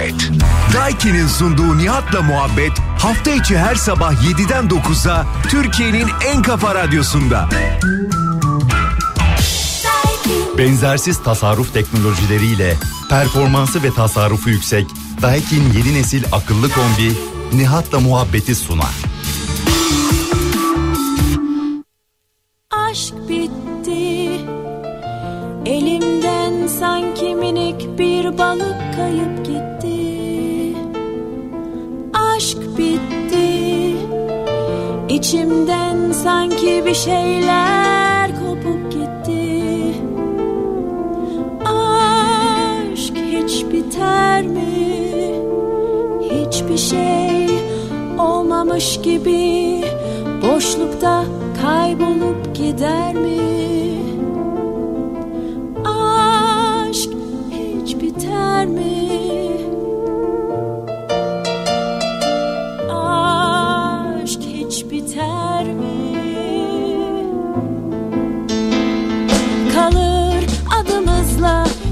Muhabbet. 0.00 0.30
Daiki'nin 0.74 1.26
sunduğu 1.26 1.78
Nihat'la 1.78 2.22
muhabbet 2.22 2.72
hafta 2.98 3.30
içi 3.30 3.58
her 3.58 3.74
sabah 3.74 4.12
7'den 4.12 4.68
9'a 4.68 5.26
Türkiye'nin 5.48 6.08
en 6.26 6.42
kafa 6.42 6.74
radyosunda. 6.74 7.48
Benzersiz 10.58 11.22
tasarruf 11.22 11.72
teknolojileriyle 11.72 12.76
performansı 13.10 13.82
ve 13.82 13.90
tasarrufu 13.90 14.50
yüksek 14.50 14.86
Daikin 15.22 15.72
yeni 15.72 15.94
nesil 15.94 16.24
akıllı 16.32 16.70
kombi 16.70 17.12
Nihat'la 17.52 18.00
muhabbeti 18.00 18.54
sunar. 18.54 18.94
Aşk 22.70 23.14
bitti 23.28 24.30
Elimden 25.66 26.66
sanki 26.66 27.34
minik 27.34 27.98
bir 27.98 28.38
balık 28.38 28.94
kayıp 28.96 29.46
gitti 29.46 29.79
Aşk 32.40 32.78
bitti 32.78 33.96
İçimden 35.08 36.12
sanki 36.12 36.82
bir 36.86 36.94
şeyler 36.94 38.30
kopup 38.30 38.92
gitti 38.92 39.62
Aşk 41.64 43.16
hiç 43.16 43.64
biter 43.72 44.42
mi? 44.42 44.64
Hiçbir 46.30 46.76
şey 46.76 47.48
olmamış 48.18 49.00
gibi 49.02 49.84
Boşlukta 50.42 51.24
kaybolup 51.62 52.54
gider 52.54 53.14
mi? 53.14 53.40
Aşk 55.84 57.10
hiç 57.50 57.96
biter 58.02 58.66
mi? 58.66 59.09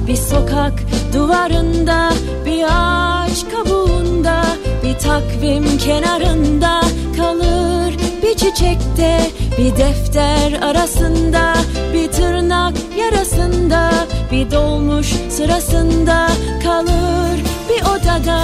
Bir 0.09 0.17
sokak 0.17 0.73
duvarında 1.14 2.12
bir 2.47 2.64
ağaç 2.64 3.45
kabuğunda 3.51 4.45
bir 4.84 4.98
takvim 4.98 5.78
kenarında 5.78 6.81
kalır 7.17 7.95
bir 8.23 8.34
çiçekte 8.34 9.31
bir 9.59 9.77
defter 9.77 10.53
arasında 10.62 11.55
bir 11.92 12.09
tırnak 12.12 12.75
yarasında 12.98 13.91
bir 14.33 14.51
dolmuş 14.51 15.14
sırasında 15.29 16.29
kalır 16.62 17.41
bir 17.69 17.83
odada 17.83 18.41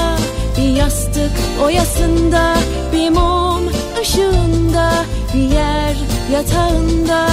bir 0.59 0.77
yastık 0.77 1.33
oyasında 1.65 2.55
bir 2.93 3.11
mum 3.11 3.69
ışığında 4.01 4.93
bir 5.35 5.55
yer 5.55 5.97
yatağında 6.33 7.27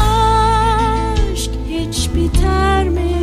aşk 0.00 1.50
hiç 1.70 2.08
biter 2.14 2.88
mi? 2.88 3.13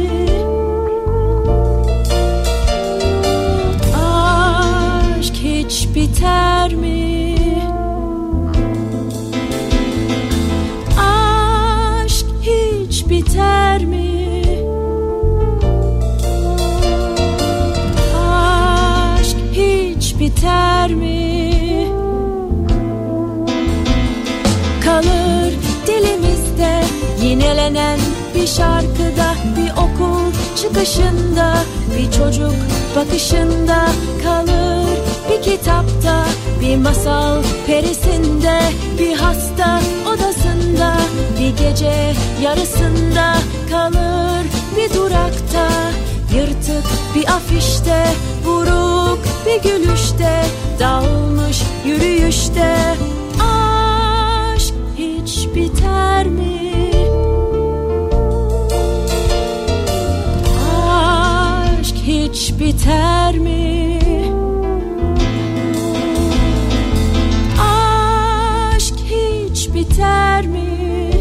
Biter 5.95 6.75
mi? 6.75 7.35
Aşk 10.99 12.25
hiç 12.41 13.09
biter 13.09 13.85
mi? 13.85 14.41
Aşk 18.19 19.37
hiç 19.51 20.19
biter 20.19 20.93
mi? 20.93 21.87
Kalır 24.83 25.53
dilimizde 25.87 26.83
yinelenen 27.21 27.99
bir 28.35 28.47
şarkıda 28.47 29.33
bir 29.57 29.71
okul 29.71 30.31
çıkışında 30.61 31.57
bir 31.97 32.11
çocuk 32.11 32.55
bakışında 32.95 33.87
kalır 34.23 34.90
bir 35.31 35.41
kitapta 35.41 36.25
bir 36.61 36.77
masal 36.77 37.43
perisinde 37.67 38.59
bir 38.99 39.17
hasta 39.17 39.81
odasında 40.07 40.97
bir 41.39 41.57
gece 41.57 42.13
yarısında 42.41 43.35
kalır 43.69 44.45
bir 44.77 44.93
durakta 44.93 45.67
yırtık 46.35 46.85
bir 47.15 47.27
afişte 47.27 48.05
buruk 48.45 49.19
bir 49.45 49.69
gülüşte 49.69 50.43
dağılmış 50.79 51.61
yürüyüşte 51.85 52.75
aşk 53.39 54.73
hiç 54.97 55.47
biter 55.55 56.27
mi? 56.27 56.91
Aşk 60.79 61.95
hiç 61.95 62.53
biter 62.59 63.37
mi? 63.37 63.80
Biter 70.01 70.47
mi? 70.47 71.11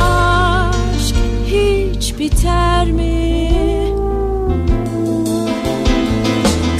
Aşk 0.00 1.16
hiç 1.46 2.18
biter 2.18 2.86
mi? 2.86 3.50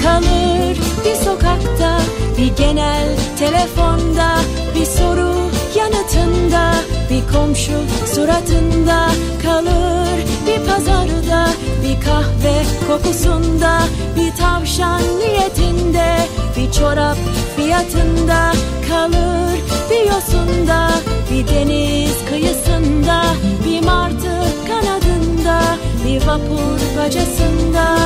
Kalır 0.02 0.76
bir 1.04 1.14
sokakta, 1.14 2.00
bir 2.38 2.56
genel 2.56 3.08
telefonda, 3.38 4.38
bir 4.74 4.86
soru 4.86 5.34
yanıtında, 5.76 6.74
bir 7.10 7.32
komşu 7.32 7.72
suratında 8.14 9.10
kalır 9.42 10.26
bir 10.46 10.66
pazarda, 10.66 11.48
bir 11.84 12.00
kahve 12.00 12.62
kokusunda, 12.88 13.80
bir 14.16 14.36
tavşan 14.36 15.02
niyetinde, 15.18 16.16
bir 16.56 16.72
çorap 16.72 17.16
fiyatında 17.56 18.52
kalır 18.88 19.46
bir 19.90 20.06
yosunda, 20.06 20.90
bir 21.30 21.48
deniz 21.48 22.24
kıyısında, 22.28 23.22
bir 23.66 23.84
martı 23.84 24.42
kanadında, 24.68 25.62
bir 26.04 26.26
vapur 26.26 26.80
bacasında 26.98 27.96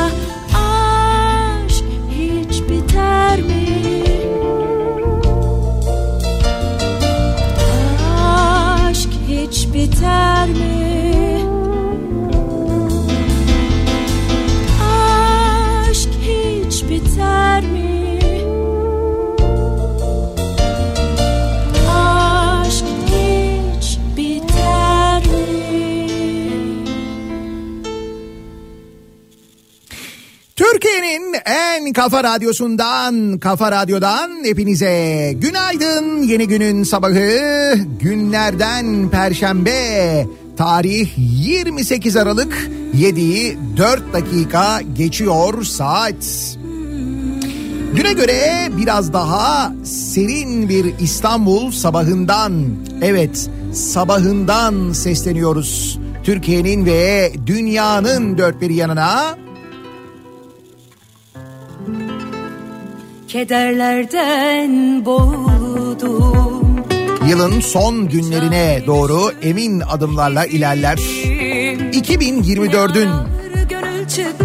aşk 0.55 1.85
hiç 2.11 2.63
biter 2.69 3.41
mi? 3.41 4.05
Aşk 8.89 9.11
hiç 9.29 9.75
biter 9.75 10.49
mi? 10.49 11.20
Kafa 31.93 32.25
radyosundan, 32.25 33.39
kafa 33.39 33.73
radyodan 33.73 34.31
hepinize 34.45 35.33
günaydın. 35.37 36.23
Yeni 36.23 36.49
günün 36.49 36.83
sabahı 36.83 37.75
günlerden 38.01 39.09
perşembe. 39.09 40.27
Tarih 40.57 41.09
28 41.17 42.17
Aralık 42.17 42.71
7'yi 42.97 43.59
4 43.77 44.13
dakika 44.13 44.81
geçiyor 44.97 45.65
saat. 45.65 46.57
Düne 47.97 48.13
göre 48.13 48.69
biraz 48.79 49.13
daha 49.13 49.73
serin 49.85 50.69
bir 50.69 50.99
İstanbul 51.01 51.71
sabahından, 51.71 52.53
evet 53.03 53.51
sabahından 53.73 54.93
sesleniyoruz. 54.93 55.99
Türkiye'nin 56.25 56.87
ve 56.87 57.33
dünyanın 57.47 58.39
dört 58.39 58.61
bir 58.61 58.71
yanına 58.71 59.37
Kederlerden 63.33 65.05
boğuldum 65.05 66.85
yılın 67.29 67.61
son 67.61 68.09
günlerine 68.09 68.83
doğru 68.87 69.33
emin 69.43 69.81
adımlarla 69.81 70.47
ilerler. 70.47 70.99
2024'ün 70.99 73.11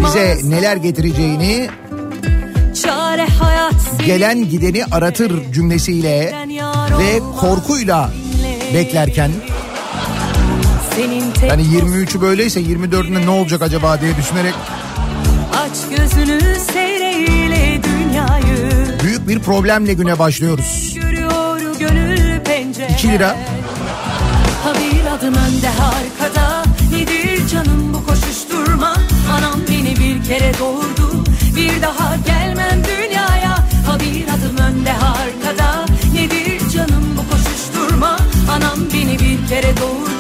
bize 0.06 0.38
neler 0.44 0.78
getireceğini 0.78 1.70
gelen 4.06 4.50
gideni 4.50 4.86
aratır 4.86 5.52
cümlesiyle 5.54 6.34
ve 7.00 7.20
korkuyla 7.40 8.12
beklerken 8.74 9.32
yani 11.48 11.62
23'ü 11.62 12.22
böyleyse 12.22 12.62
24'ünde 12.62 13.26
ne 13.26 13.30
olacak 13.30 13.62
acaba 13.62 14.02
diye 14.02 14.18
düşünerek 14.18 14.54
aç 15.54 15.98
gözünü 15.98 16.56
dünyayı 16.86 16.95
büyük 19.28 19.40
bir 19.40 19.46
problemle 19.46 19.94
güne 19.94 20.20
başlıyoruz. 20.20 20.94
görüyor 20.96 21.60
gönül 21.80 22.40
pencere. 22.40 22.92
2 22.94 23.12
lira. 23.12 23.36
Ha 24.64 24.74
bir 24.74 25.06
adım 25.18 25.34
önde 25.34 25.70
arkada. 25.70 26.64
Nedir 26.92 27.48
canım 27.48 27.94
bu 27.94 28.06
koşuşturma? 28.06 28.96
Anam 29.32 29.60
beni 29.70 29.96
bir 29.96 30.24
kere 30.28 30.52
doğurdu. 30.60 31.24
Bir 31.56 31.82
daha 31.82 32.16
gelmem 32.16 32.82
dünyaya. 32.84 33.52
Ha 33.88 34.00
bir 34.00 34.24
adım 34.24 34.58
önde 34.58 34.94
arkada. 34.94 35.86
Nedir 36.14 36.70
canım 36.74 37.18
bu 37.18 37.30
koşuşturma? 37.32 38.18
Anam 38.52 38.80
beni 38.94 39.20
bir 39.20 39.48
kere 39.50 39.78
doğurdu 39.78 40.15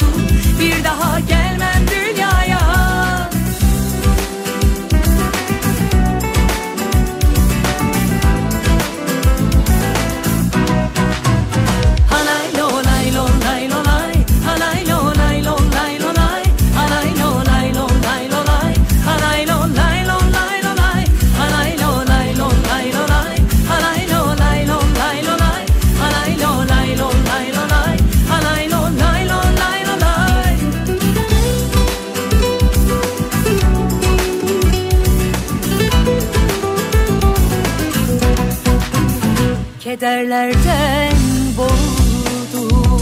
Kederlerden 39.95 41.13
boğuldum. 41.57 43.01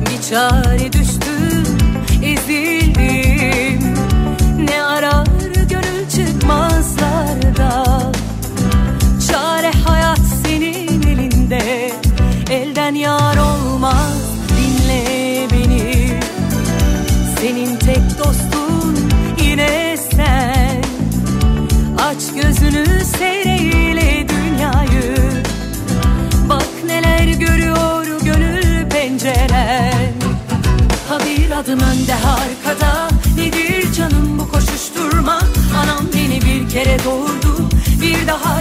Bir 0.00 0.30
çare 0.30 0.92
düştüm 0.92 1.64
ezildim. 2.22 3.94
Ne 4.70 4.82
arar 4.82 5.26
gönül 5.68 6.08
çıkmazlarda 6.16 7.84
Çare 9.30 9.70
hayat 9.88 10.20
senin 10.46 11.02
elinde. 11.02 11.92
Elden 12.50 12.94
yar 12.94 13.36
olmaz 13.36 14.22
dinle 14.48 15.46
beni. 15.52 16.20
Senin 17.40 17.76
tek 17.76 18.18
dostun 18.18 19.08
yine 19.42 19.96
sen. 20.10 20.82
Aç 21.98 22.34
gözünü 22.34 23.04
seyreyle 23.04 23.33
adım 31.64 31.80
önde 31.80 32.14
arkada. 32.14 33.08
Nedir 33.36 33.92
canım 33.92 34.38
bu 34.38 34.48
koşuşturma? 34.52 35.38
Anam 35.82 36.06
beni 36.14 36.40
bir 36.42 36.68
kere 36.68 37.04
doğurdu. 37.04 37.68
Bir 38.02 38.26
daha 38.26 38.60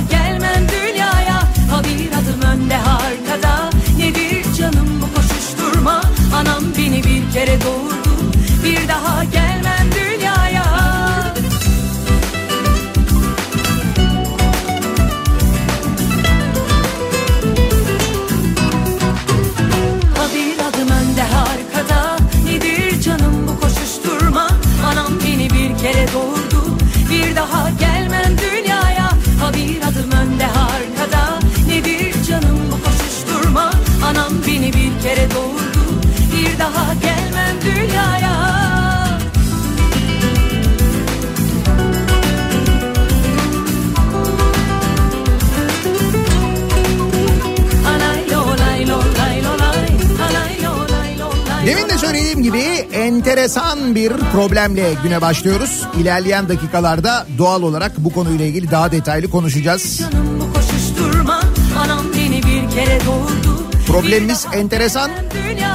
problemle 54.53 54.94
güne 55.03 55.21
başlıyoruz. 55.21 55.81
İlerleyen 56.00 56.50
dakikalarda 56.50 57.27
doğal 57.38 57.61
olarak 57.61 57.91
bu 57.97 58.13
konuyla 58.13 58.45
ilgili 58.45 58.71
daha 58.71 58.91
detaylı 58.91 59.29
konuşacağız. 59.29 59.97
Canım 59.97 60.39
bu 60.39 60.53
koşuşturma 60.53 61.41
Anam 61.83 62.05
beni 62.17 62.38
bir 62.38 62.75
kere 62.75 63.00
doğurdu 63.05 63.63
Problemimiz 63.88 64.45
enteresan 64.53 65.11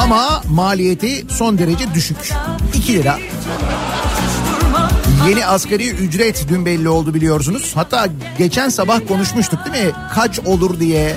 ama 0.00 0.42
maliyeti 0.50 1.26
son 1.28 1.58
derece 1.58 1.94
düşük. 1.94 2.16
2 2.74 2.94
lira. 2.94 3.18
Yeni 5.28 5.46
asgari 5.46 5.90
ücret 5.90 6.46
dün 6.48 6.66
belli 6.66 6.88
oldu 6.88 7.14
biliyorsunuz. 7.14 7.72
Hatta 7.74 8.06
geçen 8.38 8.68
sabah 8.68 9.00
konuşmuştuk 9.08 9.60
değil 9.64 9.86
mi? 9.86 9.92
Kaç 10.14 10.38
olur 10.38 10.80
diye 10.80 11.16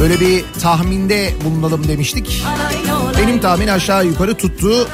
böyle 0.00 0.20
bir 0.20 0.44
tahminde 0.62 1.34
bulunalım 1.44 1.88
demiştik. 1.88 2.44
Benim 3.18 3.40
tahmin 3.40 3.68
aşağı 3.68 4.06
yukarı 4.06 4.34
tuttu. 4.34 4.88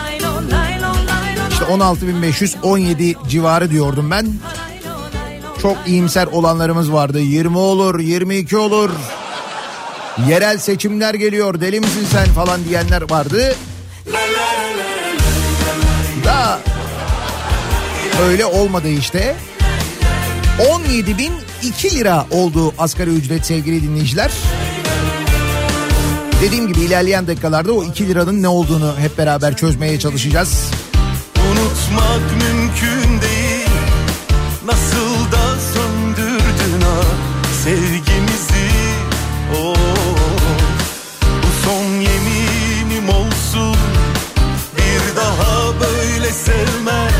İşte 1.54 1.66
16.517 1.66 3.28
civarı 3.28 3.70
diyordum 3.70 4.10
ben. 4.10 4.26
Çok 5.62 5.76
iyimser 5.86 6.26
olanlarımız 6.26 6.92
vardı. 6.92 7.20
20 7.20 7.58
olur, 7.58 8.00
22 8.00 8.56
olur. 8.56 8.90
Yerel 10.28 10.58
seçimler 10.58 11.14
geliyor 11.14 11.60
deli 11.60 11.80
misin 11.80 12.06
sen 12.12 12.26
falan 12.26 12.64
diyenler 12.64 13.10
vardı. 13.10 13.54
Da 16.24 16.60
öyle 18.22 18.46
olmadı 18.46 18.88
işte. 18.88 19.36
17.002 20.58 21.94
lira 21.94 22.26
oldu 22.30 22.74
asgari 22.78 23.10
ücret 23.10 23.46
sevgili 23.46 23.82
dinleyiciler. 23.82 24.30
Dediğim 26.42 26.72
gibi 26.72 26.80
ilerleyen 26.80 27.26
dakikalarda 27.26 27.72
o 27.72 27.84
2 27.84 28.08
liranın 28.08 28.42
ne 28.42 28.48
olduğunu 28.48 28.94
hep 28.98 29.18
beraber 29.18 29.56
çözmeye 29.56 29.98
çalışacağız. 29.98 30.70
Unutmak 32.14 32.32
mümkün 32.32 33.20
değil 33.22 33.68
Nasıl 34.64 35.32
da 35.32 35.60
söndürdün 35.74 36.80
ha 36.80 37.02
sevgimizi 37.64 38.70
oh. 39.62 39.76
Bu 41.42 41.64
son 41.64 41.84
yeminim 41.84 43.08
olsun 43.08 43.76
Bir 44.76 45.16
daha 45.16 45.80
böyle 45.80 46.30
sevme 46.30 47.10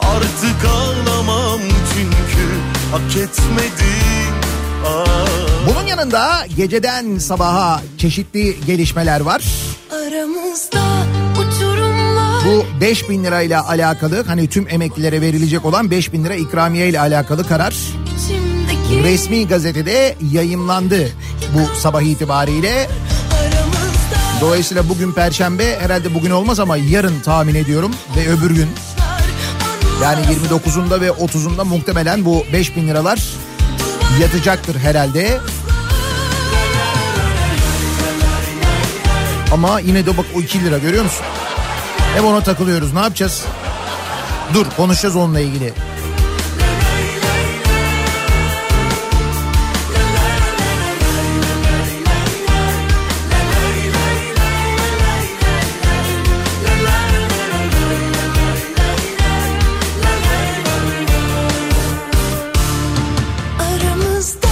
Artık 0.00 0.64
ağlamam 0.64 1.60
çünkü 1.94 2.48
Hak 2.92 3.16
etmedim 3.16 4.34
ah. 4.86 5.26
Bunun 5.66 5.86
yanında 5.86 6.46
geceden 6.56 7.18
sabaha 7.18 7.80
çeşitli 7.98 8.66
gelişmeler 8.66 9.20
var. 9.20 9.42
Aramızda 9.92 10.81
Bu 12.46 12.64
5000 12.80 13.24
lirayla 13.24 13.68
alakalı 13.68 14.24
hani 14.26 14.48
tüm 14.48 14.68
emeklilere 14.68 15.20
verilecek 15.20 15.64
olan 15.64 15.90
5000 15.90 16.24
lira 16.24 16.34
ikramiye 16.34 16.88
ile 16.88 17.00
alakalı 17.00 17.48
karar 17.48 17.74
resmi 19.04 19.48
gazetede 19.48 20.16
yayımlandı 20.32 21.08
bu 21.54 21.76
sabah 21.78 22.02
itibariyle. 22.02 22.88
Dolayısıyla 24.40 24.88
bugün 24.88 25.12
perşembe 25.12 25.78
herhalde 25.80 26.14
bugün 26.14 26.30
olmaz 26.30 26.60
ama 26.60 26.76
yarın 26.76 27.20
tahmin 27.20 27.54
ediyorum 27.54 27.90
ve 28.16 28.28
öbür 28.28 28.50
gün 28.50 28.68
yani 30.02 30.20
29'unda 30.20 31.00
ve 31.00 31.08
30'unda 31.08 31.64
muhtemelen 31.64 32.24
bu 32.24 32.44
5000 32.52 32.88
liralar 32.88 33.22
yatacaktır 34.20 34.76
herhalde. 34.76 35.40
Ama 39.52 39.80
yine 39.80 40.06
de 40.06 40.16
bak 40.16 40.26
o 40.36 40.40
2 40.40 40.64
lira 40.64 40.78
görüyor 40.78 41.04
musun? 41.04 41.24
Hep 42.14 42.24
ona 42.24 42.40
takılıyoruz 42.42 42.92
ne 42.92 43.00
yapacağız? 43.00 43.44
Dur 44.54 44.66
konuşacağız 44.76 45.16
onunla 45.16 45.40
ilgili. 45.40 45.72
Aramızda 63.60 64.48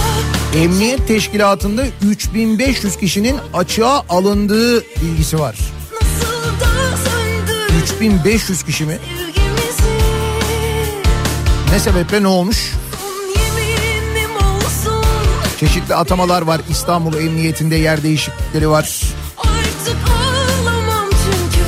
Emniyet 0.55 1.07
teşkilatında 1.07 1.83
3500 2.01 2.97
kişinin 2.97 3.35
açığa 3.53 4.03
alındığı 4.09 4.81
bilgisi 4.81 5.39
var. 5.39 5.70
Nasıl 8.01 8.23
da 8.23 8.29
söndür 8.29 8.31
3500 8.31 8.63
kişi 8.63 8.85
mi? 8.85 8.97
Ne 11.71 11.79
sebeple 11.79 12.23
ne 12.23 12.27
olmuş? 12.27 12.71
Çeşitli 15.59 15.95
atamalar 15.95 16.41
var. 16.41 16.61
İstanbul 16.69 17.13
Emniyetinde 17.13 17.75
yer 17.75 18.03
değişiklikleri 18.03 18.69
var. 18.69 19.01
Artık 19.37 19.97
ağlamam 20.09 21.09
çünkü 21.09 21.65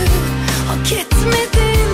Hak 0.67 0.91
etmedin 0.91 1.89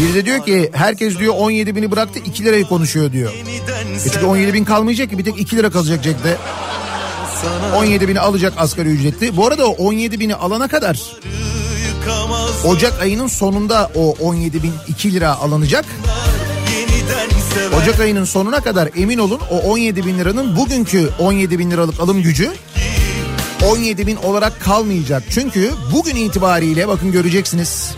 ah, 0.00 0.14
de 0.14 0.26
diyor 0.26 0.44
ki 0.44 0.70
herkes 0.74 1.18
diyor 1.18 1.34
17 1.36 1.76
bini 1.76 1.90
bıraktı 1.90 2.18
2 2.18 2.44
lirayı 2.44 2.64
konuşuyor 2.64 3.12
diyor. 3.12 3.32
E 4.06 4.10
çünkü 4.12 4.26
17 4.26 4.54
bin 4.54 4.64
kalmayacak 4.64 5.10
ki 5.10 5.18
bir 5.18 5.24
tek 5.24 5.40
2 5.40 5.56
lira 5.56 5.70
kalacak 5.70 6.02
cepte. 6.02 6.38
17 7.76 8.08
bini 8.08 8.20
alacak 8.20 8.52
asgari 8.56 8.88
ücretli. 8.88 9.36
Bu 9.36 9.46
arada 9.46 9.66
o 9.66 9.72
17 9.72 10.20
bini 10.20 10.34
alana 10.34 10.68
kadar 10.68 11.00
Ocak 12.64 13.00
ayının 13.00 13.26
sonunda 13.26 13.90
o 13.94 14.16
17 14.20 14.62
bin 14.62 14.72
2 14.88 15.12
lira 15.14 15.34
alınacak. 15.36 15.84
Ocak 17.82 18.00
ayının 18.00 18.24
sonuna 18.24 18.60
kadar 18.60 18.88
emin 18.96 19.18
olun 19.18 19.40
o 19.50 19.58
17 19.58 20.06
bin 20.06 20.18
liranın 20.18 20.56
bugünkü 20.56 21.10
17 21.18 21.58
bin 21.58 21.70
liralık 21.70 22.00
alım 22.00 22.22
gücü 22.22 22.52
17 23.66 24.06
bin 24.06 24.16
olarak 24.16 24.60
kalmayacak. 24.60 25.22
Çünkü 25.30 25.70
bugün 25.92 26.16
itibariyle 26.16 26.88
bakın 26.88 27.12
göreceksiniz. 27.12 27.94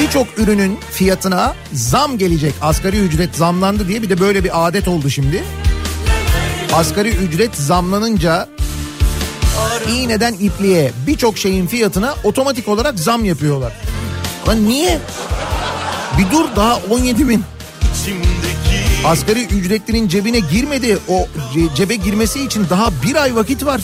Birçok 0.00 0.38
ürünün 0.38 0.78
fiyatına 0.92 1.54
zam 1.72 2.18
gelecek. 2.18 2.54
Asgari 2.62 2.98
ücret 2.98 3.36
zamlandı 3.36 3.88
diye 3.88 4.02
bir 4.02 4.10
de 4.10 4.20
böyle 4.20 4.44
bir 4.44 4.66
adet 4.68 4.88
oldu 4.88 5.10
şimdi. 5.10 5.44
Asgari 6.74 7.08
ücret 7.08 7.54
zamlanınca 7.56 8.48
iğneden 9.92 10.32
ipliğe 10.32 10.92
birçok 11.06 11.38
şeyin 11.38 11.66
fiyatına 11.66 12.14
otomatik 12.24 12.68
olarak 12.68 12.98
zam 12.98 13.24
yapıyorlar. 13.24 13.72
Lan 14.48 14.68
niye? 14.68 14.98
Bir 16.18 16.30
dur 16.30 16.44
daha 16.56 16.76
17 16.90 17.28
bin. 17.28 17.42
Asgari 19.06 19.44
ücretlinin 19.44 20.08
cebine 20.08 20.38
girmedi. 20.38 20.98
O 21.08 21.26
ce- 21.54 21.74
cebe 21.76 21.94
girmesi 21.94 22.44
için 22.44 22.66
daha 22.70 22.90
bir 23.06 23.14
ay 23.22 23.34
vakit 23.36 23.64
var. 23.64 23.80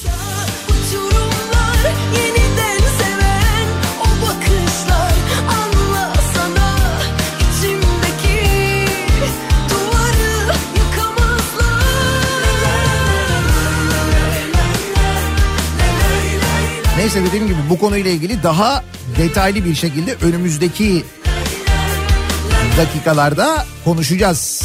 Neyse 17.14 17.28
dediğim 17.28 17.46
gibi 17.46 17.58
bu 17.70 17.78
konuyla 17.78 18.10
ilgili 18.10 18.42
daha 18.42 18.84
detaylı 19.18 19.64
bir 19.64 19.74
şekilde 19.74 20.14
önümüzdeki 20.14 21.04
dakikalarda 22.78 23.66
konuşacağız. 23.84 24.62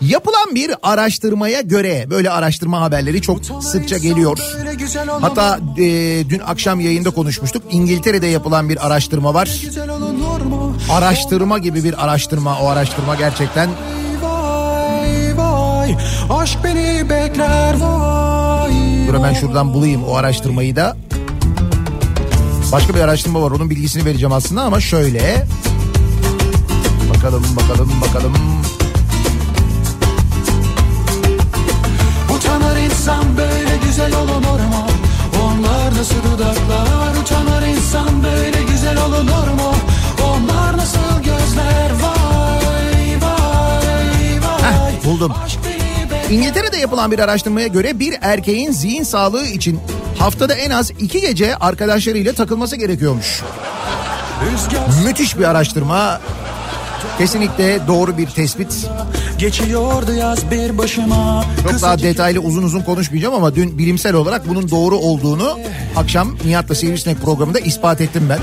Yapılan 0.00 0.54
bir 0.54 0.74
araştırmaya 0.82 1.60
göre 1.60 2.06
böyle 2.10 2.30
araştırma 2.30 2.80
haberleri 2.80 3.22
çok 3.22 3.64
sıkça 3.64 3.98
geliyor. 3.98 4.38
Hatta 5.20 5.58
e, 5.78 5.84
dün 6.28 6.40
akşam 6.46 6.80
yayında 6.80 7.10
konuşmuştuk. 7.10 7.62
İngiltere'de 7.70 8.26
yapılan 8.26 8.68
bir 8.68 8.86
araştırma 8.86 9.34
var. 9.34 9.60
Araştırma 10.90 11.58
gibi 11.58 11.84
bir 11.84 12.04
araştırma. 12.04 12.60
O 12.60 12.66
araştırma 12.66 13.14
gerçekten 13.14 13.70
Vay 14.22 15.36
vay 15.36 15.96
aşk 16.30 16.58
beni 16.64 17.10
bekler 17.10 17.80
vay. 17.80 18.31
Dur 19.12 19.18
hemen 19.18 19.34
şuradan 19.34 19.74
bulayım 19.74 20.04
o 20.04 20.14
araştırmayı 20.14 20.76
da. 20.76 20.96
Başka 22.72 22.94
bir 22.94 23.00
araştırma 23.00 23.42
var 23.42 23.50
onun 23.50 23.70
bilgisini 23.70 24.04
vereceğim 24.04 24.32
aslında 24.32 24.62
ama 24.62 24.80
şöyle. 24.80 25.46
Bakalım 27.14 27.44
bakalım 27.56 27.90
bakalım. 28.00 28.32
Utanır 32.36 32.76
insan 32.76 33.36
böyle 33.36 33.76
güzel 33.86 34.14
olunur 34.16 34.60
mu? 34.60 34.86
Onlar 35.44 35.98
nasıl 35.98 36.14
dudaklar 36.14 37.16
utanır 37.22 37.66
insan 37.66 38.24
böyle 38.24 38.62
güzel 38.62 39.04
olunur 39.04 39.48
mu? 39.48 39.74
Onlar 40.24 40.76
nasıl 40.76 41.22
gözler 41.24 41.90
vay 42.02 43.20
vay 43.22 44.40
vay. 44.42 44.62
Heh, 44.62 45.04
buldum. 45.04 45.32
Aşk 45.44 45.71
İngiltere'de 46.30 46.76
yapılan 46.76 47.12
bir 47.12 47.18
araştırmaya 47.18 47.66
göre 47.66 47.98
bir 47.98 48.14
erkeğin 48.20 48.72
zihin 48.72 49.02
sağlığı 49.02 49.46
için 49.46 49.80
haftada 50.18 50.54
en 50.54 50.70
az 50.70 50.90
iki 50.90 51.20
gece 51.20 51.56
arkadaşlarıyla 51.56 52.32
takılması 52.32 52.76
gerekiyormuş. 52.76 53.42
Müthiş 55.04 55.38
bir 55.38 55.44
araştırma. 55.44 56.20
Kesinlikle 57.18 57.80
doğru 57.88 58.18
bir 58.18 58.26
tespit. 58.26 58.86
geçiyordu 59.38 60.12
yaz 60.12 60.50
bir 60.50 60.78
başıma. 60.78 61.44
Çok 61.62 61.82
daha 61.82 61.98
detaylı 61.98 62.40
uzun 62.40 62.62
uzun 62.62 62.82
konuşmayacağım 62.82 63.34
ama 63.34 63.54
dün 63.54 63.78
bilimsel 63.78 64.14
olarak 64.14 64.48
bunun 64.48 64.70
doğru 64.70 64.96
olduğunu 64.96 65.58
akşam 65.96 66.36
Nihat'la 66.44 66.74
Sivrisinek 66.74 67.22
programında 67.22 67.60
ispat 67.60 68.00
ettim 68.00 68.22
ben. 68.28 68.38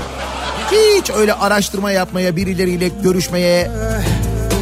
Hiç 0.70 1.10
öyle 1.10 1.34
araştırma 1.34 1.90
yapmaya, 1.90 2.36
birileriyle 2.36 2.90
görüşmeye, 3.02 3.70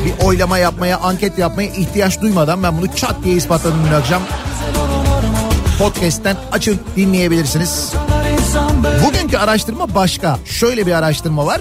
bir 0.08 0.24
oylama 0.24 0.58
yapmaya, 0.58 0.98
anket 0.98 1.38
yapmaya 1.38 1.70
ihtiyaç 1.70 2.20
duymadan 2.20 2.62
ben 2.62 2.78
bunu 2.78 2.94
çat 2.94 3.14
diye 3.24 3.34
ispatladım 3.34 3.78
dün 3.86 3.94
akşam. 3.94 4.22
Podcast'ten 5.78 6.36
açın 6.52 6.80
dinleyebilirsiniz. 6.96 7.92
Bugünkü 9.06 9.36
araştırma 9.36 9.94
başka. 9.94 10.38
Şöyle 10.44 10.86
bir 10.86 10.92
araştırma 10.92 11.46
var. 11.46 11.60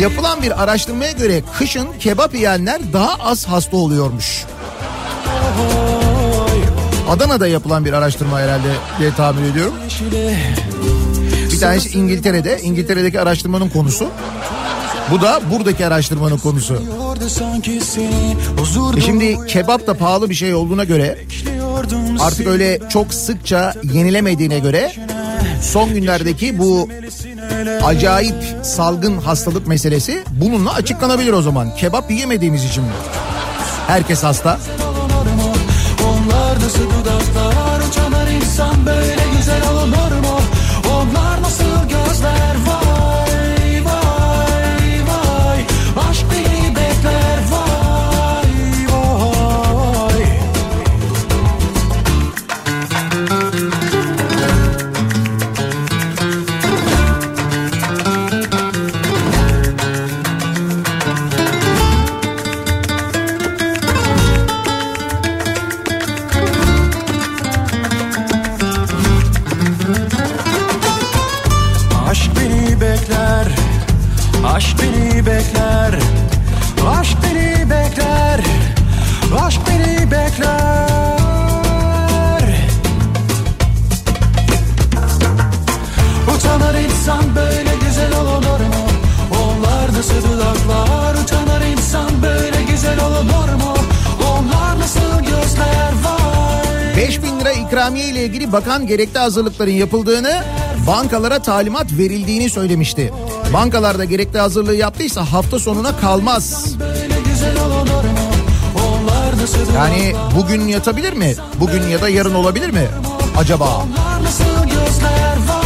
Yapılan 0.00 0.42
bir 0.42 0.62
araştırmaya 0.62 1.12
göre 1.12 1.42
kışın 1.58 1.88
kebap 2.00 2.34
yiyenler 2.34 2.80
daha 2.92 3.14
az 3.14 3.46
hasta 3.48 3.76
oluyormuş. 3.76 4.44
Adana'da 7.08 7.46
yapılan 7.46 7.84
bir 7.84 7.92
araştırma 7.92 8.40
herhalde 8.40 8.68
diye 8.98 9.14
tahmin 9.14 9.52
ediyorum. 9.52 9.74
Bir 11.52 11.60
tanesi 11.60 11.98
İngiltere'de. 11.98 12.60
İngiltere'deki 12.62 13.20
araştırmanın 13.20 13.68
konusu. 13.68 14.08
Bu 15.10 15.20
da 15.20 15.40
buradaki 15.50 15.86
araştırmanın 15.86 16.38
konusu. 16.38 16.82
E 18.96 19.00
şimdi 19.00 19.46
kebap 19.46 19.86
da 19.86 19.94
pahalı 19.94 20.30
bir 20.30 20.34
şey 20.34 20.54
olduğuna 20.54 20.84
göre 20.84 21.18
artık 22.20 22.46
öyle 22.46 22.80
çok 22.88 23.14
sıkça 23.14 23.74
yenilemediğine 23.92 24.58
göre 24.58 24.92
son 25.62 25.94
günlerdeki 25.94 26.58
bu 26.58 26.88
acayip 27.84 28.34
salgın 28.62 29.18
hastalık 29.18 29.66
meselesi 29.66 30.22
bununla 30.30 30.74
açıklanabilir 30.74 31.32
o 31.32 31.42
zaman. 31.42 31.76
Kebap 31.76 32.10
yiyemediğimiz 32.10 32.64
için 32.64 32.82
mi? 32.82 32.90
Herkes 33.86 34.24
hasta. 34.24 34.58
Bakan 98.52 98.86
gerekli 98.86 99.18
hazırlıkların 99.18 99.70
yapıldığını, 99.70 100.44
bankalara 100.86 101.38
talimat 101.38 101.92
verildiğini 101.92 102.50
söylemişti. 102.50 103.12
Bankalarda 103.52 104.04
gerekli 104.04 104.38
hazırlığı 104.38 104.74
yaptıysa 104.74 105.32
hafta 105.32 105.58
sonuna 105.58 105.96
kalmaz. 105.96 106.74
Yani 109.74 110.12
bugün 110.36 110.68
yatabilir 110.68 111.12
mi? 111.12 111.34
Bugün 111.60 111.82
ya 111.82 112.00
da 112.00 112.08
yarın 112.08 112.34
olabilir 112.34 112.70
mi? 112.70 112.88
Acaba? 113.36 113.64
Onlar 113.64 114.24
nasıl 114.24 114.64
gözler 114.64 115.36
vay 115.48 115.59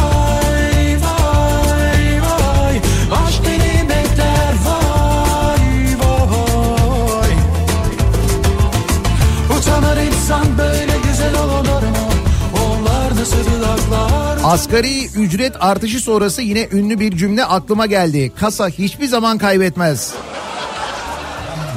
Asgari 14.45 15.07
ücret 15.07 15.53
artışı 15.61 16.01
sonrası 16.01 16.43
yine 16.43 16.69
ünlü 16.73 17.01
bir 17.01 17.17
cümle 17.17 17.45
aklıma 17.45 17.87
geldi. 17.87 18.33
Kasa 18.41 18.69
hiçbir 18.69 19.07
zaman 19.07 19.39
kaybetmez. 19.39 20.15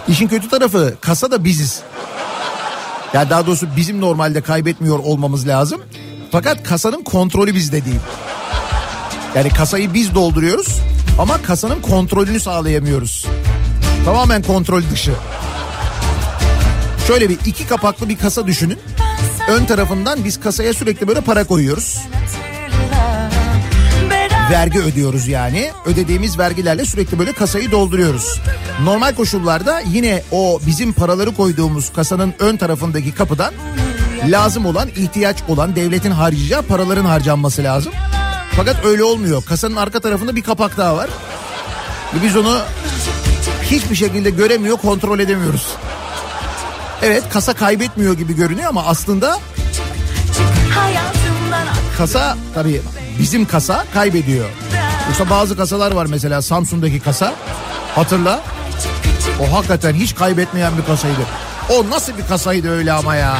İşin 0.07 0.27
kötü 0.27 0.49
tarafı 0.49 0.95
kasa 1.01 1.31
da 1.31 1.43
biziz. 1.43 1.81
Ya 3.13 3.29
daha 3.29 3.47
doğrusu 3.47 3.67
bizim 3.77 4.01
normalde 4.01 4.41
kaybetmiyor 4.41 4.99
olmamız 4.99 5.47
lazım. 5.47 5.81
Fakat 6.31 6.63
kasanın 6.63 7.03
kontrolü 7.03 7.55
bizde 7.55 7.85
değil. 7.85 7.99
Yani 9.35 9.49
kasayı 9.49 9.93
biz 9.93 10.15
dolduruyoruz 10.15 10.79
ama 11.19 11.41
kasanın 11.41 11.81
kontrolünü 11.81 12.39
sağlayamıyoruz. 12.39 13.25
Tamamen 14.05 14.41
kontrol 14.41 14.81
dışı. 14.91 15.13
Şöyle 17.07 17.29
bir 17.29 17.37
iki 17.45 17.67
kapaklı 17.67 18.09
bir 18.09 18.17
kasa 18.17 18.47
düşünün. 18.47 18.79
Ön 19.47 19.65
tarafından 19.65 20.25
biz 20.25 20.39
kasaya 20.39 20.73
sürekli 20.73 21.07
böyle 21.07 21.21
para 21.21 21.43
koyuyoruz. 21.43 21.97
Vergi 24.51 24.79
ödüyoruz 24.79 25.27
yani. 25.27 25.71
Ödediğimiz 25.85 26.39
vergilerle 26.39 26.85
sürekli 26.85 27.19
böyle 27.19 27.33
kasayı 27.33 27.71
dolduruyoruz. 27.71 28.41
Normal 28.83 29.15
koşullarda 29.15 29.79
yine 29.79 30.23
o 30.31 30.59
bizim 30.67 30.93
paraları 30.93 31.35
koyduğumuz 31.35 31.93
kasanın 31.93 32.33
ön 32.39 32.57
tarafındaki 32.57 33.11
kapıdan 33.11 33.53
lazım 34.27 34.65
olan, 34.65 34.89
ihtiyaç 34.89 35.37
olan 35.47 35.75
devletin 35.75 36.11
harcayacağı 36.11 36.61
paraların 36.61 37.05
harcanması 37.05 37.63
lazım. 37.63 37.93
Fakat 38.51 38.85
öyle 38.85 39.03
olmuyor. 39.03 39.43
Kasanın 39.45 39.75
arka 39.75 39.99
tarafında 39.99 40.35
bir 40.35 40.43
kapak 40.43 40.77
daha 40.77 40.97
var. 40.97 41.09
Ve 42.15 42.23
biz 42.23 42.37
onu 42.37 42.59
hiçbir 43.63 43.95
şekilde 43.95 44.29
göremiyor, 44.29 44.77
kontrol 44.77 45.19
edemiyoruz. 45.19 45.67
Evet 47.01 47.23
kasa 47.29 47.53
kaybetmiyor 47.53 48.13
gibi 48.13 48.35
görünüyor 48.35 48.69
ama 48.69 48.85
aslında 48.85 49.39
kasa 51.97 52.37
tabii 52.53 52.81
bizim 53.19 53.45
kasa 53.45 53.85
kaybediyor. 53.93 54.49
Yoksa 55.07 55.29
bazı 55.29 55.57
kasalar 55.57 55.91
var 55.91 56.05
mesela 56.05 56.41
Samsun'daki 56.41 56.99
kasa. 56.99 57.33
Hatırla. 57.95 58.41
O 59.41 59.53
hakikaten 59.57 59.93
hiç 59.93 60.15
kaybetmeyen 60.15 60.77
bir 60.77 60.85
kasaydı. 60.85 61.21
O 61.69 61.89
nasıl 61.89 62.17
bir 62.17 62.25
kasaydı 62.27 62.69
öyle 62.71 62.93
ama 62.93 63.15
ya. 63.15 63.37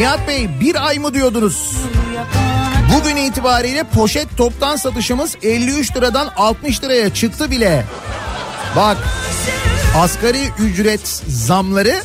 Nihat 0.00 0.28
Bey 0.28 0.48
bir 0.60 0.86
ay 0.86 0.98
mı 0.98 1.14
diyordunuz? 1.14 1.76
Bugün 2.96 3.16
itibariyle 3.16 3.84
poşet 3.84 4.36
toptan 4.36 4.76
satışımız 4.76 5.36
53 5.42 5.96
liradan 5.96 6.28
60 6.36 6.82
liraya 6.82 7.14
çıktı 7.14 7.50
bile. 7.50 7.84
Bak 8.76 8.96
asgari 9.96 10.40
ücret 10.58 11.08
zamları 11.28 12.02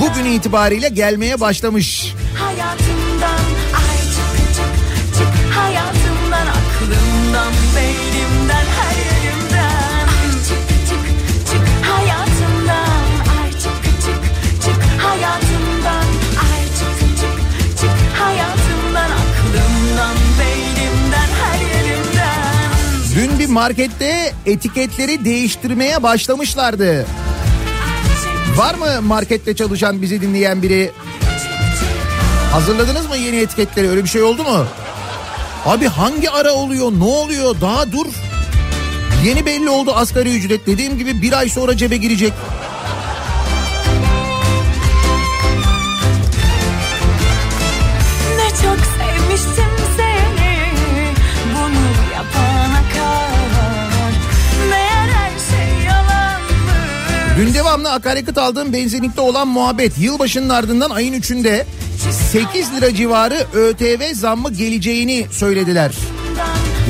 bugün 0.00 0.24
itibariyle 0.24 0.88
gelmeye 0.88 1.40
başlamış. 1.40 2.14
hayatımdan 2.38 3.53
markette 23.54 24.32
etiketleri 24.46 25.24
değiştirmeye 25.24 26.02
başlamışlardı. 26.02 27.06
Var 28.56 28.74
mı 28.74 29.02
markette 29.02 29.56
çalışan 29.56 30.02
bizi 30.02 30.20
dinleyen 30.20 30.62
biri? 30.62 30.90
Hazırladınız 32.52 33.08
mı 33.08 33.16
yeni 33.16 33.36
etiketleri? 33.36 33.88
Öyle 33.90 34.04
bir 34.04 34.08
şey 34.08 34.22
oldu 34.22 34.42
mu? 34.44 34.66
Abi 35.66 35.86
hangi 35.86 36.30
ara 36.30 36.52
oluyor? 36.52 36.92
Ne 36.92 37.04
oluyor? 37.04 37.56
Daha 37.60 37.92
dur. 37.92 38.06
Yeni 39.24 39.46
belli 39.46 39.70
oldu 39.70 39.92
asgari 39.94 40.36
ücret. 40.36 40.66
Dediğim 40.66 40.98
gibi 40.98 41.22
bir 41.22 41.32
ay 41.32 41.48
sonra 41.48 41.76
cebe 41.76 41.96
girecek. 41.96 42.32
Devamlı 57.84 57.96
akaryakıt 57.96 58.38
aldığım 58.38 58.72
benzinlikte 58.72 59.20
olan 59.20 59.48
muhabbet. 59.48 59.98
Yılbaşının 59.98 60.48
ardından 60.48 60.90
ayın 60.90 61.14
3'ünde 61.14 61.64
8 62.32 62.74
lira 62.74 62.94
civarı 62.94 63.46
ÖTV 63.54 64.14
zammı 64.14 64.52
geleceğini 64.52 65.26
söylediler. 65.30 65.92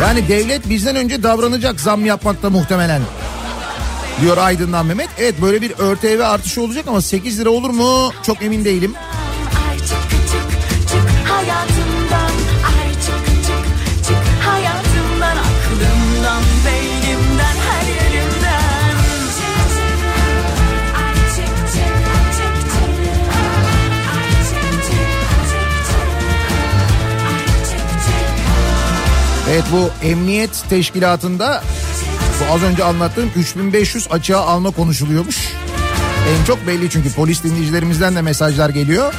Yani 0.01 0.29
devlet 0.29 0.69
bizden 0.69 0.97
önce 0.97 1.23
davranacak 1.23 1.81
zam 1.81 2.07
yapmakta 2.07 2.51
muhtemelen. 2.51 3.03
Diyor 4.21 4.37
Aydın'dan 4.37 4.87
Mehmet. 4.87 5.09
Evet 5.19 5.35
böyle 5.43 5.63
bir 5.63 5.71
ÖTV 5.71 6.21
artışı 6.21 6.63
olacak 6.63 6.85
ama 6.89 7.03
8 7.03 7.41
lira 7.41 7.51
olur 7.51 7.71
mu 7.71 8.13
çok 8.23 8.43
emin 8.43 8.65
değilim. 8.65 8.95
Evet 29.55 29.64
bu 29.73 30.07
emniyet 30.07 30.64
teşkilatında 30.69 31.62
bu 32.40 32.55
az 32.55 32.62
önce 32.62 32.85
anlattığım 32.85 33.31
3500 33.37 34.09
açığa 34.11 34.40
alma 34.40 34.71
konuşuluyormuş. 34.71 35.37
En 36.29 36.45
çok 36.45 36.67
belli 36.67 36.90
çünkü 36.90 37.12
polis 37.12 37.45
dinleyicilerimizden 37.45 38.17
de 38.17 38.23
mesajlar 38.23 38.71
geliyor. 38.71 39.14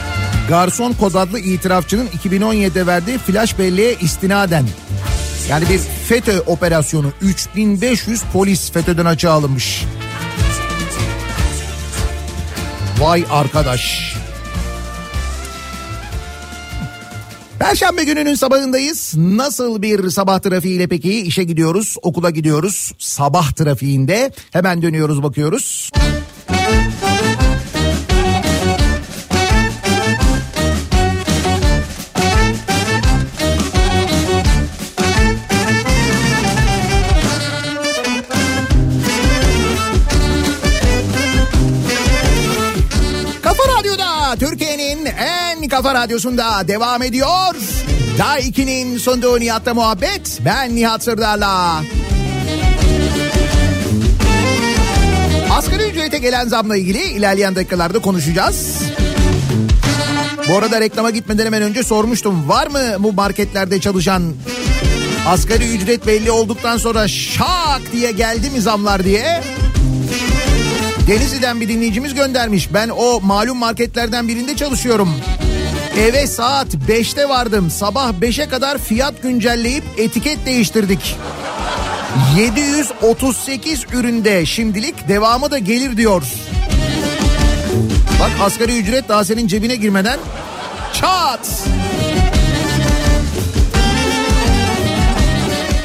Garson 0.50 0.94
kod 0.94 1.14
adlı 1.14 1.40
itirafçının 1.40 2.08
2017'de 2.08 2.88
verdiği 2.88 3.18
flash 3.18 3.60
belleğe 3.60 3.96
istinaden 3.96 4.66
yani 5.50 5.70
bir 5.70 5.80
FETÖ 5.80 6.40
operasyonu 6.40 7.12
3500 7.22 8.22
polis 8.34 8.72
FETÖ'den 8.72 9.06
açığa 9.06 9.34
alınmış. 9.34 9.86
Vay 13.00 13.26
arkadaş. 13.32 14.16
Perşembe 17.60 18.04
gününün 18.04 18.36
sabahındayız. 18.36 19.14
Nasıl 19.18 19.82
bir 19.82 20.10
sabah 20.10 20.40
trafiğiyle 20.40 20.88
peki? 20.88 21.22
İşe 21.22 21.44
gidiyoruz, 21.44 21.96
okula 22.02 22.30
gidiyoruz. 22.30 22.92
Sabah 23.00 23.52
trafiğinde 23.52 24.32
hemen 24.52 24.82
dönüyoruz 24.82 25.24
bakıyoruz. 25.24 25.92
Kafa 45.76 45.94
radyosunda 45.94 46.68
devam 46.68 47.04
ediyor. 47.04 47.56
Daha 48.18 48.40
2'nin 48.40 48.98
sunduğu 48.98 49.40
Nihat'la 49.40 49.74
muhabbet. 49.74 50.40
Ben 50.46 50.76
Nihat 50.76 51.04
Sırdar'la. 51.04 51.82
Asgari 55.52 55.84
ücrete 55.84 56.18
gelen 56.18 56.48
zamla 56.48 56.78
ilgili 56.78 57.04
ilerleyen 57.04 57.56
dakikalarda 57.56 58.00
konuşacağız. 58.00 58.82
Bu 60.50 60.58
arada 60.58 60.82
reklama 60.82 61.10
gitmeden 61.10 61.46
hemen 61.46 61.62
önce 61.62 61.84
sormuştum. 61.84 62.50
Var 62.50 62.68
mı 62.68 62.80
bu 63.00 63.14
marketlerde 63.14 63.82
çalışan 63.82 64.24
asgari 65.28 65.76
ücret 65.76 66.08
belli 66.08 66.32
olduktan 66.32 66.78
sonra 66.78 67.08
şak 67.08 67.82
diye 67.92 68.12
geldi 68.12 68.50
mi 68.50 68.62
zamlar 68.62 69.04
diye? 69.04 69.44
Denizli'den 71.08 71.62
bir 71.62 71.70
dinleyicimiz 71.70 72.14
göndermiş. 72.14 72.74
Ben 72.74 72.90
o 72.90 73.22
malum 73.22 73.58
marketlerden 73.58 74.28
birinde 74.28 74.56
çalışıyorum. 74.56 75.10
Eve 76.00 76.28
saat 76.28 76.68
5'te 76.90 77.30
vardım. 77.30 77.70
Sabah 77.70 78.14
5'e 78.22 78.50
kadar 78.50 78.78
fiyat 78.78 79.22
güncelleyip 79.22 79.84
etiket 79.98 80.46
değiştirdik. 80.46 81.16
738 82.38 83.84
üründe 83.94 84.46
şimdilik 84.46 85.08
devamı 85.08 85.52
da 85.52 85.58
gelir 85.58 85.98
diyor. 85.98 86.24
Bak 88.20 88.32
asgari 88.42 88.78
ücret 88.78 89.10
daha 89.10 89.26
senin 89.26 89.48
cebine 89.48 89.76
girmeden 89.76 90.20
çat. 90.94 91.64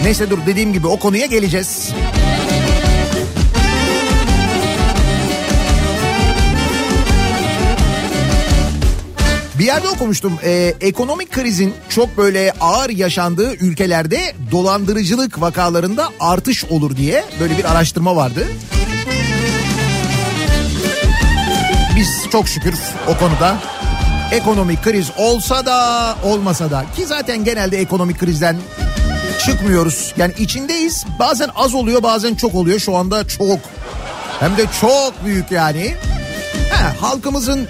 Neyse 0.02 0.30
dur 0.30 0.38
dediğim 0.46 0.72
gibi 0.72 0.86
o 0.86 0.98
konuya 0.98 1.26
geleceğiz. 1.26 1.92
Bir 9.60 9.64
yerde 9.64 9.88
okumuştum. 9.88 10.38
Ee, 10.44 10.74
ekonomik 10.80 11.32
krizin 11.32 11.74
çok 11.88 12.16
böyle 12.16 12.52
ağır 12.60 12.90
yaşandığı 12.90 13.54
ülkelerde 13.54 14.34
dolandırıcılık 14.50 15.40
vakalarında 15.40 16.08
artış 16.20 16.64
olur 16.64 16.96
diye 16.96 17.24
böyle 17.40 17.58
bir 17.58 17.64
araştırma 17.72 18.16
vardı. 18.16 18.46
Biz 21.96 22.08
çok 22.32 22.48
şükür 22.48 22.74
o 23.08 23.18
konuda 23.18 23.58
ekonomik 24.32 24.82
kriz 24.82 25.10
olsa 25.16 25.66
da 25.66 26.16
olmasa 26.24 26.70
da 26.70 26.84
ki 26.96 27.06
zaten 27.06 27.44
genelde 27.44 27.78
ekonomik 27.78 28.18
krizden 28.18 28.56
çıkmıyoruz. 29.46 30.14
Yani 30.16 30.32
içindeyiz. 30.38 31.04
Bazen 31.18 31.48
az 31.54 31.74
oluyor, 31.74 32.02
bazen 32.02 32.34
çok 32.34 32.54
oluyor. 32.54 32.78
Şu 32.78 32.96
anda 32.96 33.28
çok. 33.28 33.58
Hem 34.40 34.56
de 34.56 34.66
çok 34.80 35.24
büyük 35.24 35.50
yani. 35.50 35.94
Ha, 36.70 36.92
halkımızın 37.00 37.68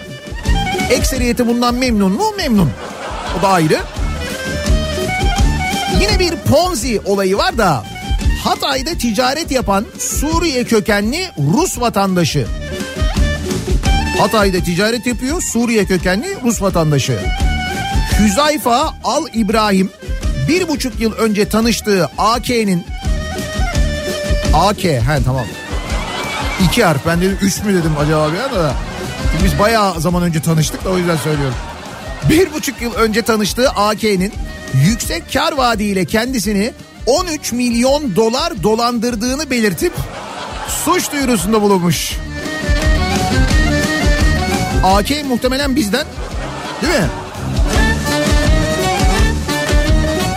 ekseriyeti 0.91 1.47
bundan 1.47 1.75
memnun 1.75 2.13
mu? 2.13 2.25
Memnun. 2.37 2.71
O 3.39 3.43
da 3.43 3.49
ayrı. 3.49 3.81
Yine 6.01 6.19
bir 6.19 6.37
Ponzi 6.37 7.01
olayı 7.05 7.37
var 7.37 7.59
da 7.59 7.85
Hatay'da 8.45 8.95
ticaret 8.95 9.51
yapan 9.51 9.87
Suriye 9.99 10.65
kökenli 10.65 11.27
Rus 11.39 11.81
vatandaşı. 11.81 12.47
Hatay'da 14.19 14.61
ticaret 14.61 15.07
yapıyor 15.07 15.43
Suriye 15.43 15.85
kökenli 15.85 16.37
Rus 16.45 16.63
vatandaşı. 16.63 17.19
Hüzayfa 18.19 18.95
Al 19.05 19.27
İbrahim 19.35 19.91
bir 20.49 20.69
buçuk 20.69 21.01
yıl 21.01 21.13
önce 21.13 21.49
tanıştığı 21.49 22.09
AK'nin 22.19 22.85
AK 24.55 24.85
he 24.85 25.19
tamam. 25.25 25.47
İki 26.65 26.85
harf 26.85 27.07
ben 27.07 27.21
dedim 27.21 27.39
üç 27.43 27.63
mü 27.63 27.75
dedim 27.75 27.93
acaba 28.01 28.33
bir 28.33 28.39
anda 28.39 28.65
da. 28.65 28.90
Biz 29.45 29.59
bayağı 29.59 30.01
zaman 30.01 30.23
önce 30.23 30.43
tanıştık 30.43 30.85
da 30.85 30.89
o 30.91 30.99
yüzden 30.99 31.17
söylüyorum. 31.17 31.55
Bir 32.29 32.53
buçuk 32.53 32.83
yıl 32.83 32.95
önce 32.95 33.23
tanıştığı 33.23 33.71
AK'nin 33.71 34.33
yüksek 34.75 35.33
kar 35.33 35.53
vaadiyle 35.53 36.05
kendisini 36.05 36.73
13 37.07 37.53
milyon 37.53 38.17
dolar 38.17 38.63
dolandırdığını 38.63 39.51
belirtip 39.51 39.93
suç 40.85 41.13
duyurusunda 41.13 41.63
bulunmuş. 41.63 42.13
AK 44.85 45.11
muhtemelen 45.29 45.77
bizden 45.77 46.05
değil 46.83 46.93
mi? 46.93 47.09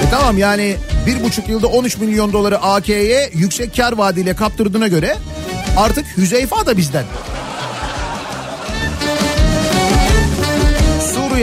E 0.08 0.10
tamam 0.12 0.38
yani 0.38 0.76
bir 1.06 1.24
buçuk 1.24 1.50
yılda 1.50 1.68
13 1.68 1.98
milyon 1.98 2.34
doları 2.34 2.62
AK'ye 2.62 3.30
yüksek 3.34 3.78
kar 3.78 3.94
vaadiyle 3.94 4.36
kaptırdığına 4.36 4.88
göre 4.88 5.18
artık 5.78 6.06
Hüzeyfa 6.18 6.66
da 6.66 6.78
bizden. 6.78 7.04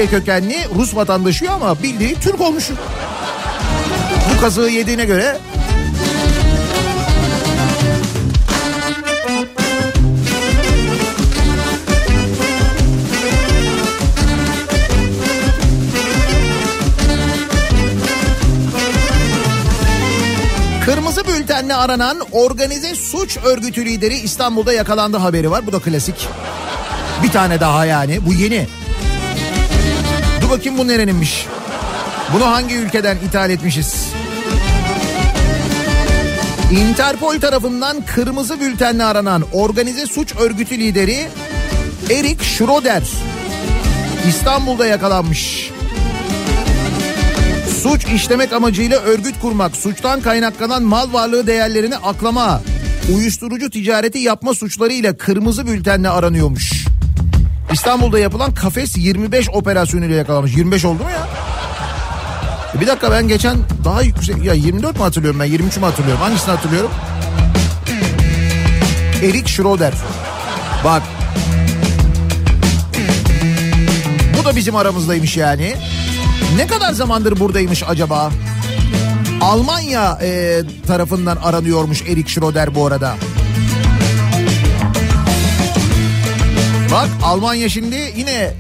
Suriye 0.01 0.21
kökenli 0.21 0.57
Rus 0.79 0.97
vatandaşı 0.97 1.51
ama 1.51 1.83
bildiği 1.83 2.15
Türk 2.15 2.41
olmuş. 2.41 2.71
Bu 4.35 4.41
kazığı 4.41 4.71
yediğine 4.71 5.05
göre 5.05 5.37
Kırmızı 20.85 21.27
bültenle 21.27 21.75
aranan 21.75 22.21
organize 22.33 22.95
suç 22.95 23.39
örgütü 23.45 23.85
lideri 23.85 24.17
İstanbul'da 24.17 24.73
yakalandı 24.73 25.17
haberi 25.17 25.51
var. 25.51 25.67
Bu 25.67 25.73
da 25.73 25.79
klasik. 25.79 26.29
Bir 27.23 27.31
tane 27.31 27.61
daha 27.61 27.87
yani. 27.87 28.27
Bu 28.27 28.33
yeni. 28.33 28.80
Bakayım 30.51 30.79
bu 30.79 30.89
nereninmiş? 30.89 31.47
Bunu 32.35 32.47
hangi 32.47 32.75
ülkeden 32.75 33.17
ithal 33.17 33.51
etmişiz? 33.51 34.07
Interpol 36.73 37.41
tarafından 37.41 37.97
kırmızı 38.07 38.61
bültenle 38.61 39.05
aranan 39.05 39.43
organize 39.53 40.07
suç 40.07 40.35
örgütü 40.37 40.79
lideri 40.79 41.29
Erik 42.11 42.43
Schroeder 42.43 43.03
İstanbul'da 44.29 44.87
yakalanmış. 44.87 45.71
Suç 47.83 48.05
işlemek 48.05 48.53
amacıyla 48.53 48.99
örgüt 48.99 49.41
kurmak, 49.41 49.77
suçtan 49.77 50.21
kaynaklanan 50.21 50.83
mal 50.83 51.13
varlığı 51.13 51.47
değerlerini 51.47 51.97
aklama, 51.97 52.63
uyuşturucu 53.15 53.71
ticareti 53.71 54.19
yapma 54.19 54.55
suçlarıyla 54.55 55.17
kırmızı 55.17 55.67
bültenle 55.67 56.09
aranıyormuş. 56.09 56.91
İstanbul'da 57.73 58.19
yapılan 58.19 58.55
Kafes 58.55 58.97
25 58.97 59.51
operasyonuyla 59.51 60.17
yakalanmış. 60.17 60.57
25 60.57 60.85
oldu 60.85 61.03
mu 61.03 61.11
ya? 61.11 61.29
E 62.77 62.81
Bir 62.81 62.87
dakika 62.87 63.11
ben 63.11 63.29
geçen 63.29 63.59
daha 63.85 64.03
yüksek 64.03 64.45
ya 64.45 64.55
24 64.55 64.97
mü 64.97 65.03
hatırlıyorum 65.03 65.41
ben 65.41 65.45
23 65.45 65.77
mü 65.77 65.85
hatırlıyorum 65.85 66.23
hangisini 66.23 66.51
hatırlıyorum? 66.51 66.91
Erik 69.23 69.49
Schroeder. 69.49 69.93
Bak. 70.85 71.03
Bu 74.39 74.45
da 74.45 74.57
bizim 74.57 74.77
aramızdaymış 74.77 75.37
yani. 75.37 75.75
Ne 76.57 76.67
kadar 76.67 76.93
zamandır 76.93 77.41
buradaymış 77.41 77.83
acaba? 77.89 78.31
Almanya 79.41 80.19
e, 80.23 80.61
tarafından 80.87 81.37
aranıyormuş 81.37 82.03
Erik 82.03 82.29
Schroeder 82.29 82.75
bu 82.75 82.87
arada. 82.87 83.15
Bak 86.93 87.09
Almanya 87.23 87.69
şimdi 87.69 88.13
yine 88.17 88.55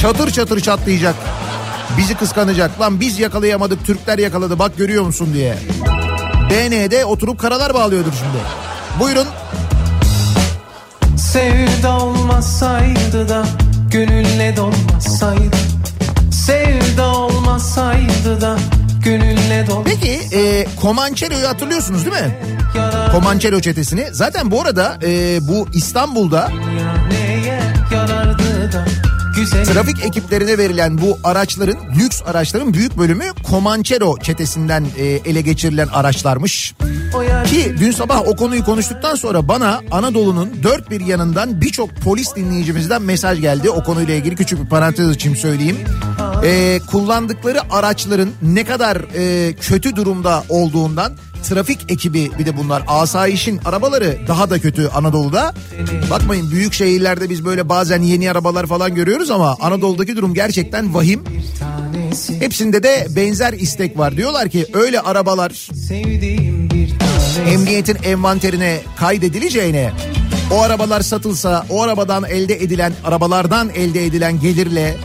çatır 0.00 0.30
çatır 0.30 0.60
çatlayacak. 0.60 1.14
Bizi 1.98 2.14
kıskanacak. 2.14 2.80
Lan 2.80 3.00
biz 3.00 3.18
yakalayamadık 3.18 3.86
Türkler 3.86 4.18
yakaladı 4.18 4.58
bak 4.58 4.76
görüyor 4.76 5.02
musun 5.04 5.28
diye. 5.34 5.58
BN'de 6.50 7.04
oturup 7.04 7.40
karalar 7.40 7.74
bağlıyordur 7.74 8.12
şimdi. 8.12 8.38
Buyurun. 9.00 9.26
Sevda 11.16 11.98
olmasaydı 11.98 13.28
da 13.28 13.44
gönülle 13.90 14.56
dolmasaydı 14.56 15.56
Sevda 16.30 17.14
olmasaydı 17.14 18.40
da 18.40 18.56
Peki 19.84 20.36
e, 20.36 20.66
Comanchero'yu 20.82 21.48
hatırlıyorsunuz 21.48 22.04
değil 22.06 22.16
mi? 22.16 22.38
Comanchero 23.12 23.60
çetesini. 23.60 24.06
Zaten 24.12 24.50
bu 24.50 24.60
arada 24.60 24.98
e, 25.02 25.38
bu 25.48 25.68
İstanbul'da 25.74 26.50
trafik 29.64 30.04
ekiplerine 30.04 30.58
verilen 30.58 30.98
bu 30.98 31.18
araçların 31.24 31.76
lüks 31.98 32.22
araçların 32.26 32.74
büyük 32.74 32.98
bölümü 32.98 33.24
Comanchero 33.50 34.18
çetesinden 34.18 34.84
e, 34.98 35.04
ele 35.04 35.40
geçirilen 35.40 35.88
araçlarmış. 35.88 36.74
Ki 37.46 37.74
dün 37.80 37.90
sabah 37.90 38.28
o 38.28 38.36
konuyu 38.36 38.64
konuştuktan 38.64 39.14
sonra 39.14 39.48
bana 39.48 39.80
Anadolu'nun 39.90 40.52
dört 40.62 40.90
bir 40.90 41.00
yanından 41.00 41.60
birçok 41.60 41.96
polis 41.96 42.36
dinleyicimizden 42.36 43.02
mesaj 43.02 43.40
geldi. 43.40 43.70
O 43.70 43.84
konuyla 43.84 44.14
ilgili 44.14 44.36
küçük 44.36 44.64
bir 44.64 44.68
parantez 44.68 45.08
açayım 45.08 45.36
söyleyeyim. 45.36 45.78
Ee, 46.46 46.80
kullandıkları 46.90 47.72
araçların 47.72 48.28
ne 48.42 48.64
kadar 48.64 48.96
e, 49.16 49.52
kötü 49.52 49.96
durumda 49.96 50.44
olduğundan 50.48 51.12
trafik 51.42 51.90
ekibi 51.92 52.30
bir 52.38 52.46
de 52.46 52.56
bunlar 52.56 52.82
asayişin 52.86 53.60
arabaları 53.64 54.18
daha 54.28 54.50
da 54.50 54.58
kötü 54.58 54.88
Anadolu'da. 54.88 55.54
Bakmayın 56.10 56.50
büyük 56.50 56.72
şehirlerde 56.72 57.30
biz 57.30 57.44
böyle 57.44 57.68
bazen 57.68 58.02
yeni 58.02 58.30
arabalar 58.30 58.66
falan 58.66 58.94
görüyoruz 58.94 59.30
ama 59.30 59.56
Anadolu'daki 59.60 60.16
durum 60.16 60.34
gerçekten 60.34 60.94
vahim. 60.94 61.24
Hepsinde 62.40 62.82
de 62.82 63.06
benzer 63.16 63.52
istek 63.52 63.98
var. 63.98 64.16
Diyorlar 64.16 64.48
ki 64.48 64.66
öyle 64.72 65.00
arabalar 65.00 65.68
emniyetin 67.48 67.96
envanterine 68.04 68.80
kaydedileceğine 68.96 69.92
o 70.50 70.60
arabalar 70.60 71.00
satılsa 71.00 71.66
o 71.70 71.82
arabadan 71.82 72.24
elde 72.24 72.54
edilen 72.54 72.92
arabalardan 73.04 73.70
elde 73.70 74.06
edilen 74.06 74.40
gelirle 74.40 74.96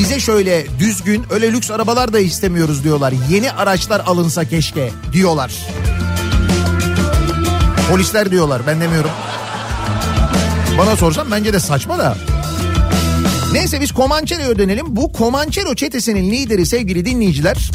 bize 0.00 0.20
şöyle 0.20 0.66
düzgün 0.78 1.24
öyle 1.30 1.52
lüks 1.52 1.70
arabalar 1.70 2.12
da 2.12 2.18
istemiyoruz 2.18 2.84
diyorlar. 2.84 3.14
Yeni 3.30 3.52
araçlar 3.52 4.02
alınsa 4.06 4.44
keşke 4.44 4.90
diyorlar. 5.12 5.52
Polisler 7.90 8.30
diyorlar 8.30 8.62
ben 8.66 8.80
demiyorum. 8.80 9.10
Bana 10.78 10.96
sorsan 10.96 11.30
bence 11.30 11.52
de 11.52 11.60
saçma 11.60 11.98
da. 11.98 12.16
Neyse 13.52 13.80
biz 13.80 13.90
Comanchero'ya 13.90 14.58
dönelim. 14.58 14.86
Bu 14.88 15.12
Comanchero 15.18 15.74
çetesinin 15.74 16.30
lideri 16.30 16.66
sevgili 16.66 17.04
dinleyiciler 17.04 17.70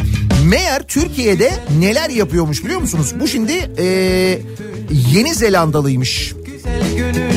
meğer 0.45 0.87
Türkiye'de 0.87 1.51
neler 1.79 2.09
yapıyormuş 2.09 2.63
biliyor 2.63 2.79
musunuz? 2.81 3.13
Bu 3.19 3.27
şimdi 3.27 3.71
eee, 3.77 4.41
Yeni 5.13 5.33
Zelandalıymış. 5.35 6.33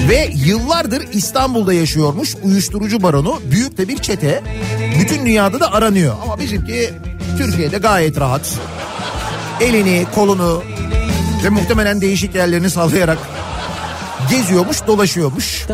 Ve 0.09 0.31
yıllardır 0.35 1.03
İstanbul'da 1.13 1.73
yaşıyormuş 1.73 2.35
uyuşturucu 2.43 3.03
baronu. 3.03 3.41
Büyük 3.51 3.79
de 3.79 3.89
bir 3.89 3.99
çete. 3.99 4.43
Bütün 5.01 5.27
dünyada 5.27 5.61
da 5.61 5.73
aranıyor. 5.73 6.15
Ama 6.23 6.39
bizimki 6.39 6.91
Türkiye'de 7.39 7.79
gayet 7.79 8.21
rahat. 8.21 8.55
Elini, 9.61 10.07
kolunu 10.15 10.63
ve 11.45 11.49
muhtemelen 11.49 12.01
değişik 12.01 12.35
yerlerini 12.35 12.71
sallayarak 12.71 13.19
geziyormuş, 14.31 14.87
dolaşıyormuş. 14.87 15.67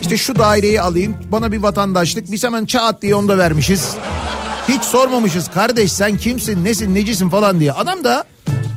İşte 0.00 0.16
şu 0.16 0.38
daireyi 0.38 0.80
alayım, 0.80 1.16
bana 1.32 1.52
bir 1.52 1.58
vatandaşlık, 1.58 2.32
biz 2.32 2.44
hemen 2.44 2.66
çat 2.66 3.02
diye 3.02 3.14
onu 3.14 3.28
da 3.28 3.38
vermişiz. 3.38 3.94
Hiç 4.68 4.82
sormamışız 4.82 5.48
kardeş 5.48 5.92
sen 5.92 6.16
kimsin, 6.16 6.64
nesin, 6.64 6.94
necisin 6.94 7.28
falan 7.28 7.60
diye. 7.60 7.72
Adam 7.72 8.04
da 8.04 8.24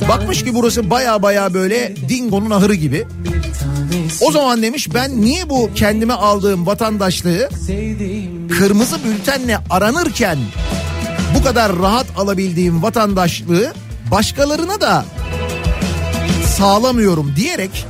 bakmış 0.10 0.44
ki 0.44 0.54
burası 0.54 0.90
baya 0.90 1.22
baya 1.24 1.54
böyle 1.54 1.96
dingonun 2.10 2.50
ahırı 2.50 2.74
gibi. 2.74 3.08
O 4.22 4.32
zaman 4.32 4.62
demiş 4.62 4.94
ben 4.94 5.22
niye 5.22 5.50
bu 5.50 5.70
kendime 5.76 6.14
aldığım 6.14 6.66
vatandaşlığı 6.66 7.50
kırmızı 8.58 9.04
bültenle 9.04 9.60
aranırken 9.70 10.38
bu 11.40 11.44
kadar 11.44 11.80
rahat 11.80 12.06
alabildiğim 12.18 12.84
vatandaşlığı 12.84 13.74
başkalarına 14.12 14.82
da 14.82 15.06
sağlamıyorum 16.58 17.34
diyerek 17.36 17.86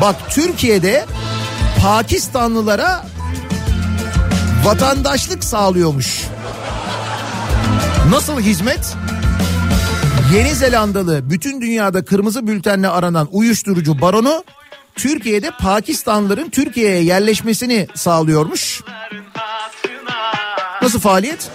bak 0.00 0.16
Türkiye'de 0.30 1.06
Pakistanlılara 1.82 3.06
vatandaşlık 4.64 5.44
sağlıyormuş. 5.44 6.24
Nasıl 8.10 8.40
hizmet? 8.40 8.94
Yeni 10.34 10.54
Zelandalı 10.54 11.30
bütün 11.30 11.60
dünyada 11.60 12.04
kırmızı 12.04 12.46
bültenle 12.46 12.88
aranan 12.88 13.28
uyuşturucu 13.32 14.00
baronu 14.00 14.44
Türkiye'de 15.00 15.50
Pakistanlıların 15.50 16.50
Türkiye'ye 16.50 17.02
yerleşmesini 17.02 17.86
sağlıyormuş. 17.94 18.82
Nasıl 20.82 21.00
faaliyet? 21.00 21.50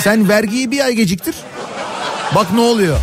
Sen 0.00 0.28
vergiyi 0.28 0.70
bir 0.70 0.80
ay 0.80 0.92
geciktir. 0.92 1.34
Bak 2.34 2.52
ne 2.52 2.60
oluyor. 2.60 2.98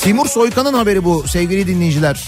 Timur 0.00 0.26
Soykan'ın 0.26 0.74
haberi 0.74 1.04
bu 1.04 1.28
sevgili 1.28 1.66
dinleyiciler. 1.66 2.24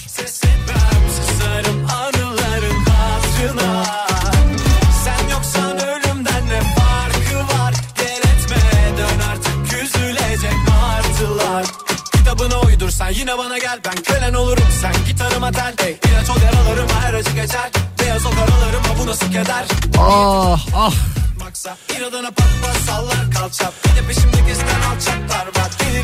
Yine 13.20 13.38
bana 13.38 13.58
gel 13.58 13.80
Ben 13.84 14.02
kölen 14.02 14.34
olurum. 14.34 14.64
Sen 14.80 14.92
gitarıma 15.06 15.52
tel 15.52 15.74
Ey, 15.86 15.98
İlaç 16.08 16.30
ol 16.30 16.42
yaralarıma 16.44 17.02
her 17.02 17.14
acı 17.14 17.30
geçer. 17.30 17.70
Beyaz 18.00 18.26
o 18.26 18.30
karalarıma 18.30 18.98
bu 18.98 19.06
nasıl 19.06 19.26
keder? 19.26 19.64
Ah 19.98 20.66
ah. 20.76 20.92
Maksa 21.40 21.76
inadına 21.98 22.30
pat 22.30 22.48
pat 22.62 22.76
sallar 22.86 23.30
kalçap. 23.30 23.74
Bir 23.84 24.02
de 24.02 24.06
peşimde 24.06 24.40
gezen 24.46 24.80
alçaklar 24.90 25.46
var. 25.46 25.70
Böyle 25.84 26.02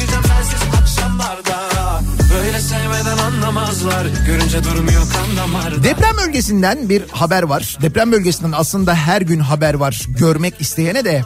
sevmeden 2.67 3.19
anlamazlar 3.19 4.07
Görünce 4.27 4.65
durmuyor 4.65 5.03
kan 5.13 5.37
damarda 5.37 5.85
Deprem 5.85 6.17
bölgesinden 6.27 6.89
bir 6.89 7.09
haber 7.09 7.43
var. 7.43 7.79
Deprem 7.83 8.13
bölgesinden 8.13 8.53
aslında 8.53 8.95
her 8.95 9.23
gün 9.23 9.41
haber 9.41 9.75
var. 9.75 10.03
Görmek 10.19 10.61
isteyene 10.61 11.05
de. 11.05 11.23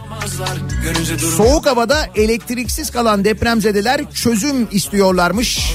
Soğuk 1.37 1.67
havada 1.67 2.07
elektriksiz 2.15 2.91
kalan 2.91 3.25
depremzedeler 3.25 4.01
çözüm 4.15 4.69
istiyorlarmış. 4.71 5.75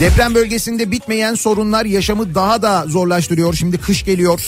Deprem 0.00 0.34
bölgesinde 0.34 0.90
bitmeyen 0.90 1.34
sorunlar 1.34 1.84
yaşamı 1.84 2.34
daha 2.34 2.62
da 2.62 2.84
zorlaştırıyor. 2.86 3.54
Şimdi 3.54 3.78
kış 3.78 4.04
geliyor. 4.04 4.40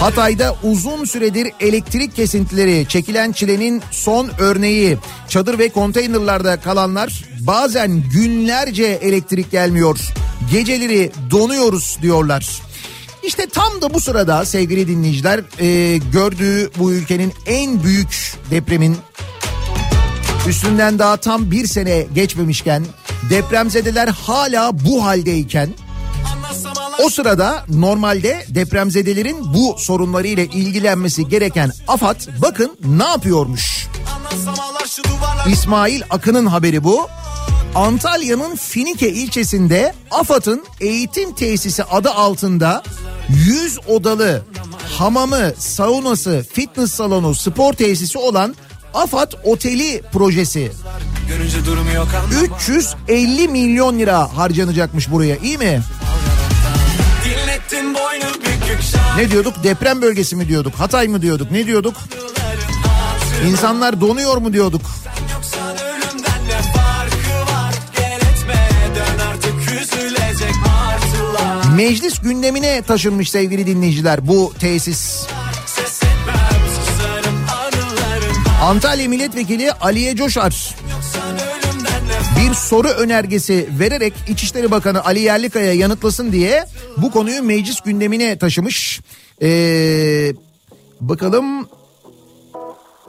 Hatay'da 0.00 0.56
uzun 0.62 1.04
süredir 1.04 1.52
elektrik 1.60 2.16
kesintileri 2.16 2.86
çekilen 2.88 3.32
çilenin 3.32 3.82
son 3.90 4.30
örneği. 4.38 4.98
Çadır 5.28 5.58
ve 5.58 5.68
konteynerlarda 5.68 6.60
kalanlar 6.60 7.24
bazen 7.40 8.02
günlerce 8.12 8.84
elektrik 8.84 9.50
gelmiyor. 9.50 9.98
Geceleri 10.52 11.12
donuyoruz 11.30 11.98
diyorlar. 12.02 12.60
İşte 13.22 13.46
tam 13.46 13.82
da 13.82 13.94
bu 13.94 14.00
sırada 14.00 14.44
sevgili 14.44 14.88
dinleyiciler 14.88 15.40
e, 15.60 15.98
gördüğü 16.12 16.70
bu 16.78 16.92
ülkenin 16.92 17.32
en 17.46 17.82
büyük 17.82 18.34
depremin 18.50 18.96
üstünden 20.48 20.98
daha 20.98 21.16
tam 21.16 21.50
bir 21.50 21.66
sene 21.66 22.06
geçmemişken 22.14 22.84
depremzedeler 23.30 24.08
hala 24.08 24.84
bu 24.84 25.04
haldeyken 25.04 25.70
o 27.04 27.10
sırada 27.10 27.64
normalde 27.68 28.44
depremzedelerin 28.48 29.54
bu 29.54 29.76
sorunlarıyla 29.78 30.42
ilgilenmesi 30.42 31.28
gereken 31.28 31.72
AFAD 31.88 32.16
bakın 32.42 32.78
ne 32.84 33.04
yapıyormuş. 33.04 33.86
İsmail 35.48 36.02
Akın'ın 36.10 36.46
haberi 36.46 36.84
bu. 36.84 37.08
Antalya'nın 37.74 38.56
Finike 38.56 39.08
ilçesinde 39.12 39.94
AFAD'ın 40.10 40.64
eğitim 40.80 41.34
tesisi 41.34 41.84
adı 41.84 42.10
altında 42.10 42.82
100 43.28 43.78
odalı 43.88 44.42
hamamı, 44.98 45.52
saunası, 45.58 46.46
fitness 46.52 46.92
salonu, 46.92 47.34
spor 47.34 47.72
tesisi 47.72 48.18
olan 48.18 48.54
AFAD 48.94 49.32
Oteli 49.44 50.02
projesi. 50.12 50.72
Görünce 51.28 51.64
durmuyor 51.64 52.06
kan 52.10 52.54
350 52.56 53.48
milyon 53.48 53.98
lira 53.98 54.36
harcanacakmış 54.36 55.10
buraya 55.10 55.36
iyi 55.36 55.58
mi? 55.58 55.80
Ne 59.16 59.30
diyorduk? 59.30 59.54
Deprem 59.64 60.02
bölgesi 60.02 60.36
mi 60.36 60.48
diyorduk? 60.48 60.74
Hatay 60.74 61.08
mı 61.08 61.22
diyorduk? 61.22 61.50
Ne 61.50 61.66
diyorduk? 61.66 61.96
İnsanlar 63.46 64.00
donuyor 64.00 64.36
mu 64.36 64.52
diyorduk? 64.52 64.80
Meclis 71.76 72.18
gündemine 72.18 72.82
taşınmış 72.82 73.30
sevgili 73.30 73.66
dinleyiciler 73.66 74.28
bu 74.28 74.52
tesis. 74.60 75.26
Antalya 78.62 79.08
Milletvekili 79.08 79.72
Aliye 79.72 80.16
Coşar 80.16 80.74
bir 82.40 82.54
soru 82.54 82.88
önergesi 82.88 83.68
vererek 83.78 84.12
İçişleri 84.28 84.70
Bakanı 84.70 85.04
Ali 85.04 85.20
Yerlikaya 85.20 85.72
yanıtlasın 85.72 86.32
diye 86.32 86.64
bu 86.96 87.10
konuyu 87.10 87.42
meclis 87.42 87.80
gündemine 87.80 88.38
taşımış. 88.38 89.00
Ee, 89.42 90.32
bakalım 91.00 91.68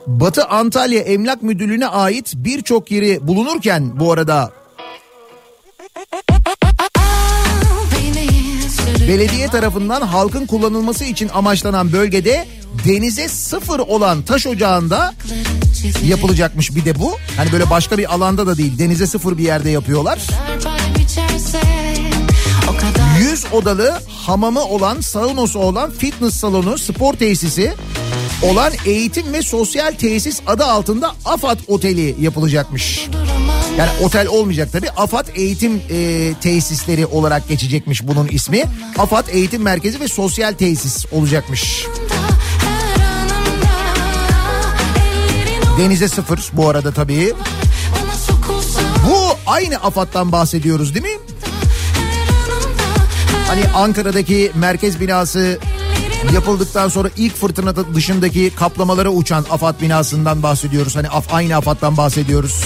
Batı 0.07 0.45
Antalya 0.45 1.01
Emlak 1.01 1.43
Müdürlüğü'ne 1.43 1.87
ait 1.87 2.33
birçok 2.35 2.91
yeri 2.91 3.27
bulunurken 3.27 3.99
bu 3.99 4.11
arada 4.11 4.51
belediye 9.07 9.47
tarafından 9.47 10.01
halkın 10.01 10.45
kullanılması 10.45 11.05
için 11.05 11.29
amaçlanan 11.33 11.93
bölgede 11.93 12.47
denize 12.85 13.27
sıfır 13.27 13.79
olan 13.79 14.21
taş 14.21 14.47
ocağında 14.47 15.13
yapılacakmış 16.03 16.75
bir 16.75 16.85
de 16.85 16.99
bu. 16.99 17.15
Hani 17.37 17.51
böyle 17.51 17.69
başka 17.69 17.97
bir 17.97 18.13
alanda 18.13 18.47
da 18.47 18.57
değil 18.57 18.79
denize 18.79 19.07
sıfır 19.07 19.37
bir 19.37 19.43
yerde 19.43 19.69
yapıyorlar. 19.69 20.19
100 23.19 23.45
odalı 23.51 23.99
hamamı 24.07 24.63
olan, 24.63 25.01
saunası 25.01 25.59
olan, 25.59 25.91
fitness 25.91 26.33
salonu, 26.33 26.77
spor 26.77 27.13
tesisi 27.13 27.73
olan 28.41 28.73
eğitim 28.85 29.33
ve 29.33 29.41
sosyal 29.41 29.93
tesis 29.93 30.41
adı 30.47 30.65
altında 30.65 31.15
AFAD 31.25 31.59
Oteli 31.67 32.15
yapılacakmış. 32.19 33.09
Yani 33.77 33.89
otel 34.01 34.27
olmayacak 34.27 34.69
tabii. 34.71 34.89
AFAD 34.89 35.27
Eğitim 35.35 35.81
e, 35.89 36.33
Tesisleri 36.41 37.05
olarak 37.05 37.47
geçecekmiş 37.47 38.07
bunun 38.07 38.27
ismi. 38.27 38.63
AFAD 38.97 39.27
Eğitim 39.27 39.61
Merkezi 39.61 39.99
ve 39.99 40.07
Sosyal 40.07 40.53
Tesis 40.53 41.05
olacakmış. 41.11 41.85
Denize 45.81 46.07
sıfır 46.07 46.49
bu 46.53 46.69
arada 46.69 46.91
tabii. 46.91 47.33
Bu 49.09 49.37
aynı 49.47 49.77
AFAD'dan 49.77 50.31
bahsediyoruz 50.31 50.95
değil 50.95 51.05
mi? 51.05 51.19
Hani 53.47 53.61
Ankara'daki 53.75 54.51
merkez 54.55 54.99
binası 54.99 55.59
yapıldıktan 56.33 56.87
sonra 56.87 57.09
ilk 57.17 57.35
fırtına 57.35 57.75
dışındaki 57.95 58.49
kaplamalara 58.55 59.09
uçan 59.09 59.45
AFAD 59.51 59.81
binasından 59.81 60.43
bahsediyoruz. 60.43 60.95
Hani 60.95 61.09
af, 61.09 61.33
aynı 61.33 61.55
AFAD'dan 61.55 61.97
bahsediyoruz. 61.97 62.63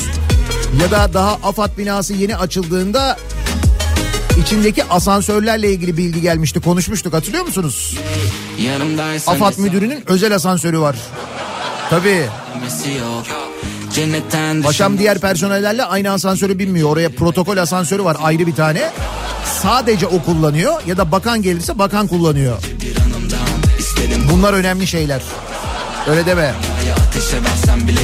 Ya 0.82 0.92
da 0.92 1.14
daha 1.14 1.34
AFAD 1.44 1.78
binası 1.78 2.14
yeni 2.14 2.38
açıldığında 2.38 3.18
içindeki 4.42 4.84
asansörlerle 4.84 5.72
ilgili 5.72 5.98
bilgi 5.98 6.22
gelmişti. 6.22 6.60
Konuşmuştuk 6.60 7.14
hatırlıyor 7.14 7.46
musunuz? 7.46 7.98
AFAD 9.32 9.58
müdürünün 9.58 10.04
özel 10.08 10.36
asansörü 10.36 10.80
var. 10.80 10.96
Tabii. 11.90 12.26
Paşam 14.64 14.98
diğer 14.98 15.20
personellerle 15.20 15.84
aynı 15.84 16.12
asansörü 16.12 16.60
binmiyor. 16.60 16.90
Oraya 16.90 17.10
protokol 17.10 17.58
asansörü 17.58 18.04
var 18.04 18.18
ayrı 18.22 18.48
bir 18.48 18.56
tane. 18.56 18.92
Sadece 19.62 20.08
o 20.08 20.22
kullanıyor 20.24 20.82
ya 20.88 20.98
da 20.98 21.12
bakan 21.12 21.42
gelirse 21.42 21.80
bakan 21.80 22.08
kullanıyor. 22.08 22.58
Bunlar 24.32 24.54
önemli 24.54 24.88
şeyler. 24.88 25.22
Öyle 26.08 26.26
deme. 26.26 26.54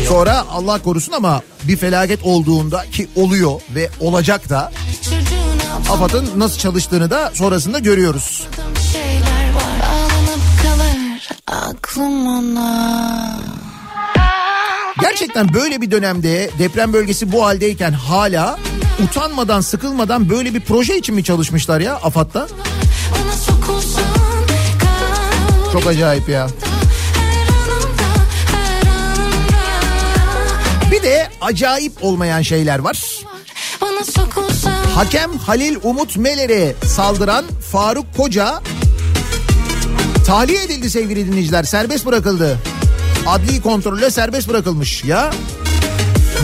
Sonra 0.07 0.45
Allah 0.51 0.81
korusun 0.83 1.11
ama 1.13 1.41
bir 1.63 1.77
felaket 1.77 2.23
olduğunda 2.23 2.85
ki 2.91 3.07
oluyor 3.15 3.61
ve 3.75 3.89
olacak 3.99 4.49
da 4.49 4.71
AFAD'ın 5.89 6.29
nasıl 6.39 6.57
çalıştığını 6.57 7.09
da 7.09 7.31
sonrasında 7.33 7.79
görüyoruz. 7.79 8.47
aklım 11.47 12.27
ona 12.27 13.60
Gerçekten 15.01 15.53
böyle 15.53 15.81
bir 15.81 15.91
dönemde 15.91 16.49
deprem 16.59 16.93
bölgesi 16.93 17.31
bu 17.31 17.45
haldeyken 17.45 17.91
hala 17.91 18.59
utanmadan 19.03 19.61
sıkılmadan 19.61 20.29
böyle 20.29 20.53
bir 20.53 20.59
proje 20.59 20.97
için 20.97 21.15
mi 21.15 21.23
çalışmışlar 21.23 21.79
ya 21.79 21.95
AFAD'da? 21.95 22.47
Çok 25.73 25.87
acayip 25.87 26.29
ya. 26.29 26.47
Bir 30.91 31.03
de 31.03 31.29
acayip 31.41 31.93
olmayan 32.01 32.41
şeyler 32.41 32.79
var. 32.79 33.21
Hakem 34.95 35.37
Halil 35.37 35.75
Umut 35.83 36.17
Meler'e 36.17 36.75
saldıran 36.85 37.45
Faruk 37.71 38.05
Koca 38.17 38.61
tahliye 40.27 40.63
edildi 40.63 40.89
sevgili 40.89 41.27
dinleyiciler. 41.27 41.63
Serbest 41.63 42.05
bırakıldı. 42.05 42.57
Adli 43.27 43.61
kontrolle 43.61 44.11
serbest 44.11 44.49
bırakılmış 44.49 45.03
ya. 45.03 45.31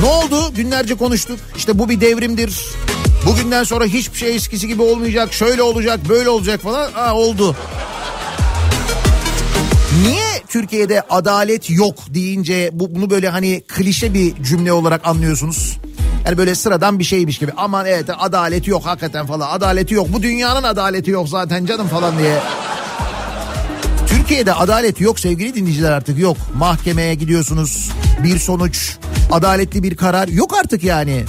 Ne 0.01 0.05
oldu? 0.05 0.53
Günlerce 0.55 0.95
konuştuk. 0.95 1.39
İşte 1.57 1.79
bu 1.79 1.89
bir 1.89 2.01
devrimdir. 2.01 2.65
Bugünden 3.25 3.63
sonra 3.63 3.85
hiçbir 3.85 4.17
şey 4.17 4.35
eskisi 4.35 4.67
gibi 4.67 4.81
olmayacak. 4.81 5.33
Şöyle 5.33 5.61
olacak, 5.61 5.99
böyle 6.09 6.29
olacak 6.29 6.61
falan. 6.61 6.89
Aa, 6.95 7.15
oldu. 7.15 7.55
Niye 10.01 10.43
Türkiye'de 10.47 11.01
adalet 11.09 11.69
yok 11.69 11.95
deyince 12.09 12.69
bu, 12.73 12.95
bunu 12.95 13.09
böyle 13.09 13.29
hani 13.29 13.61
klişe 13.67 14.13
bir 14.13 14.43
cümle 14.43 14.73
olarak 14.73 15.07
anlıyorsunuz? 15.07 15.77
Yani 16.25 16.37
böyle 16.37 16.55
sıradan 16.55 16.99
bir 16.99 17.03
şeymiş 17.03 17.37
gibi. 17.37 17.51
Aman 17.57 17.85
evet 17.85 18.05
adalet 18.17 18.67
yok 18.67 18.85
hakikaten 18.85 19.25
falan. 19.25 19.49
Adaleti 19.49 19.93
yok. 19.93 20.07
Bu 20.13 20.23
dünyanın 20.23 20.63
adaleti 20.63 21.11
yok 21.11 21.29
zaten 21.29 21.65
canım 21.65 21.87
falan 21.87 22.19
diye. 22.19 22.39
Türkiye'de 24.27 24.53
adalet 24.53 25.01
yok 25.01 25.19
sevgili 25.19 25.55
dinleyiciler 25.55 25.91
artık 25.91 26.19
yok. 26.19 26.37
Mahkemeye 26.57 27.15
gidiyorsunuz. 27.15 27.91
Bir 28.23 28.39
sonuç, 28.39 28.97
adaletli 29.31 29.83
bir 29.83 29.97
karar 29.97 30.27
yok 30.27 30.57
artık 30.59 30.83
yani. 30.83 31.23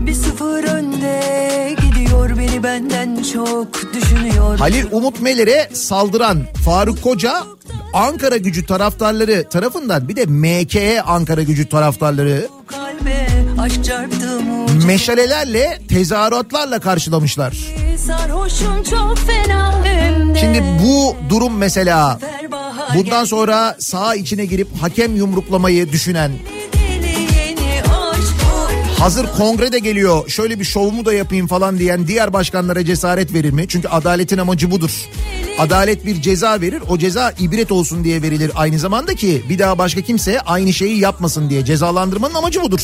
Bir 0.00 0.14
sıfır 0.14 0.64
önde 0.64 1.76
gidiyor 1.82 2.38
beni 2.38 2.62
benden 2.62 3.22
çok 3.32 3.94
düşünüyor. 3.94 4.58
Halil 4.58 4.84
Umut 4.90 5.20
Meler'e 5.20 5.68
saldıran 5.72 6.38
Faruk 6.64 7.02
Koca 7.02 7.42
Ankara 7.94 8.36
gücü 8.36 8.66
taraftarları 8.66 9.48
tarafından 9.48 10.08
bir 10.08 10.16
de 10.16 10.26
MKE 10.26 11.02
Ankara 11.02 11.42
gücü 11.42 11.68
taraftarları 11.68 12.48
Meşalelerle 14.86 15.78
tezahüratlarla 15.88 16.80
karşılamışlar. 16.80 17.56
Şimdi 20.40 20.62
bu 20.82 21.16
durum 21.30 21.56
mesela 21.56 22.18
bundan 22.94 23.24
sonra 23.24 23.76
saha 23.78 24.14
içine 24.14 24.44
girip 24.44 24.68
hakem 24.80 25.16
yumruklamayı 25.16 25.92
düşünen 25.92 26.32
hazır 29.02 29.26
kongrede 29.26 29.78
geliyor 29.78 30.28
şöyle 30.28 30.60
bir 30.60 30.64
şovumu 30.64 31.04
da 31.04 31.14
yapayım 31.14 31.46
falan 31.46 31.78
diyen 31.78 32.06
diğer 32.06 32.32
başkanlara 32.32 32.84
cesaret 32.84 33.34
verir 33.34 33.50
mi? 33.50 33.64
Çünkü 33.68 33.88
adaletin 33.88 34.38
amacı 34.38 34.70
budur. 34.70 35.08
Adalet 35.58 36.06
bir 36.06 36.22
ceza 36.22 36.60
verir 36.60 36.82
o 36.88 36.98
ceza 36.98 37.32
ibret 37.38 37.72
olsun 37.72 38.04
diye 38.04 38.22
verilir 38.22 38.50
aynı 38.54 38.78
zamanda 38.78 39.14
ki 39.14 39.42
bir 39.48 39.58
daha 39.58 39.78
başka 39.78 40.00
kimse 40.00 40.40
aynı 40.40 40.72
şeyi 40.72 41.00
yapmasın 41.00 41.50
diye 41.50 41.64
cezalandırmanın 41.64 42.34
amacı 42.34 42.62
budur. 42.62 42.80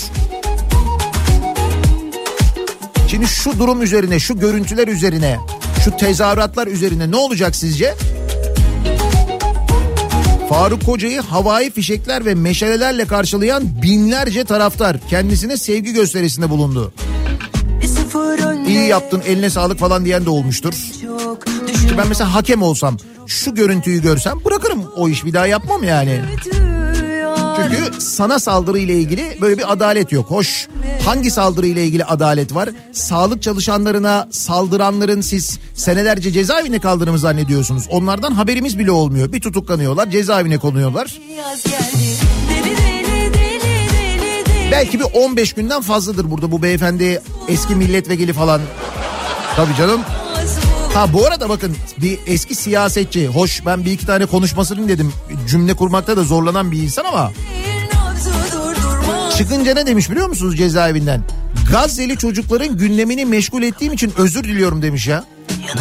Şimdi 3.08 3.26
şu 3.26 3.58
durum 3.58 3.82
üzerine 3.82 4.18
şu 4.18 4.38
görüntüler 4.38 4.88
üzerine 4.88 5.38
şu 5.84 5.96
tezahüratlar 5.96 6.66
üzerine 6.66 7.10
ne 7.10 7.16
olacak 7.16 7.56
sizce? 7.56 7.94
Faruk 10.48 10.86
Koca'yı 10.86 11.20
havai 11.20 11.70
fişekler 11.70 12.24
ve 12.24 12.34
meşalelerle 12.34 13.06
karşılayan 13.06 13.82
binlerce 13.82 14.44
taraftar 14.44 14.96
kendisine 15.10 15.56
sevgi 15.56 15.92
gösterisinde 15.92 16.50
bulundu. 16.50 16.92
İyi 18.68 18.88
yaptın 18.88 19.22
eline 19.26 19.50
sağlık 19.50 19.78
falan 19.78 20.04
diyen 20.04 20.26
de 20.26 20.30
olmuştur. 20.30 20.74
düşün. 21.68 21.98
Ben 21.98 22.08
mesela 22.08 22.34
hakem 22.34 22.62
olsam 22.62 22.96
şu 23.26 23.54
görüntüyü 23.54 24.02
görsem 24.02 24.44
bırakırım 24.44 24.84
o 24.96 25.08
iş 25.08 25.24
bir 25.24 25.32
daha 25.32 25.46
yapmam 25.46 25.84
yani. 25.84 26.20
Çünkü 27.70 28.00
sana 28.00 28.38
saldırı 28.38 28.78
ile 28.78 28.94
ilgili 28.94 29.38
böyle 29.40 29.58
bir 29.58 29.72
adalet 29.72 30.12
yok. 30.12 30.30
Hoş 30.30 30.68
hangi 31.04 31.30
saldırı 31.30 31.66
ile 31.66 31.84
ilgili 31.84 32.04
adalet 32.04 32.54
var? 32.54 32.68
Sağlık 32.92 33.42
çalışanlarına 33.42 34.28
saldıranların 34.30 35.20
siz 35.20 35.58
senelerce 35.74 36.32
cezaevine 36.32 36.78
kaldığını 36.78 37.18
zannediyorsunuz. 37.18 37.84
Onlardan 37.90 38.32
haberimiz 38.32 38.78
bile 38.78 38.90
olmuyor. 38.90 39.32
Bir 39.32 39.40
tutuklanıyorlar 39.40 40.10
cezaevine 40.10 40.58
konuyorlar. 40.58 41.18
Belki 44.72 45.00
bir 45.00 45.06
15 45.14 45.52
günden 45.52 45.80
fazladır 45.82 46.30
burada 46.30 46.52
bu 46.52 46.62
beyefendi 46.62 47.22
eski 47.48 47.74
milletvekili 47.74 48.32
falan. 48.32 48.60
Tabii 49.56 49.74
canım. 49.74 50.00
Ha 50.94 51.12
bu 51.12 51.26
arada 51.26 51.48
bakın 51.48 51.76
bir 52.02 52.18
eski 52.26 52.54
siyasetçi 52.54 53.26
hoş 53.28 53.66
ben 53.66 53.84
bir 53.84 53.92
iki 53.92 54.06
tane 54.06 54.26
konuşmasını 54.26 54.88
dedim 54.88 55.12
cümle 55.48 55.74
kurmakta 55.74 56.16
da 56.16 56.24
zorlanan 56.24 56.72
bir 56.72 56.82
insan 56.82 57.04
ama 57.04 57.32
çıkınca 59.38 59.74
ne 59.74 59.86
demiş 59.86 60.10
biliyor 60.10 60.28
musunuz 60.28 60.56
cezaevinden? 60.56 61.22
Gazze'li 61.72 62.16
çocukların 62.16 62.76
gündemini 62.76 63.24
meşgul 63.26 63.62
ettiğim 63.62 63.92
için 63.92 64.12
özür 64.18 64.44
diliyorum 64.44 64.82
demiş 64.82 65.06
ya. 65.06 65.24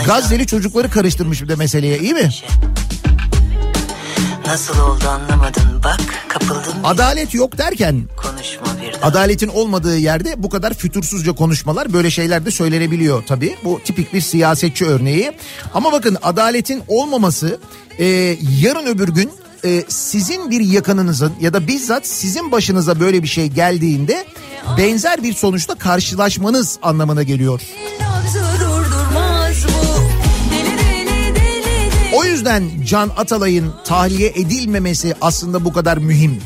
Gazze'li 0.05 0.47
çocukları 0.47 0.89
karıştırmış 0.89 1.41
bir 1.41 1.47
de 1.47 1.55
meseleye 1.55 1.99
iyi 1.99 2.13
mi? 2.13 2.29
Nasıl 4.47 4.79
oldu 4.79 5.07
anlamadın 5.09 5.83
bak 5.83 5.99
kapıldın 6.27 6.73
Adalet 6.83 7.33
yok 7.33 7.57
derken 7.57 8.03
konuşma 8.17 8.81
birden. 8.81 9.01
adaletin 9.01 9.47
olmadığı 9.47 9.97
yerde 9.97 10.43
bu 10.43 10.49
kadar 10.49 10.73
fütursuzca 10.73 11.33
konuşmalar 11.33 11.93
böyle 11.93 12.09
şeyler 12.11 12.45
de 12.45 12.51
söylenebiliyor 12.51 13.23
tabii. 13.27 13.55
Bu 13.63 13.79
tipik 13.83 14.13
bir 14.13 14.21
siyasetçi 14.21 14.85
örneği. 14.85 15.31
Ama 15.73 15.91
bakın 15.91 16.17
adaletin 16.23 16.83
olmaması 16.87 17.59
e, 17.99 18.05
yarın 18.61 18.85
öbür 18.85 19.09
gün 19.09 19.31
e, 19.65 19.83
sizin 19.87 20.51
bir 20.51 20.59
yakınınızın 20.61 21.33
ya 21.41 21.53
da 21.53 21.67
bizzat 21.67 22.07
sizin 22.07 22.51
başınıza 22.51 22.99
böyle 22.99 23.23
bir 23.23 23.27
şey 23.27 23.47
geldiğinde 23.47 24.25
benzer 24.77 25.23
bir 25.23 25.33
sonuçla 25.33 25.75
karşılaşmanız 25.75 26.79
anlamına 26.81 27.23
geliyor. 27.23 27.61
Yüzden 32.27 32.63
Can 32.85 33.11
Atalay'ın 33.17 33.73
tahliye 33.85 34.29
edilmemesi 34.29 35.15
aslında 35.21 35.65
bu 35.65 35.73
kadar 35.73 35.97
mühim. 35.97 36.41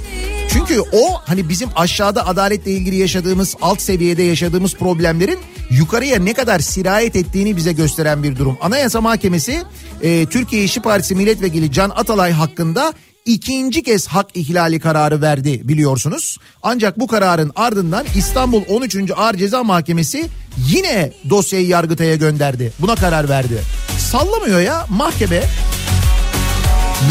Çünkü 0.49 0.82
o 0.91 1.13
hani 1.25 1.49
bizim 1.49 1.69
aşağıda 1.75 2.27
adaletle 2.27 2.71
ilgili 2.71 2.95
yaşadığımız 2.95 3.55
alt 3.61 3.82
seviyede 3.82 4.23
yaşadığımız 4.23 4.75
problemlerin 4.75 5.39
yukarıya 5.69 6.19
ne 6.19 6.34
kadar 6.34 6.59
sirayet 6.59 7.15
ettiğini 7.15 7.57
bize 7.57 7.73
gösteren 7.73 8.23
bir 8.23 8.36
durum. 8.36 8.57
Anayasa 8.61 9.01
Mahkemesi 9.01 9.63
e, 10.01 10.25
Türkiye 10.25 10.63
İşçi 10.63 10.82
Partisi 10.82 11.15
Milletvekili 11.15 11.71
Can 11.71 11.89
Atalay 11.89 12.32
hakkında 12.32 12.93
ikinci 13.34 13.84
kez 13.84 14.07
hak 14.07 14.27
ihlali 14.34 14.79
kararı 14.79 15.21
verdi 15.21 15.67
biliyorsunuz. 15.67 16.38
Ancak 16.63 16.99
bu 16.99 17.07
kararın 17.07 17.51
ardından 17.55 18.05
İstanbul 18.15 18.61
13. 18.69 18.95
Ağır 19.17 19.36
Ceza 19.36 19.63
Mahkemesi 19.63 20.29
yine 20.67 21.11
dosyayı 21.29 21.67
Yargıtay'a 21.67 22.15
gönderdi. 22.15 22.73
Buna 22.79 22.95
karar 22.95 23.29
verdi. 23.29 23.61
Sallamıyor 23.97 24.61
ya 24.61 24.86
mahkeme 24.89 25.43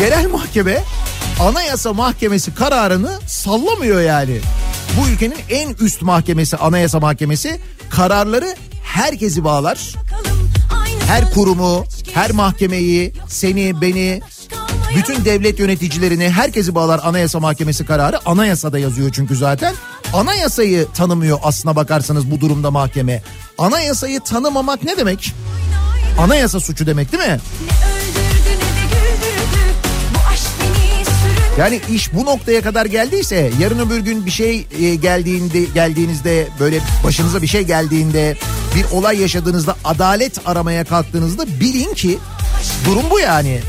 yerel 0.00 0.30
mahkeme 0.30 0.82
Anayasa 1.40 1.92
Mahkemesi 1.92 2.54
kararını 2.54 3.18
sallamıyor 3.26 4.00
yani. 4.00 4.38
Bu 4.98 5.08
ülkenin 5.08 5.36
en 5.50 5.74
üst 5.80 6.02
mahkemesi 6.02 6.56
Anayasa 6.56 7.00
Mahkemesi 7.00 7.60
kararları 7.90 8.54
herkesi 8.82 9.44
bağlar. 9.44 9.94
Her 11.06 11.34
kurumu, 11.34 11.84
her 12.14 12.30
mahkemeyi, 12.30 13.12
seni, 13.28 13.80
beni, 13.80 14.20
bütün 14.96 15.24
devlet 15.24 15.58
yöneticilerini 15.58 16.30
herkesi 16.30 16.74
bağlar 16.74 17.00
Anayasa 17.04 17.40
Mahkemesi 17.40 17.86
kararı. 17.86 18.18
Anayasada 18.26 18.78
yazıyor 18.78 19.10
çünkü 19.12 19.36
zaten. 19.36 19.74
Anayasayı 20.12 20.86
tanımıyor 20.94 21.38
aslına 21.42 21.76
bakarsanız 21.76 22.30
bu 22.30 22.40
durumda 22.40 22.70
mahkeme. 22.70 23.22
Anayasayı 23.58 24.20
tanımamak 24.20 24.84
ne 24.84 24.96
demek? 24.96 25.34
Anayasa 26.18 26.60
suçu 26.60 26.86
demek 26.86 27.12
değil 27.12 27.22
mi? 27.24 27.40
Yani 31.58 31.80
iş 31.90 32.14
bu 32.14 32.24
noktaya 32.24 32.62
kadar 32.62 32.86
geldiyse 32.86 33.50
yarın 33.60 33.78
öbür 33.78 33.98
gün 33.98 34.26
bir 34.26 34.30
şey 34.30 34.66
e, 34.80 34.94
geldiğinde 34.94 35.64
geldiğinizde 35.64 36.48
böyle 36.60 36.80
başınıza 37.04 37.42
bir 37.42 37.46
şey 37.46 37.62
geldiğinde 37.62 38.36
bir 38.74 38.84
olay 38.96 39.20
yaşadığınızda 39.20 39.76
adalet 39.84 40.48
aramaya 40.48 40.84
kalktığınızda 40.84 41.46
bilin 41.60 41.94
ki 41.94 42.18
durum 42.86 43.04
bu 43.10 43.20
yani. 43.20 43.60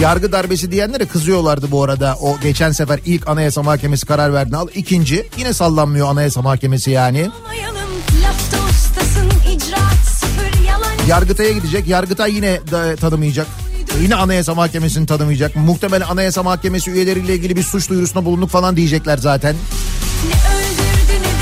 Yargı 0.00 0.32
darbesi 0.32 0.72
diyenlere 0.72 1.06
kızıyorlardı 1.06 1.70
bu 1.70 1.84
arada. 1.84 2.16
O 2.20 2.40
geçen 2.40 2.70
sefer 2.70 3.00
ilk 3.06 3.28
Anayasa 3.28 3.62
Mahkemesi 3.62 4.06
karar 4.06 4.32
verdi. 4.32 4.56
Al 4.56 4.68
ikinci 4.74 5.28
yine 5.36 5.52
sallanmıyor 5.52 6.08
Anayasa 6.08 6.42
Mahkemesi 6.42 6.90
yani. 6.90 7.30
Yargıtay'a 11.08 11.52
gidecek. 11.52 11.88
Yargıtay 11.88 12.34
yine 12.34 12.60
tanımayacak. 13.00 13.46
Yine 14.02 14.14
Anayasa 14.14 14.54
Mahkemesi'ni 14.54 15.06
tanımayacak. 15.06 15.56
Muhtemelen 15.56 16.06
Anayasa 16.06 16.42
Mahkemesi 16.42 16.90
üyeleriyle 16.90 17.34
ilgili 17.34 17.56
bir 17.56 17.62
suç 17.62 17.90
duyurusunda 17.90 18.24
bulunduk 18.24 18.50
falan 18.50 18.76
diyecekler 18.76 19.18
zaten. 19.18 19.56
Ne 20.28 20.56
öldürdü 20.56 21.22
ne 21.22 21.39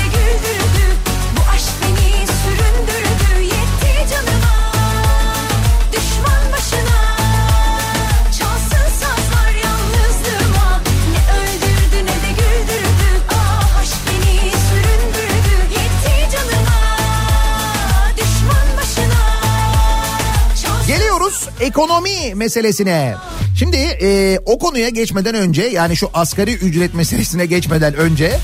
ekonomi 21.59 22.35
meselesine. 22.35 23.15
Şimdi 23.59 23.77
e, 23.77 24.39
o 24.45 24.59
konuya 24.59 24.89
geçmeden 24.89 25.35
önce 25.35 25.63
yani 25.63 25.95
şu 25.95 26.09
asgari 26.13 26.53
ücret 26.53 26.93
meselesine 26.93 27.45
geçmeden 27.45 27.93
önce 27.93 28.39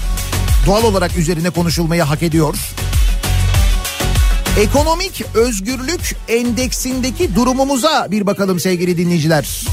doğal 0.66 0.84
olarak 0.84 1.18
üzerine 1.18 1.50
konuşulmayı 1.50 2.02
hak 2.02 2.24
ediyor. 2.24 2.56
Ekonomik 4.60 5.24
özgürlük 5.34 6.16
endeksindeki 6.28 7.36
durumumuza 7.36 8.08
bir 8.12 8.26
bakalım 8.26 8.60
sevgili 8.60 8.98
dinleyiciler. 8.98 9.66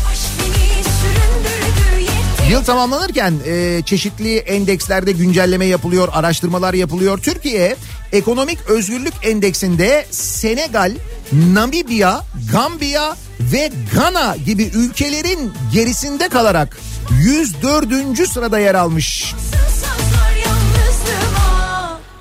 Yıl 2.51 2.65
tamamlanırken 2.65 3.35
e, 3.47 3.83
çeşitli 3.87 4.37
endekslerde 4.37 5.13
güncelleme 5.13 5.67
yapılıyor, 5.67 6.09
araştırmalar 6.13 6.75
yapılıyor. 6.75 7.19
Türkiye 7.19 7.77
Ekonomik 8.13 8.59
Özgürlük 8.69 9.15
Endeksinde 9.23 10.07
Senegal, 10.11 10.93
Namibya, 11.33 12.21
Gambiya 12.53 13.17
ve 13.53 13.73
Gana 13.95 14.37
gibi 14.37 14.63
ülkelerin 14.63 15.53
gerisinde 15.73 16.29
kalarak 16.29 16.79
104. 17.21 18.29
sırada 18.29 18.59
yer 18.59 18.75
almış. 18.75 19.35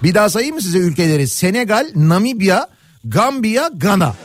Bir 0.03 0.13
daha 0.13 0.29
sayayım 0.29 0.55
mı 0.55 0.61
size 0.61 0.77
ülkeleri? 0.77 1.27
Senegal, 1.27 1.87
Namibya, 1.95 2.67
Gambiya, 3.05 3.69
Gana. 3.73 4.15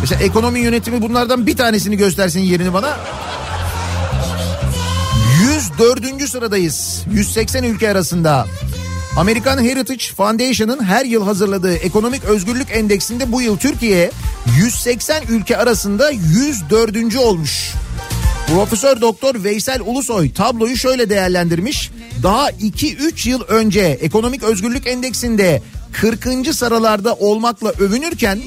Mesela 0.00 0.22
ekonomi 0.22 0.60
yönetimi 0.60 1.02
bunlardan 1.02 1.46
bir 1.46 1.56
tanesini 1.56 1.96
göstersin 1.96 2.40
yerini 2.40 2.72
bana. 2.72 2.96
104. 5.78 6.28
sıradayız. 6.28 7.02
180 7.12 7.64
ülke 7.64 7.90
arasında. 7.90 8.46
American 9.16 9.64
Heritage 9.64 10.04
Foundation'ın 10.16 10.84
her 10.84 11.04
yıl 11.04 11.24
hazırladığı 11.24 11.74
ekonomik 11.74 12.24
özgürlük 12.24 12.68
endeksinde 12.70 13.32
bu 13.32 13.42
yıl 13.42 13.56
Türkiye 13.56 14.10
180 14.58 15.22
ülke 15.28 15.56
arasında 15.56 16.10
104. 16.10 17.16
olmuş. 17.16 17.72
Profesör 18.46 19.00
Doktor 19.00 19.44
Veysel 19.44 19.80
Ulusoy 19.80 20.32
tabloyu 20.32 20.76
şöyle 20.76 21.10
değerlendirmiş. 21.10 21.90
Daha 22.22 22.50
2-3 22.50 23.28
yıl 23.28 23.42
önce 23.42 23.80
ekonomik 23.80 24.42
özgürlük 24.42 24.86
endeksinde 24.86 25.62
40. 25.92 26.54
sıralarda 26.54 27.14
olmakla 27.14 27.70
övünürken 27.70 28.40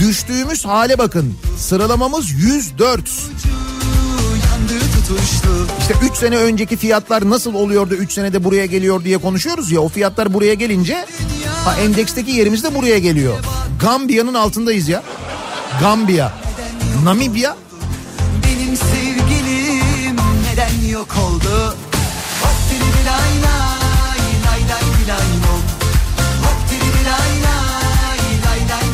düştüğümüz 0.00 0.64
hale 0.64 0.98
bakın. 0.98 1.34
Sıralamamız 1.58 2.30
104. 2.30 3.10
İşte 5.80 5.94
3 6.02 6.16
sene 6.16 6.36
önceki 6.36 6.76
fiyatlar 6.76 7.30
nasıl 7.30 7.54
oluyordu 7.54 7.94
3 7.94 8.12
senede 8.12 8.44
buraya 8.44 8.66
geliyor 8.66 9.04
diye 9.04 9.18
konuşuyoruz 9.18 9.70
ya. 9.72 9.80
O 9.80 9.88
fiyatlar 9.88 10.34
buraya 10.34 10.54
gelince 10.54 11.06
ha, 11.64 11.76
endeksteki 11.76 12.30
yerimiz 12.30 12.64
de 12.64 12.74
buraya 12.74 12.98
geliyor. 12.98 13.34
Gambiya'nın 13.80 14.34
altındayız 14.34 14.88
ya. 14.88 15.02
Gambiya. 15.80 16.32
Namibya 17.04 17.56
Benim 18.44 18.76
sevgilim 18.76 20.16
neden 20.50 20.88
yok 20.88 21.08
oldu? 21.26 21.76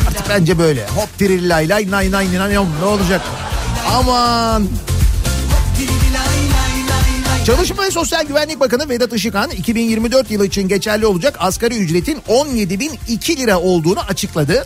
Artık 0.07 0.29
bence 0.29 0.59
böyle. 0.59 0.87
Hop 0.87 1.17
tiril 1.17 1.49
lay 1.49 1.69
lay 1.69 1.91
nay 1.91 2.11
nay 2.11 2.31
nay 2.31 2.39
nay 2.39 2.53
ne 2.81 2.85
olacak? 2.85 3.21
Aman. 3.89 4.67
Çalışma 7.45 7.83
ve 7.83 7.91
Sosyal 7.91 8.23
Güvenlik 8.25 8.59
Bakanı 8.59 8.89
Vedat 8.89 9.13
Işıkhan 9.13 9.49
2024 9.49 10.31
yılı 10.31 10.45
için 10.45 10.67
geçerli 10.67 11.05
olacak 11.05 11.35
asgari 11.39 11.77
ücretin 11.77 12.17
17.002 12.27 13.37
lira 13.37 13.59
olduğunu 13.59 13.99
açıkladı. 13.99 14.65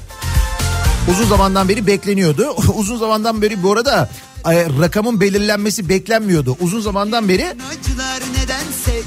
Uzun 1.11 1.25
zamandan 1.25 1.69
beri 1.69 1.87
bekleniyordu. 1.87 2.49
Uzun 2.75 2.97
zamandan 2.97 3.41
beri 3.41 3.63
bu 3.63 3.71
arada 3.71 4.09
e, 4.45 4.65
rakamın 4.81 5.21
belirlenmesi 5.21 5.89
beklenmiyordu. 5.89 6.57
Uzun 6.61 6.81
zamandan 6.81 7.29
beri 7.29 7.45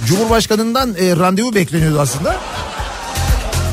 Cumhurbaşkanından 0.07 0.95
e, 0.95 1.17
randevu 1.17 1.55
bekleniyordu 1.55 2.01
aslında. 2.01 2.37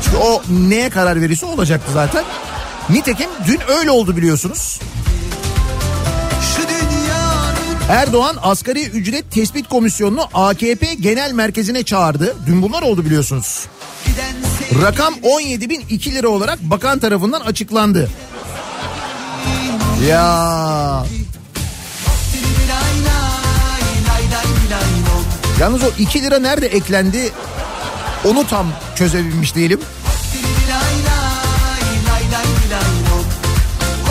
Çünkü 0.04 0.16
o 0.16 0.42
neye 0.50 0.90
karar 0.90 1.20
verirse 1.20 1.46
olacaktı 1.46 1.92
zaten. 1.92 2.24
Nitekim 2.90 3.30
dün 3.46 3.60
öyle 3.78 3.90
oldu 3.90 4.16
biliyorsunuz. 4.16 4.80
Erdoğan 7.88 8.36
asgari 8.42 8.86
ücret 8.86 9.30
tespit 9.30 9.68
komisyonunu 9.68 10.24
AKP 10.34 10.94
genel 10.94 11.32
merkezine 11.32 11.82
çağırdı. 11.82 12.36
Dün 12.46 12.62
bunlar 12.62 12.82
oldu 12.82 13.04
biliyorsunuz. 13.04 13.66
Rakam 14.82 15.14
17.002 15.14 16.14
lira 16.14 16.28
olarak 16.28 16.62
bakan 16.62 16.98
tarafından 16.98 17.40
açıklandı. 17.40 18.10
Ya 20.08 21.04
yalnız 25.60 25.82
o 25.82 25.90
2 25.98 26.22
lira 26.22 26.38
nerede 26.38 26.66
eklendi 26.66 27.32
onu 28.24 28.46
tam 28.46 28.66
çözebilmiş 28.96 29.54
değilim. 29.54 29.80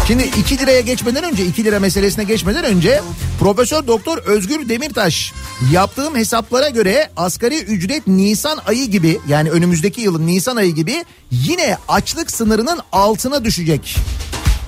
Şimdi 0.08 0.24
2 0.24 0.58
liraya 0.58 0.82
geçmeden 0.82 1.24
önce 1.24 1.46
2 1.46 1.64
lira 1.64 1.80
meselesine 1.80 2.24
geçmeden 2.24 2.64
önce 2.64 3.02
Profesör 3.40 3.88
Doktor 3.88 4.18
Özgür 4.18 4.70
Demirtaş 4.70 5.34
yaptığım 5.72 6.16
hesaplara 6.16 6.70
göre 6.70 7.10
asgari 7.18 7.60
ücret 7.60 8.08
Nisan 8.08 8.60
ayı 8.68 8.86
gibi 8.86 9.20
yani 9.28 9.52
önümüzdeki 9.52 10.02
yılın 10.02 10.28
Nisan 10.28 10.56
ayı 10.56 10.76
gibi 10.76 11.06
yine 11.32 11.78
açlık 11.88 12.32
sınırının 12.32 12.80
altına 12.92 13.46
düşecek. 13.46 13.98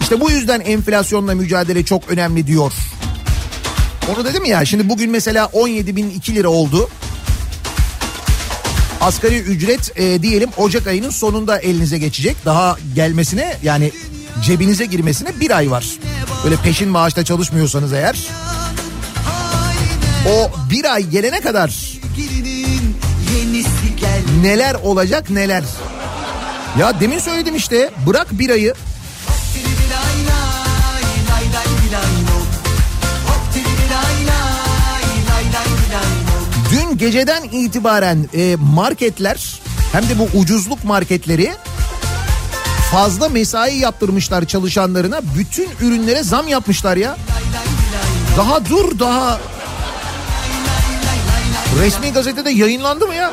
İşte 0.01 0.21
bu 0.21 0.31
yüzden 0.31 0.59
enflasyonla 0.59 1.35
mücadele 1.35 1.85
çok 1.85 2.09
önemli 2.09 2.47
diyor. 2.47 2.73
Onu 4.15 4.25
dedim 4.25 4.45
ya 4.45 4.65
şimdi 4.65 4.89
bugün 4.89 5.11
mesela 5.11 5.45
17.002 5.45 6.35
lira 6.35 6.49
oldu. 6.49 6.89
Asgari 9.01 9.39
ücret 9.39 9.99
e, 9.99 10.21
diyelim 10.21 10.49
Ocak 10.57 10.87
ayının 10.87 11.09
sonunda 11.09 11.59
elinize 11.59 11.97
geçecek. 11.97 12.35
Daha 12.45 12.77
gelmesine 12.95 13.57
yani 13.63 13.91
cebinize 14.43 14.85
girmesine 14.85 15.39
bir 15.39 15.57
ay 15.57 15.71
var. 15.71 15.85
Böyle 16.43 16.55
peşin 16.55 16.89
maaşla 16.89 17.25
çalışmıyorsanız 17.25 17.93
eğer. 17.93 18.27
O 20.29 20.51
bir 20.71 20.93
ay 20.93 21.09
gelene 21.09 21.41
kadar 21.41 21.97
neler 24.41 24.75
olacak 24.75 25.29
neler. 25.29 25.63
Ya 26.79 26.99
demin 26.99 27.19
söyledim 27.19 27.55
işte 27.55 27.91
bırak 28.07 28.27
bir 28.31 28.49
ayı 28.49 28.73
Dün 36.71 36.97
geceden 36.97 37.43
itibaren 37.43 38.29
e, 38.33 38.55
marketler 38.55 39.61
hem 39.91 40.09
de 40.09 40.19
bu 40.19 40.39
ucuzluk 40.39 40.83
marketleri 40.83 41.51
fazla 42.91 43.29
mesai 43.29 43.77
yaptırmışlar 43.77 44.45
çalışanlarına. 44.45 45.21
Bütün 45.37 45.69
ürünlere 45.81 46.23
zam 46.23 46.47
yapmışlar 46.47 46.97
ya. 46.97 47.17
Daha 48.37 48.65
dur 48.65 48.99
daha. 48.99 49.39
Resmi 51.79 52.13
gazetede 52.13 52.49
yayınlandı 52.49 53.07
mı 53.07 53.15
ya? 53.15 53.31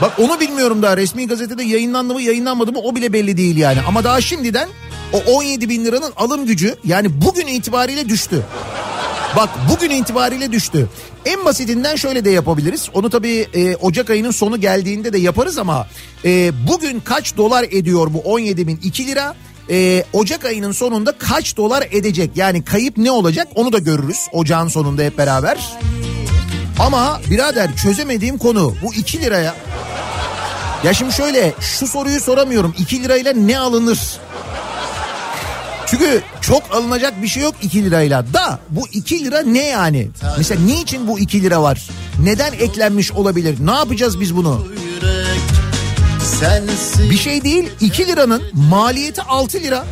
Bak 0.00 0.12
onu 0.18 0.40
bilmiyorum 0.40 0.82
daha 0.82 0.96
resmi 0.96 1.26
gazetede 1.26 1.64
yayınlandı 1.64 2.14
mı 2.14 2.22
yayınlanmadı 2.22 2.72
mı 2.72 2.78
o 2.78 2.96
bile 2.96 3.12
belli 3.12 3.36
değil 3.36 3.56
yani. 3.56 3.78
Ama 3.88 4.04
daha 4.04 4.20
şimdiden 4.20 4.68
o 5.12 5.18
17 5.18 5.68
bin 5.68 5.84
liranın 5.84 6.12
alım 6.16 6.46
gücü 6.46 6.76
yani 6.84 7.22
bugün 7.22 7.46
itibariyle 7.46 8.08
düştü. 8.08 8.42
Bak 9.36 9.48
bugün 9.70 9.90
itibariyle 9.90 10.52
düştü. 10.52 10.88
En 11.24 11.44
basitinden 11.44 11.96
şöyle 11.96 12.24
de 12.24 12.30
yapabiliriz. 12.30 12.88
Onu 12.94 13.10
tabii 13.10 13.46
e, 13.54 13.76
Ocak 13.76 14.10
ayının 14.10 14.30
sonu 14.30 14.60
geldiğinde 14.60 15.12
de 15.12 15.18
yaparız 15.18 15.58
ama 15.58 15.86
e, 16.24 16.52
bugün 16.68 17.00
kaç 17.00 17.36
dolar 17.36 17.64
ediyor 17.70 18.08
bu 18.14 18.18
17 18.20 18.66
bin 18.66 18.80
2 18.82 19.06
lira? 19.06 19.34
E, 19.70 20.04
Ocak 20.12 20.44
ayının 20.44 20.72
sonunda 20.72 21.12
kaç 21.18 21.56
dolar 21.56 21.88
edecek? 21.90 22.30
Yani 22.34 22.64
kayıp 22.64 22.96
ne 22.96 23.10
olacak 23.10 23.48
onu 23.54 23.72
da 23.72 23.78
görürüz 23.78 24.18
ocağın 24.32 24.68
sonunda 24.68 25.02
hep 25.02 25.18
beraber. 25.18 25.58
Ama 26.78 27.20
birader 27.30 27.76
çözemediğim 27.76 28.38
konu 28.38 28.74
bu 28.82 28.94
2 28.94 29.20
liraya. 29.20 29.54
Ya 30.84 30.94
şimdi 30.94 31.12
şöyle 31.12 31.52
şu 31.60 31.86
soruyu 31.86 32.20
soramıyorum 32.20 32.74
2 32.78 33.02
lirayla 33.02 33.32
ne 33.32 33.58
alınır? 33.58 33.98
Çünkü 35.90 36.22
çok 36.40 36.62
alınacak 36.74 37.22
bir 37.22 37.28
şey 37.28 37.42
yok 37.42 37.54
2 37.62 37.84
lirayla. 37.84 38.24
Da 38.34 38.58
bu 38.70 38.88
2 38.92 39.24
lira 39.24 39.42
ne 39.42 39.66
yani? 39.66 40.08
Mesela 40.38 40.60
niçin 40.60 41.08
bu 41.08 41.18
2 41.18 41.42
lira 41.42 41.62
var? 41.62 41.88
Neden 42.22 42.52
eklenmiş 42.52 43.12
olabilir? 43.12 43.56
Ne 43.60 43.70
yapacağız 43.70 44.20
biz 44.20 44.36
bunu? 44.36 44.66
Bir 47.10 47.16
şey 47.18 47.44
değil 47.44 47.70
2 47.80 48.06
liranın 48.06 48.42
maliyeti 48.54 49.22
6 49.22 49.60
lira. 49.60 49.84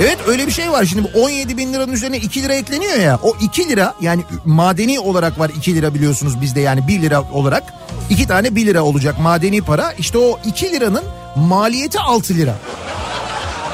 Evet 0.00 0.18
öyle 0.26 0.46
bir 0.46 0.52
şey 0.52 0.70
var. 0.72 0.84
Şimdi 0.84 1.10
bu 1.14 1.22
17 1.22 1.56
bin 1.56 1.72
liranın 1.72 1.92
üzerine 1.92 2.16
2 2.16 2.42
lira 2.42 2.54
ekleniyor 2.54 2.98
ya. 2.98 3.18
O 3.22 3.36
2 3.40 3.68
lira 3.68 3.94
yani 4.00 4.22
madeni 4.44 5.00
olarak 5.00 5.38
var 5.38 5.50
2 5.58 5.74
lira 5.74 5.94
biliyorsunuz 5.94 6.40
bizde 6.40 6.60
yani 6.60 6.88
1 6.88 7.02
lira 7.02 7.22
olarak. 7.32 7.62
2 8.10 8.26
tane 8.26 8.56
1 8.56 8.66
lira 8.66 8.82
olacak 8.82 9.20
madeni 9.20 9.62
para. 9.62 9.92
İşte 9.92 10.18
o 10.18 10.38
2 10.44 10.72
liranın 10.72 11.04
maliyeti 11.36 12.00
6 12.00 12.34
lira. 12.34 12.54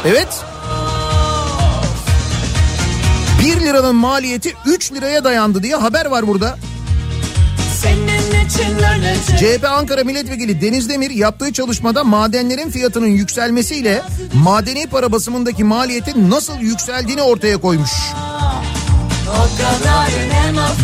Evet. 0.05 0.29
1 3.47 3.61
liranın 3.61 3.97
maliyeti 3.97 4.55
3 4.67 4.93
liraya 4.93 5.25
dayandı 5.25 5.63
diye 5.63 5.77
haber 5.77 6.07
var 6.07 6.27
burada. 6.27 6.59
CHP 9.39 9.65
Ankara 9.65 10.05
Milletvekili 10.05 10.61
Deniz 10.61 10.89
Demir 10.89 11.11
yaptığı 11.11 11.53
çalışmada 11.53 12.05
madenlerin 12.05 12.71
fiyatının 12.71 13.07
yükselmesiyle 13.07 14.03
madeni 14.35 14.87
para 14.87 15.13
basımındaki 15.13 15.65
maliyetin 15.65 16.31
nasıl 16.31 16.59
yükseldiğini 16.59 17.23
ortaya 17.23 17.57
koymuş. 17.57 17.91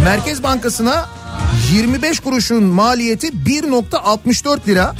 Merkez 0.04 0.42
Bankası'na 0.42 1.08
25 1.72 2.20
kuruşun 2.20 2.64
maliyeti 2.64 3.28
1.64 3.28 4.66
lira, 4.66 4.94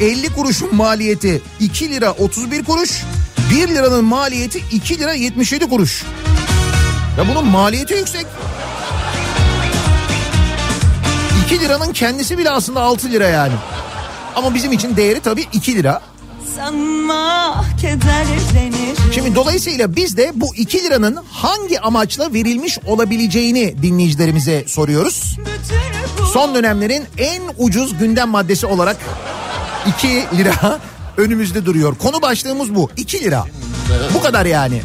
50 0.00 0.28
kuruşun 0.32 0.74
maliyeti 0.74 1.42
2 1.60 1.90
lira 1.90 2.12
31 2.12 2.64
kuruş, 2.64 3.02
1 3.50 3.68
liranın 3.68 4.04
maliyeti 4.04 4.62
2 4.72 4.98
lira 4.98 5.12
77 5.12 5.68
kuruş. 5.68 6.04
Ya 7.18 7.28
bunun 7.28 7.46
maliyeti 7.46 7.94
yüksek. 7.94 8.26
2 11.46 11.60
liranın 11.60 11.92
kendisi 11.92 12.38
bile 12.38 12.50
aslında 12.50 12.80
6 12.80 13.10
lira 13.10 13.28
yani. 13.28 13.52
Ama 14.34 14.54
bizim 14.54 14.72
için 14.72 14.96
değeri 14.96 15.20
tabii 15.20 15.44
2 15.52 15.76
lira. 15.76 16.00
sanma 16.56 17.64
kederlenir 17.80 18.96
Şimdi 19.14 19.34
dolayısıyla 19.34 19.96
biz 19.96 20.16
de 20.16 20.32
bu 20.34 20.54
2 20.54 20.84
liranın 20.84 21.18
hangi 21.32 21.80
amaçla 21.80 22.32
verilmiş 22.32 22.78
olabileceğini 22.86 23.82
dinleyicilerimize 23.82 24.64
soruyoruz. 24.68 25.36
Son 26.32 26.54
dönemlerin 26.54 27.04
en 27.18 27.42
ucuz 27.58 27.98
gündem 27.98 28.28
maddesi 28.28 28.66
olarak 28.66 28.96
2 29.98 30.08
lira 30.36 30.78
önümüzde 31.16 31.66
duruyor. 31.66 31.94
Konu 31.94 32.22
başlığımız 32.22 32.74
bu. 32.74 32.90
2 32.96 33.20
lira. 33.24 33.44
Bu 34.14 34.22
kadar 34.22 34.46
yani. 34.46 34.82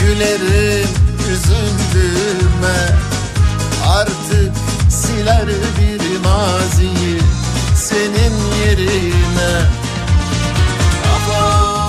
Gülerim 0.00 1.07
üzüldüğüme 1.32 2.88
Artık 3.88 4.52
siler 4.90 5.46
bir 5.46 6.18
maziyi 6.24 7.20
Senin 7.76 8.34
yerine 8.66 9.68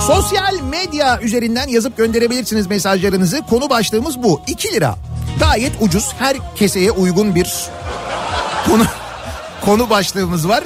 Sosyal 0.06 0.60
medya 0.62 1.20
üzerinden 1.20 1.68
yazıp 1.68 1.96
gönderebilirsiniz 1.96 2.66
mesajlarınızı. 2.66 3.42
Konu 3.50 3.70
başlığımız 3.70 4.22
bu. 4.22 4.40
2 4.46 4.72
lira. 4.72 4.96
Gayet 5.40 5.72
ucuz. 5.80 6.12
Her 6.18 6.36
keseye 6.56 6.90
uygun 6.90 7.34
bir 7.34 7.68
konu 8.66 8.84
konu 9.64 9.90
başlığımız 9.90 10.48
var. 10.48 10.64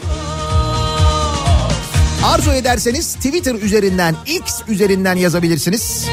Arzu 2.24 2.50
ederseniz 2.50 3.14
Twitter 3.14 3.54
üzerinden, 3.54 4.16
X 4.26 4.60
üzerinden 4.68 5.16
yazabilirsiniz. 5.16 6.06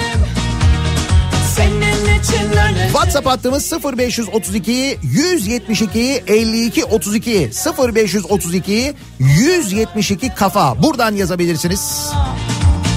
Ölecek 2.22 2.91
WhatsApp 2.91 3.28
hattımız 3.28 3.74
0532 3.97 4.99
172 5.03 6.24
52 6.28 6.86
32 6.86 7.49
0532 7.95 8.93
172 9.19 10.30
kafa. 10.36 10.84
Buradan 10.84 11.15
yazabilirsiniz. 11.15 12.11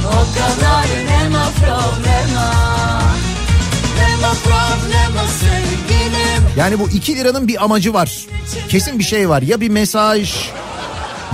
O 0.07 0.11
kadar 0.11 0.85
ne 1.09 1.29
ma 1.29 1.45
problema 1.57 2.53
Ne 3.99 4.16
ma 4.16 4.35
problema 4.45 5.29
sevgilim 5.29 6.49
Yani 6.57 6.79
bu 6.79 6.89
2 6.89 7.16
liranın 7.16 7.49
bir 7.49 7.64
amacı 7.64 7.95
var. 7.95 8.27
Kesin 8.68 8.99
bir 8.99 9.05
şey 9.05 9.29
var. 9.29 9.43
Ya 9.43 9.61
bir 9.61 9.68
mesaj 9.68 10.35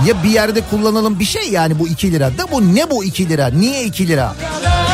ya 0.05 0.23
bir 0.23 0.29
yerde 0.29 0.61
kullanalım 0.61 1.19
bir 1.19 1.25
şey 1.25 1.49
yani 1.51 1.79
bu 1.79 1.87
2 1.87 2.11
lira. 2.11 2.37
Da 2.37 2.51
bu 2.51 2.75
ne 2.75 2.89
bu 2.89 3.03
2 3.03 3.29
lira? 3.29 3.47
Niye 3.47 3.83
2 3.83 4.07
lira? 4.07 4.35
kadar 4.41 4.71
problema 4.71 4.90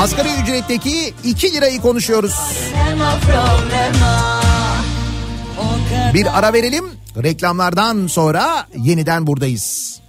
Asgari 0.00 0.28
ücretteki 0.42 1.14
2 1.24 1.52
lirayı 1.52 1.80
konuşuyoruz. 1.80 2.34
Bir 6.14 6.38
ara 6.38 6.52
verelim. 6.52 6.84
Reklamlardan 7.22 8.06
sonra 8.06 8.66
yeniden 8.76 9.26
buradayız. 9.26 10.00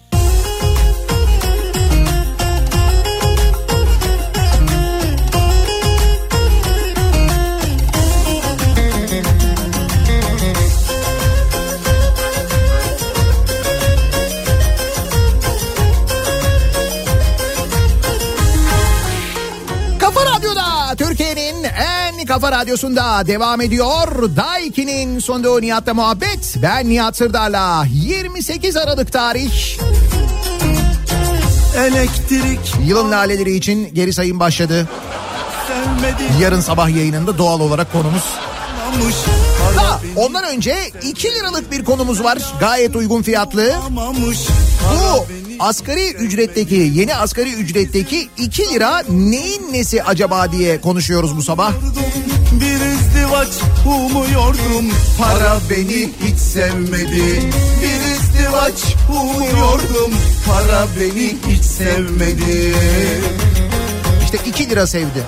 Kafa 22.42 22.58
radyosunda 22.60 23.28
devam 23.28 23.62
ediyor. 23.62 24.36
Daiki'nin 24.36 25.20
sonunda 25.20 25.60
Nihat'la 25.60 25.94
muhabbet. 25.94 26.56
Ben 26.62 26.90
Nihat 26.90 27.18
Sırdar'la 27.18 27.86
28 27.94 28.78
Aralık 28.78 29.14
tarih. 29.14 29.52
Elektrik 31.78 32.74
Yılın 32.86 33.12
laleleri 33.12 33.56
için 33.56 33.94
geri 33.94 34.14
sayım 34.14 34.40
başladı. 34.40 34.90
sevmedi 35.68 36.44
Yarın 36.44 36.62
sabah 36.62 36.90
yayınında 36.90 37.38
doğal 37.38 37.60
olarak 37.60 37.92
konumuz. 37.92 38.24
Da 39.76 40.00
ondan 40.16 40.44
önce 40.44 40.76
2 41.02 41.28
liralık 41.28 41.72
bir 41.72 41.86
konumuz 41.86 42.24
var. 42.24 42.38
Gayet 42.60 42.96
uygun 42.96 43.22
fiyatlı. 43.22 43.74
Bu 43.92 45.26
asgari 45.62 46.12
ücretteki 46.12 46.92
yeni 46.96 47.16
asgari 47.16 47.54
ücretteki 47.54 48.30
2 48.38 48.74
lira 48.74 49.04
neyin 49.10 49.74
nesi 49.74 50.04
acaba 50.04 50.52
diye 50.52 50.82
konuşuyoruz 50.82 51.38
bu 51.38 51.44
sabah. 51.44 51.74
Bir 52.52 52.86
izdivaç 52.86 53.48
umuyordum 53.86 54.92
Para 55.18 55.60
beni 55.70 56.10
hiç 56.24 56.40
sevmedi 56.40 57.52
Bir 57.82 58.16
izdivaç 58.16 58.96
umuyordum 59.10 60.12
Para 60.48 60.88
beni 61.00 61.38
hiç 61.48 61.64
sevmedi 61.64 62.76
İşte 64.24 64.38
2 64.46 64.70
lira 64.70 64.88
sevdi. 64.88 65.24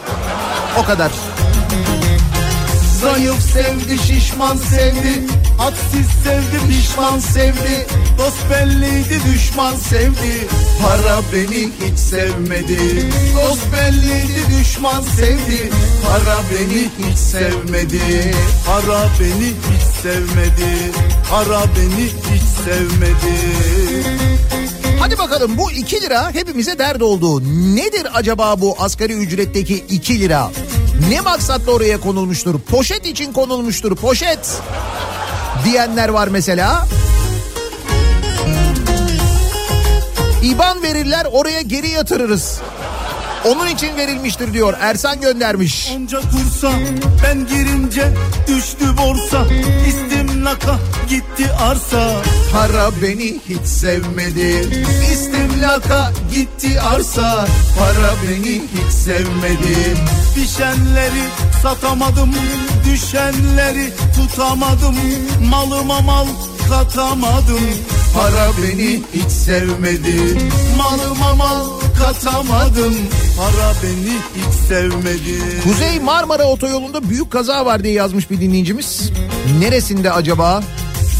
O 0.80 0.86
kadar. 0.86 1.12
Zayıf 3.04 3.42
sevdi 3.54 3.98
şişman 4.08 4.58
sevdi. 4.58 5.24
Hadsiz 5.58 6.08
sevdi 6.24 6.68
pişman 6.70 7.20
sevdi. 7.20 7.88
Dost 8.18 8.50
belliydi 8.50 9.20
düşman 9.34 9.76
sevdi. 9.76 10.48
Para 10.82 11.22
beni 11.34 11.70
hiç 11.82 12.00
sevmedi. 12.00 13.10
Dost 13.36 13.74
belliydi 13.74 14.60
düşman 14.60 15.02
sevdi. 15.02 15.70
Para 16.08 16.38
beni 16.52 16.90
hiç 17.00 17.18
sevmedi. 17.18 18.36
Para 18.68 19.08
beni 19.20 19.48
hiç 19.48 20.02
sevmedi. 20.02 20.92
Para 21.30 21.64
beni 21.76 22.06
hiç 22.06 22.44
sevmedi. 22.66 23.36
Hadi 25.00 25.18
bakalım 25.18 25.58
bu 25.58 25.72
2 25.72 26.02
lira 26.02 26.32
hepimize 26.32 26.80
dert 26.80 27.02
oldu. 27.02 27.44
Nedir 27.76 28.08
acaba 28.14 28.62
bu 28.62 28.76
asgari 28.80 29.14
ücretteki 29.14 29.76
2 29.76 30.20
lira? 30.20 30.52
Ne 31.10 31.22
maksatla 31.22 31.72
oraya 31.72 32.00
konulmuştur? 32.00 32.60
Poşet 32.60 33.06
için 33.06 33.34
konulmuştur. 33.34 33.96
Poşet. 33.96 34.62
Diyenler 35.66 36.10
var 36.10 36.28
mesela. 36.28 36.88
İban 40.44 40.84
verirler 40.84 41.28
oraya 41.32 41.62
geri 41.62 41.90
yatırırız. 41.90 42.60
Onun 43.46 43.68
için 43.68 43.98
verilmiştir 43.98 44.54
diyor. 44.54 44.74
Ersan 44.80 45.22
göndermiş. 45.22 45.92
Onca 45.98 46.22
kursa 46.22 46.72
ben 47.24 47.48
girince 47.48 48.14
düştü 48.48 48.98
borsa 48.98 49.46
İstimlaka 50.44 50.80
gitti 51.10 51.52
arsa. 51.54 52.22
Para 52.52 52.92
beni 53.02 53.40
hiç 53.50 53.68
sevmedi. 53.68 54.70
İstimlaka 55.14 56.12
gitti 56.34 56.82
arsa. 56.82 57.48
Para 57.80 58.14
beni 58.24 58.56
hiç 58.56 58.94
sevmedi. 58.94 59.98
Pişenleri 60.36 61.24
satamadım 61.62 62.36
Düşenleri 62.86 63.94
tutamadım. 64.16 64.96
Malıma 65.50 66.02
mal 66.02 66.28
katamadım. 66.70 67.70
Para 68.14 68.50
beni 68.64 69.04
hiç 69.14 69.32
sevmedi. 69.32 70.38
Malıma 70.78 71.36
mal 71.36 71.53
katamadım 72.14 72.94
Para 73.38 73.74
beni 73.84 74.18
hiç 74.36 74.54
sevmedi 74.68 75.62
Kuzey 75.64 76.00
Marmara 76.00 76.44
Otoyolu'nda 76.44 77.10
büyük 77.10 77.32
kaza 77.32 77.66
var 77.66 77.84
diye 77.84 77.94
yazmış 77.94 78.32
bir 78.32 78.42
dinleyicimiz. 78.42 79.12
Neresinde 79.60 80.12
acaba? 80.12 80.64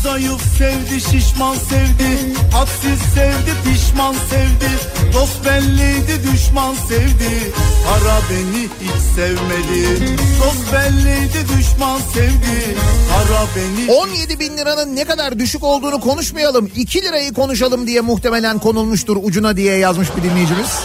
Zayıf 0.04 0.42
sevdi 0.58 1.02
şişman 1.02 1.56
sevdi 1.56 2.34
Hadsiz 2.52 3.00
sevdi 3.14 3.54
pişman 3.64 4.14
sevdi 4.14 4.72
Dost 5.14 5.46
belliydi 5.46 6.22
düşman 6.34 6.76
sevdi 6.88 7.54
Para 7.88 8.20
beni 8.30 8.64
hiç 8.64 9.02
sevmedi 9.16 10.18
Dost 10.42 10.74
belliydi 10.74 11.46
düşman 11.58 12.00
sevdi 12.14 12.76
Para 13.10 13.46
beni 13.56 13.92
17 13.92 14.40
bin 14.40 14.58
liranın 14.58 14.96
ne 14.96 15.06
kadar 15.06 15.40
düşük 15.40 15.64
olduğunu 15.64 16.00
konuşmayalım. 16.00 16.72
2 16.76 17.02
lirayı 17.02 17.34
konuşalım 17.34 17.88
diye 17.88 18.02
muhtemelen 18.02 18.60
konulmuştur 18.60 19.18
ucuna 19.24 19.58
diye 19.58 19.78
yazmış 19.78 20.08
bir 20.18 20.24
dinleyicimiz. 20.24 20.80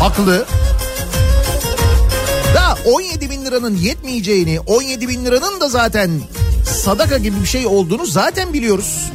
Haklı. 0.00 0.46
Da 2.54 2.78
17 2.92 3.30
bin 3.30 3.44
liranın 3.44 3.76
yetmeyeceğini, 3.76 4.60
17 4.60 5.08
bin 5.08 5.24
liranın 5.24 5.60
da 5.60 5.68
zaten 5.68 6.10
sadaka 6.64 7.18
gibi 7.18 7.40
bir 7.40 7.46
şey 7.46 7.66
olduğunu 7.66 8.06
zaten 8.06 8.52
biliyoruz. 8.52 9.10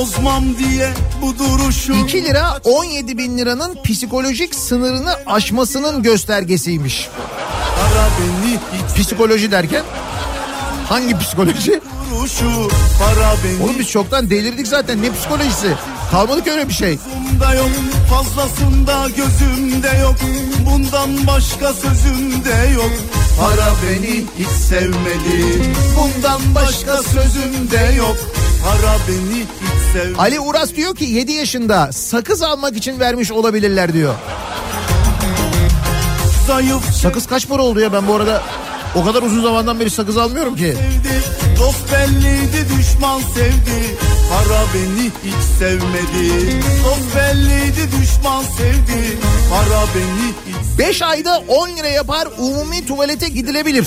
bozmam 0.00 0.44
diye 0.58 0.90
bu 1.22 1.38
duruşu 1.38 1.92
2 1.92 2.24
lira 2.24 2.58
17 2.64 3.18
bin 3.18 3.38
liranın 3.38 3.78
psikolojik 3.84 4.54
sınırını 4.54 5.14
aşmasının 5.26 6.02
göstergesiymiş. 6.02 7.08
Psikoloji 8.96 9.50
derken 9.50 9.82
hangi 10.88 11.18
psikoloji? 11.18 11.80
Duruşu 12.10 12.68
Para 12.98 13.34
beni 13.44 13.64
Oğlum 13.64 13.78
biz 13.78 13.88
çoktan 13.88 14.30
delirdik 14.30 14.66
zaten. 14.68 15.02
Ne 15.02 15.12
psikolojisi? 15.12 15.74
Kalmadı 16.10 16.44
ki 16.44 16.50
öyle 16.52 16.68
bir 16.68 16.74
şey. 16.74 16.98
Yok 17.56 17.70
fazlasında 18.10 19.08
gözümde 19.08 19.98
yok. 20.00 20.16
Bundan 20.66 21.26
başka 21.26 21.72
sözümde 21.72 22.70
yok. 22.74 22.90
Para 23.40 23.72
beni 23.82 24.24
hiç 24.38 24.48
sevmedi. 24.48 25.62
Bundan 25.98 26.40
başka 26.54 26.96
sözümde 27.02 27.94
yok. 27.96 28.16
Para 28.64 28.96
beni 29.08 29.40
hiç 29.40 29.92
sevmedi. 29.92 30.18
Ali 30.18 30.40
Uras 30.40 30.74
diyor 30.74 30.96
ki 30.96 31.04
7 31.04 31.32
yaşında 31.32 31.92
sakız 31.92 32.42
almak 32.42 32.76
için 32.76 33.00
vermiş 33.00 33.32
olabilirler 33.32 33.92
diyor. 33.92 34.14
Zayıf 36.46 36.94
Sakız 36.94 37.26
kaç 37.26 37.48
para 37.48 37.62
oldu 37.62 37.80
ya? 37.80 37.92
Ben 37.92 38.08
bu 38.08 38.14
arada 38.14 38.42
o 38.94 39.04
kadar 39.04 39.22
uzun 39.22 39.42
zamandan 39.42 39.80
beri 39.80 39.90
sakız 39.90 40.16
almıyorum 40.16 40.56
ki. 40.56 40.74
sevdi 40.76 41.22
Dost 41.58 41.92
belliydi 41.92 42.66
düşman 42.78 43.20
sevdi 43.20 43.96
Para 44.30 44.60
beni 44.74 45.04
hiç 45.04 45.44
sevmedi 45.58 46.60
Dost 46.84 47.16
belliydi 47.16 47.88
düşman 48.00 48.42
sevdi 48.42 49.18
Para 49.50 49.84
beni 49.94 50.28
hiç 50.46 50.78
5 50.78 51.02
ayda 51.02 51.42
10 51.48 51.68
lira 51.68 51.88
yapar 51.88 52.28
umumi 52.38 52.86
tuvalete 52.86 53.28
gidilebilir. 53.28 53.86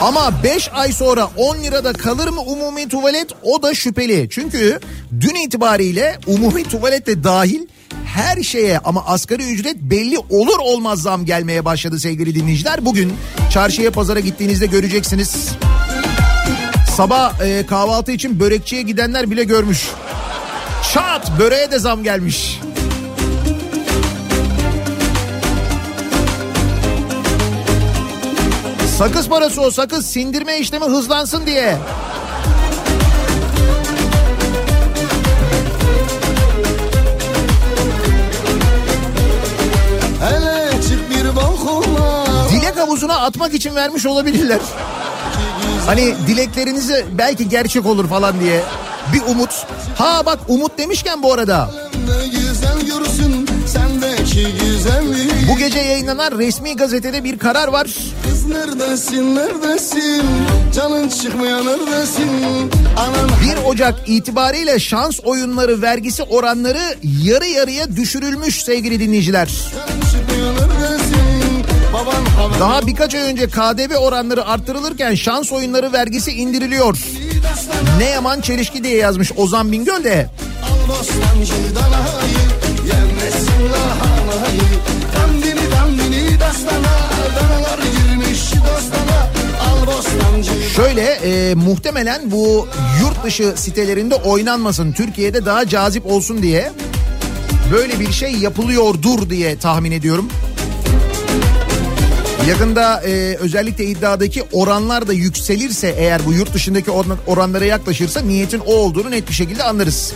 Ama 0.00 0.42
5 0.42 0.70
ay 0.72 0.92
sonra 0.92 1.30
10 1.36 1.56
lirada 1.56 1.92
kalır 1.92 2.28
mı 2.28 2.40
umumi 2.40 2.88
tuvalet 2.88 3.26
o 3.42 3.62
da 3.62 3.74
şüpheli. 3.74 4.28
Çünkü 4.30 4.80
dün 5.20 5.34
itibariyle 5.34 6.18
umumi 6.26 6.64
tuvalet 6.64 7.06
de 7.06 7.24
dahil 7.24 7.60
her 8.04 8.42
şeye 8.42 8.78
ama 8.78 9.04
asgari 9.06 9.52
ücret 9.52 9.76
belli 9.80 10.18
olur 10.18 10.58
olmaz 10.58 11.02
zam 11.02 11.24
gelmeye 11.24 11.64
başladı 11.64 12.00
sevgili 12.00 12.34
dinleyiciler. 12.34 12.84
Bugün 12.84 13.12
çarşıya 13.52 13.90
pazara 13.90 14.20
gittiğinizde 14.20 14.66
göreceksiniz. 14.66 15.48
Sabah 16.96 17.40
e, 17.40 17.66
kahvaltı 17.66 18.12
için 18.12 18.40
börekçiye 18.40 18.82
gidenler 18.82 19.30
bile 19.30 19.44
görmüş. 19.44 19.88
Çat 20.92 21.38
böreğe 21.38 21.70
de 21.70 21.78
zam 21.78 22.04
gelmiş. 22.04 22.60
Sakız 28.98 29.28
parası 29.28 29.60
o 29.60 29.70
sakız 29.70 30.06
sindirme 30.06 30.58
işlemi 30.58 30.84
hızlansın 30.84 31.46
diye. 31.46 31.76
Hele 40.24 40.82
çık 40.82 41.10
bir 41.10 41.36
balkona 41.36 42.24
Dilek 42.50 42.76
havuzuna 42.76 43.16
atmak 43.16 43.54
için 43.54 43.74
vermiş 43.74 44.06
olabilirler. 44.06 44.60
Hani 45.86 46.14
dileklerinizi 46.26 47.06
belki 47.18 47.48
gerçek 47.48 47.86
olur 47.86 48.08
falan 48.08 48.40
diye. 48.40 48.60
Bir 49.12 49.32
umut. 49.32 49.66
Ha 49.98 50.26
bak 50.26 50.38
umut 50.48 50.78
demişken 50.78 51.22
bu 51.22 51.32
arada. 51.32 51.70
Bu 55.52 55.58
gece 55.58 55.78
yayınlanan 55.78 56.38
resmi 56.38 56.76
gazetede 56.76 57.24
bir 57.24 57.38
karar 57.38 57.68
var. 57.68 57.86
Kız 58.28 58.46
neredesin 58.46 59.36
neredesin 59.36 60.22
Canın 60.74 61.08
çıkmıyor 61.08 61.58
neredesin 61.66 62.70
Anan 62.96 63.30
1 63.64 63.64
Ocak 63.64 63.94
itibariyle 64.06 64.78
şans 64.78 65.20
oyunları 65.24 65.82
vergisi 65.82 66.22
oranları 66.22 66.96
yarı 67.22 67.46
yarıya 67.46 67.96
düşürülmüş 67.96 68.64
sevgili 68.64 69.00
dinleyiciler. 69.00 69.48
canın 69.48 70.03
Daha 72.60 72.86
birkaç 72.86 73.14
ay 73.14 73.22
önce 73.22 73.46
KDV 73.46 73.96
oranları 73.96 74.46
arttırılırken 74.46 75.14
şans 75.14 75.52
oyunları 75.52 75.92
vergisi 75.92 76.30
indiriliyor. 76.32 76.98
Ne 77.98 78.04
yaman 78.04 78.40
çelişki 78.40 78.84
diye 78.84 78.96
yazmış 78.96 79.32
Ozan 79.36 79.72
Bingöl 79.72 80.04
de. 80.04 80.30
Şöyle 90.76 91.02
e, 91.02 91.54
muhtemelen 91.54 92.30
bu 92.30 92.68
yurt 93.00 93.24
dışı 93.24 93.52
sitelerinde 93.56 94.14
oynanmasın 94.14 94.92
Türkiye'de 94.92 95.44
daha 95.44 95.68
cazip 95.68 96.06
olsun 96.06 96.42
diye 96.42 96.72
böyle 97.72 98.00
bir 98.00 98.12
şey 98.12 98.32
yapılıyordur 98.32 99.30
diye 99.30 99.58
tahmin 99.58 99.92
ediyorum. 99.92 100.28
Yakında 102.48 103.02
e, 103.06 103.36
özellikle 103.40 103.84
iddiadaki 103.84 104.42
oranlar 104.52 105.08
da 105.08 105.12
yükselirse 105.12 105.94
eğer 105.98 106.26
bu 106.26 106.32
yurt 106.32 106.54
dışındaki 106.54 106.90
oran- 106.90 107.18
oranlara 107.26 107.64
yaklaşırsa 107.64 108.20
niyetin 108.20 108.58
o 108.66 108.74
olduğunu 108.74 109.10
net 109.10 109.28
bir 109.28 109.34
şekilde 109.34 109.62
anlarız. 109.64 110.12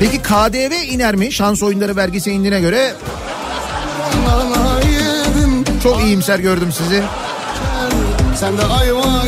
Peki 0.00 0.18
KDV 0.22 0.72
iner 0.88 1.14
mi? 1.16 1.32
Şans 1.32 1.62
oyunları 1.62 1.96
vergisi 1.96 2.30
indiğine 2.30 2.60
göre 2.60 2.92
çok 5.82 6.02
iyimser 6.04 6.38
gördüm 6.38 6.72
sizi. 6.78 7.02
Sen 8.42 8.58
de 8.58 8.62
ayva. 8.62 9.22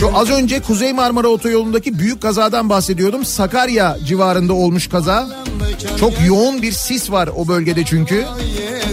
Şu 0.00 0.16
az 0.16 0.30
önce 0.30 0.60
Kuzey 0.60 0.92
Marmara 0.92 1.28
Otoyolu'ndaki 1.28 1.98
büyük 1.98 2.22
kazadan 2.22 2.68
bahsediyordum. 2.68 3.24
Sakarya 3.24 3.96
civarında 4.04 4.52
olmuş 4.52 4.88
kaza. 4.88 5.28
Çok 6.00 6.12
yoğun 6.26 6.62
bir 6.62 6.72
sis 6.72 7.10
var 7.10 7.30
o 7.36 7.48
bölgede 7.48 7.84
çünkü. 7.84 8.24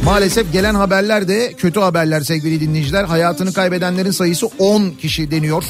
Maalesef 0.03 0.53
gelen 0.53 0.76
haberler 0.76 1.28
de 1.28 1.53
kötü 1.53 1.80
haberler 1.80 2.22
sevgili 2.22 2.59
dinleyiciler. 2.59 3.03
Hayatını 3.03 3.53
kaybedenlerin 3.53 4.12
sayısı 4.12 4.49
10 4.59 4.89
kişi 4.89 5.32
deniyor. 5.32 5.64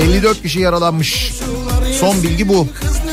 54 0.00 0.42
kişi 0.42 0.60
yaralanmış. 0.60 1.32
Son 2.00 2.22
bilgi 2.22 2.48
bu. 2.48 2.66
Kız 2.80 3.05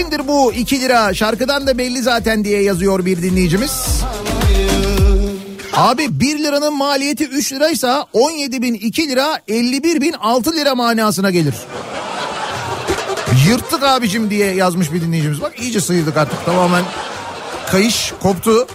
içindir 0.00 0.28
bu 0.28 0.52
2 0.52 0.80
lira. 0.80 1.14
Şarkıdan 1.14 1.66
da 1.66 1.78
belli 1.78 2.02
zaten 2.02 2.44
diye 2.44 2.62
yazıyor 2.62 3.04
bir 3.04 3.22
dinleyicimiz. 3.22 4.02
Abi 5.72 6.20
1 6.20 6.38
liranın 6.38 6.76
maliyeti 6.76 7.24
3 7.24 7.52
liraysa 7.52 8.06
17 8.12 8.62
bin 8.62 8.74
2 8.74 9.08
lira 9.08 9.38
51 9.48 10.00
bin 10.00 10.12
6 10.12 10.52
lira 10.52 10.74
manasına 10.74 11.30
gelir. 11.30 11.54
Yırttık 13.48 13.82
abicim 13.82 14.30
diye 14.30 14.54
yazmış 14.54 14.92
bir 14.92 15.00
dinleyicimiz. 15.00 15.40
Bak 15.40 15.60
iyice 15.60 15.80
sıyırdık 15.80 16.16
artık 16.16 16.44
tamamen. 16.44 16.84
Kayış 17.70 18.12
koptu. 18.22 18.66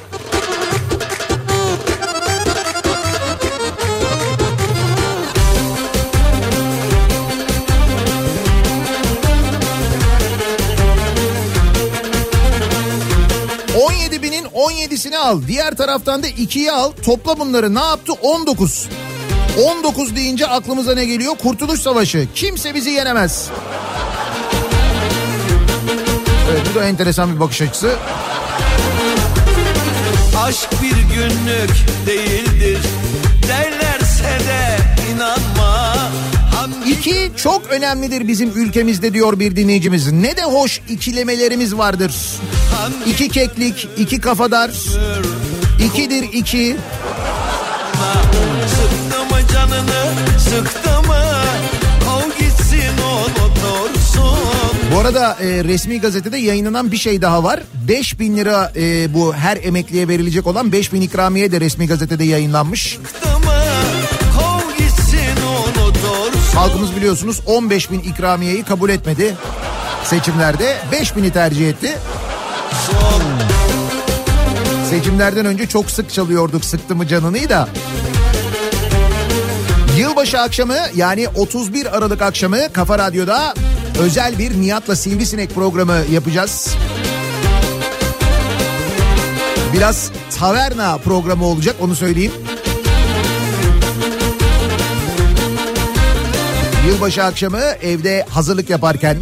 17'sini 14.66 15.18
al. 15.18 15.42
Diğer 15.48 15.78
taraftan 15.78 16.24
da 16.24 16.28
2'yi 16.28 16.72
al. 16.72 16.92
Topla 17.06 17.40
bunları 17.40 17.76
ne 17.76 17.84
yaptı? 17.84 18.14
19. 18.22 18.88
19 19.64 20.16
deyince 20.16 20.48
aklımıza 20.48 20.96
ne 20.96 21.06
geliyor? 21.06 21.36
Kurtuluş 21.38 21.82
Savaşı. 21.82 22.28
Kimse 22.36 22.76
bizi 22.76 22.90
yenemez. 22.90 23.50
Evet 26.52 26.62
bu 26.72 26.80
da 26.80 26.86
enteresan 26.86 27.36
bir 27.36 27.40
bakış 27.40 27.62
açısı. 27.62 27.96
Aşk 30.44 30.70
bir 30.82 31.16
günlük 31.16 31.72
değildir 32.08 32.80
derlerse 33.48 33.76
de 33.76 33.76
inanma. 33.76 33.85
Hangi 33.85 33.85
İki 36.88 37.32
çok 37.36 37.68
önemlidir 37.68 38.28
bizim 38.28 38.52
ülkemizde 38.56 39.14
diyor 39.14 39.40
bir 39.40 39.56
dinleyicimiz. 39.56 40.12
Ne 40.12 40.38
de 40.38 40.44
hoş 40.44 40.82
ikilemelerimiz 40.90 41.78
vardır. 41.78 42.16
İki 43.08 43.30
keklik, 43.30 43.88
iki 43.98 44.22
kafadar, 44.22 44.72
ikidir 45.80 46.24
iki. 46.34 46.76
sıktı 50.40 50.90
mı 50.90 51.08
canını 51.08 51.44
kov 52.06 52.30
gitsin 52.40 52.98
unutursun. 53.04 54.38
Bu 54.96 55.00
arada 55.00 55.38
e, 55.42 55.64
resmi 55.64 56.02
gazetede 56.02 56.38
yayınlanan 56.38 56.92
bir 56.92 56.98
şey 56.98 57.22
daha 57.22 57.44
var. 57.44 57.60
5000 57.88 58.38
lira 58.38 58.72
e, 58.76 59.14
bu 59.14 59.34
her 59.34 59.58
emekliye 59.64 60.08
verilecek 60.08 60.48
olan 60.48 60.72
5000 60.72 61.02
ikramiye 61.02 61.52
de 61.52 61.62
resmi 61.62 61.88
gazetede 61.88 62.24
yayınlanmış. 62.24 63.00
Sıktı 63.04 63.30
Halkımız 66.56 66.96
biliyorsunuz 66.96 67.42
15 67.46 67.92
bin 67.92 68.00
ikramiyeyi 68.00 68.64
kabul 68.64 68.90
etmedi 68.90 69.36
seçimlerde. 70.04 70.78
5 70.92 71.16
bini 71.16 71.32
tercih 71.32 71.70
etti. 71.70 71.98
Seçimlerden 74.90 75.46
önce 75.46 75.68
çok 75.68 75.92
sık 75.92 76.14
çalıyorduk 76.14 76.66
sıktı 76.66 76.96
mı 76.96 77.08
canını 77.08 77.50
da. 77.50 77.70
Yılbaşı 79.98 80.40
akşamı 80.40 80.78
yani 80.96 81.28
31 81.28 81.98
Aralık 81.98 82.22
akşamı 82.22 82.74
Kafa 82.74 83.00
Radyo'da 83.00 83.54
özel 84.00 84.40
bir 84.40 84.62
Nihat'la 84.62 84.96
Sivrisinek 84.96 85.56
programı 85.56 85.98
yapacağız. 86.12 86.76
Biraz 89.74 90.12
taverna 90.40 90.98
programı 90.98 91.46
olacak 91.46 91.76
onu 91.80 91.96
söyleyeyim. 91.96 92.32
Yılbaşı 96.88 97.24
akşamı 97.24 97.62
evde 97.82 98.26
hazırlık 98.30 98.70
yaparken 98.70 99.18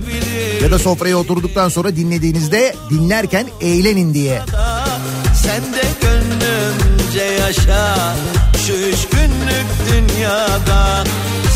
ya 0.63 0.71
da 0.71 0.79
sofraya 0.79 1.17
oturduktan 1.17 1.69
sonra 1.69 1.95
dinlediğinizde 1.95 2.75
dinlerken 2.89 3.47
eğlenin 3.61 4.13
diye. 4.13 4.41
Sen 5.43 5.73
de 5.73 5.83
gönlümce 6.01 7.23
yaşa 7.41 7.95
şu 8.67 8.73
üç 8.73 9.07
günlük 9.11 9.65
dünyada. 9.91 11.03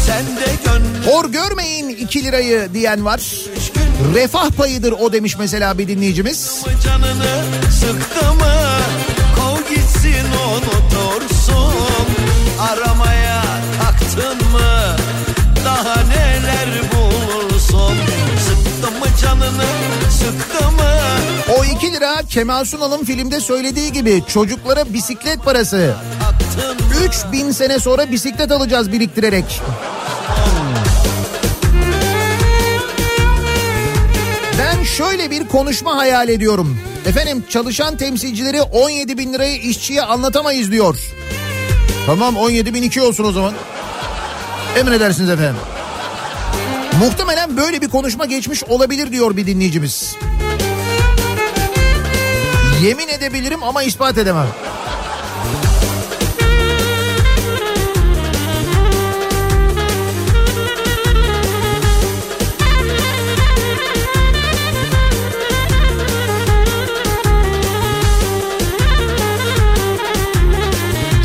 Sen 0.06 0.26
de 0.26 0.46
gönlümce 0.66 1.10
Hor 1.10 1.30
görmeyin 1.30 1.90
2 1.90 2.24
lirayı 2.24 2.70
diyen 2.74 3.06
var. 3.06 3.22
Refah 4.16 4.52
payıdır 4.52 4.92
o 4.92 5.14
demiş 5.14 5.38
mesela 5.40 5.78
bir 5.78 5.88
dinleyicimiz. 5.88 6.64
canını 6.86 7.44
sıktı 7.72 8.34
mı 8.34 8.54
kov 9.36 9.76
gitsin 9.76 10.26
unutursun. 10.48 11.74
Aramaya 12.60 13.44
daha 15.68 15.96
neler 16.04 16.68
bulursun. 16.92 17.98
Sıktı 18.48 18.92
mı 18.92 19.06
canını 19.22 19.66
sıktı 20.12 20.72
mı 20.72 20.92
O 21.58 21.64
2 21.64 21.94
lira 21.94 22.16
Kemal 22.30 22.66
Sunal'ın 22.66 23.04
filmde 23.04 23.40
söylediği 23.40 23.92
gibi 23.92 24.24
çocuklara 24.28 24.94
bisiklet 24.94 25.44
parası. 25.44 25.96
kalktın 26.22 26.88
mı 26.88 27.06
3000 27.06 27.52
sene 27.52 27.80
sonra 27.80 28.12
bisiklet 28.12 28.52
alacağız 28.52 28.92
biriktirerek. 28.92 29.62
Ben 34.60 34.84
şöyle 34.84 35.32
bir 35.32 35.48
konuşma 35.48 35.98
hayal 35.98 36.30
ediyorum. 36.30 36.80
Efendim 37.06 37.44
çalışan 37.50 37.98
temsilcileri 37.98 38.62
17 38.62 39.18
bin 39.18 39.34
lirayı 39.34 39.58
işçiye 39.58 40.02
anlatamayız 40.02 40.72
diyor. 40.72 40.98
Tamam 42.06 42.38
17 42.38 42.74
bin 42.74 42.84
iki 42.84 43.02
olsun 43.02 43.24
o 43.24 43.32
zaman. 43.32 43.54
Emredersiniz 44.78 45.30
efendim. 45.30 45.62
Muhtemelen 47.00 47.58
böyle 47.58 47.82
bir 47.82 47.90
konuşma 47.90 48.26
geçmiş 48.26 48.64
olabilir 48.64 49.12
diyor 49.12 49.38
bir 49.38 49.46
dinleyicimiz. 49.48 50.16
Yemin 52.84 53.08
edebilirim 53.08 53.64
ama 53.64 53.84
ispat 53.84 54.18
edemem. 54.18 54.48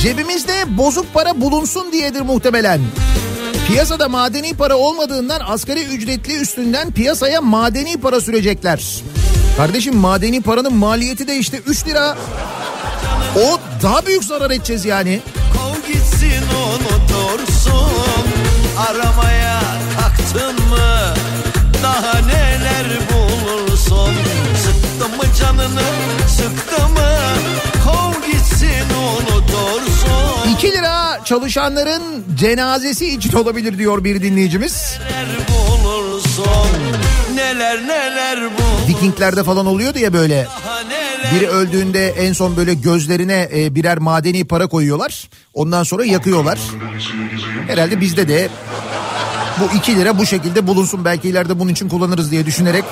Cebimizde 0.00 0.78
bozuk 0.78 1.14
para 1.14 1.40
bulunsun 1.40 1.92
diyedir 1.92 2.20
muhtemelen. 2.20 2.80
Piyasada 3.68 4.08
madeni 4.08 4.54
para 4.54 4.76
olmadığından 4.76 5.40
asgari 5.46 5.84
ücretli 5.84 6.34
üstünden 6.40 6.90
piyasaya 6.90 7.40
madeni 7.40 7.96
para 7.96 8.20
sürecekler. 8.20 9.02
Kardeşim 9.56 9.96
madeni 9.96 10.42
paranın 10.42 10.74
maliyeti 10.74 11.28
de 11.28 11.36
işte 11.36 11.56
3 11.66 11.86
lira. 11.86 12.16
O 13.36 13.58
daha 13.82 14.06
büyük 14.06 14.24
zarar 14.24 14.50
edeceğiz 14.50 14.84
yani. 14.84 15.20
kov 15.52 15.92
gitsin 15.92 16.42
unutursun. 16.66 18.26
Aramaya 18.88 19.60
kalktın 20.00 20.68
mı 20.68 21.14
daha 21.82 22.18
neler 22.26 22.86
bulursun. 23.12 24.14
Sıktı 24.64 25.16
mı 25.16 25.34
canını 25.40 25.82
sıktı 26.28 26.88
mı 26.88 27.11
2 30.62 30.72
lira 30.72 31.24
çalışanların 31.24 32.02
cenazesi 32.34 33.08
için 33.08 33.32
olabilir 33.32 33.78
diyor 33.78 34.04
bir 34.04 34.22
dinleyicimiz. 34.22 34.98
Neler 37.34 37.82
neler. 37.82 38.38
Vikinglerde 38.88 39.44
falan 39.44 39.66
oluyordu 39.66 39.98
ya 39.98 40.12
böyle. 40.12 40.46
Biri 41.34 41.48
öldüğünde 41.48 42.08
en 42.08 42.32
son 42.32 42.56
böyle 42.56 42.74
gözlerine 42.74 43.48
e, 43.54 43.74
birer 43.74 43.98
madeni 43.98 44.44
para 44.44 44.66
koyuyorlar. 44.66 45.28
Ondan 45.54 45.82
sonra 45.82 46.04
yakıyorlar. 46.04 46.58
Herhalde 47.66 48.00
bizde 48.00 48.28
de 48.28 48.48
bu 49.60 49.76
2 49.76 49.96
lira 49.96 50.18
bu 50.18 50.26
şekilde 50.26 50.66
bulunsun. 50.66 51.04
Belki 51.04 51.28
ileride 51.28 51.58
bunun 51.58 51.72
için 51.72 51.88
kullanırız 51.88 52.30
diye 52.30 52.46
düşünerek. 52.46 52.84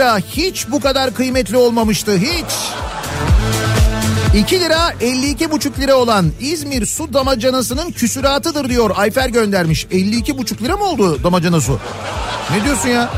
Lira 0.00 0.18
hiç 0.18 0.70
bu 0.70 0.80
kadar 0.80 1.14
kıymetli 1.14 1.56
olmamıştı 1.56 2.16
hiç. 2.16 2.46
2 4.34 4.60
lira 4.60 4.92
52,5 5.00 5.80
lira 5.80 5.94
olan 5.94 6.32
İzmir 6.40 6.86
su 6.86 7.14
damacanasının 7.14 7.92
küsüratıdır 7.92 8.68
diyor 8.68 8.90
Ayfer 8.96 9.28
göndermiş. 9.28 9.84
52,5 9.84 10.62
lira 10.62 10.76
mı 10.76 10.84
oldu 10.84 11.24
damacana 11.24 11.60
su? 11.60 11.78
Ne 12.50 12.64
diyorsun 12.64 12.88
ya? 12.88 13.10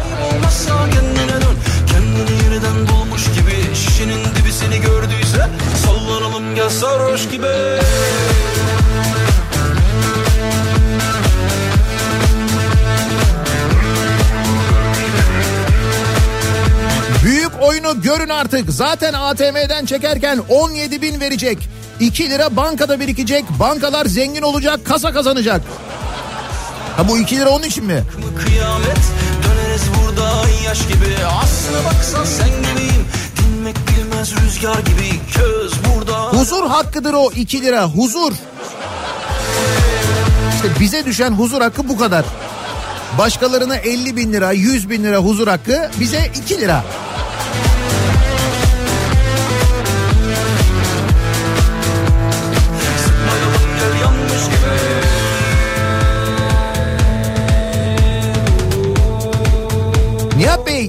Şişinin 3.74 4.20
seni 4.50 4.80
gördüyse 4.80 5.48
Sallanalım 5.86 6.54
gel 6.54 6.70
sarhoş 6.70 7.28
gibi 7.30 7.46
oyunu 17.62 18.02
görün 18.02 18.28
artık. 18.28 18.70
Zaten 18.70 19.12
ATM'den 19.12 19.86
çekerken 19.86 20.40
17 20.48 21.02
bin 21.02 21.20
verecek. 21.20 21.58
2 22.00 22.30
lira 22.30 22.56
bankada 22.56 23.00
birikecek. 23.00 23.44
Bankalar 23.60 24.06
zengin 24.06 24.42
olacak, 24.42 24.80
kasa 24.84 25.12
kazanacak. 25.12 25.62
Ha 26.96 27.08
bu 27.08 27.18
2 27.18 27.36
lira 27.36 27.50
onun 27.50 27.64
için 27.64 27.84
mi? 27.84 28.02
Kıyamet 28.44 28.98
döneriz 29.44 29.82
burada 29.96 30.48
yaş 30.66 30.82
gibi 30.88 31.16
Aslına 31.42 31.84
baksan 31.84 32.24
sen 32.24 32.48
gibiyim 32.48 33.06
Dinmek 33.36 33.76
bilmez 33.88 34.32
rüzgar 34.36 34.78
gibi 34.78 35.20
Köz 35.34 35.72
burada 35.84 36.22
Huzur 36.22 36.66
hakkıdır 36.66 37.14
o 37.14 37.30
2 37.30 37.62
lira. 37.62 37.84
Huzur. 37.84 38.32
İşte 40.54 40.68
bize 40.80 41.06
düşen 41.06 41.30
huzur 41.30 41.60
hakkı 41.60 41.88
bu 41.88 41.98
kadar. 41.98 42.24
Başkalarına 43.18 43.76
50 43.76 44.16
bin 44.16 44.32
lira, 44.32 44.52
100 44.52 44.90
bin 44.90 45.04
lira 45.04 45.16
huzur 45.16 45.48
hakkı 45.48 45.90
bize 46.00 46.30
2 46.44 46.60
lira. 46.60 46.84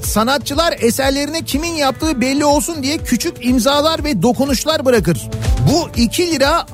Sanatçılar 0.05 0.75
eserlerine 0.79 1.41
kimin 1.45 1.73
yaptığı 1.73 2.21
belli 2.21 2.45
olsun 2.45 2.83
diye 2.83 2.97
küçük 2.97 3.45
imzalar 3.45 4.03
ve 4.03 4.21
dokunuşlar 4.21 4.85
bırakır. 4.85 5.29
Bu 5.71 5.89
2 5.95 6.31
lira 6.31 6.65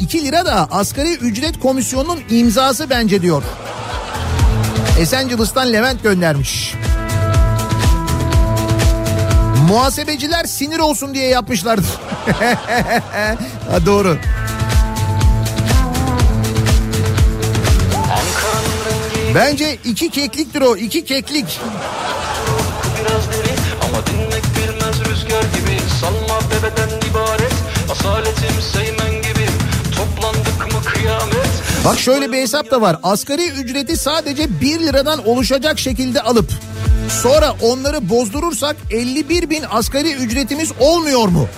2 0.00 0.24
lira 0.24 0.46
da 0.46 0.68
asgari 0.70 1.14
ücret 1.14 1.60
komisyonunun 1.60 2.20
imzası 2.30 2.90
bence 2.90 3.22
diyor. 3.22 3.42
Esencilis'ten 4.98 5.72
Levent 5.72 6.02
göndermiş. 6.02 6.74
Muhasebeciler 9.68 10.44
sinir 10.44 10.78
olsun 10.78 11.14
diye 11.14 11.28
yapmışlardır. 11.28 11.86
ha, 13.70 13.86
doğru. 13.86 14.18
Bence 19.34 19.78
iki 19.84 20.10
kekliktir 20.10 20.60
o 20.60 20.76
iki 20.76 21.04
keklik. 21.04 21.60
Bak 31.84 31.98
şöyle 31.98 32.32
bir 32.32 32.38
hesap 32.38 32.70
da 32.70 32.80
var. 32.80 32.96
Asgari 33.02 33.48
ücreti 33.50 33.96
sadece 33.96 34.60
1 34.60 34.80
liradan 34.80 35.28
oluşacak 35.28 35.78
şekilde 35.78 36.22
alıp 36.22 36.50
sonra 37.22 37.54
onları 37.62 38.08
bozdurursak 38.08 38.76
51 38.90 39.50
bin 39.50 39.64
asgari 39.70 40.12
ücretimiz 40.12 40.72
olmuyor 40.80 41.28
mu? 41.28 41.48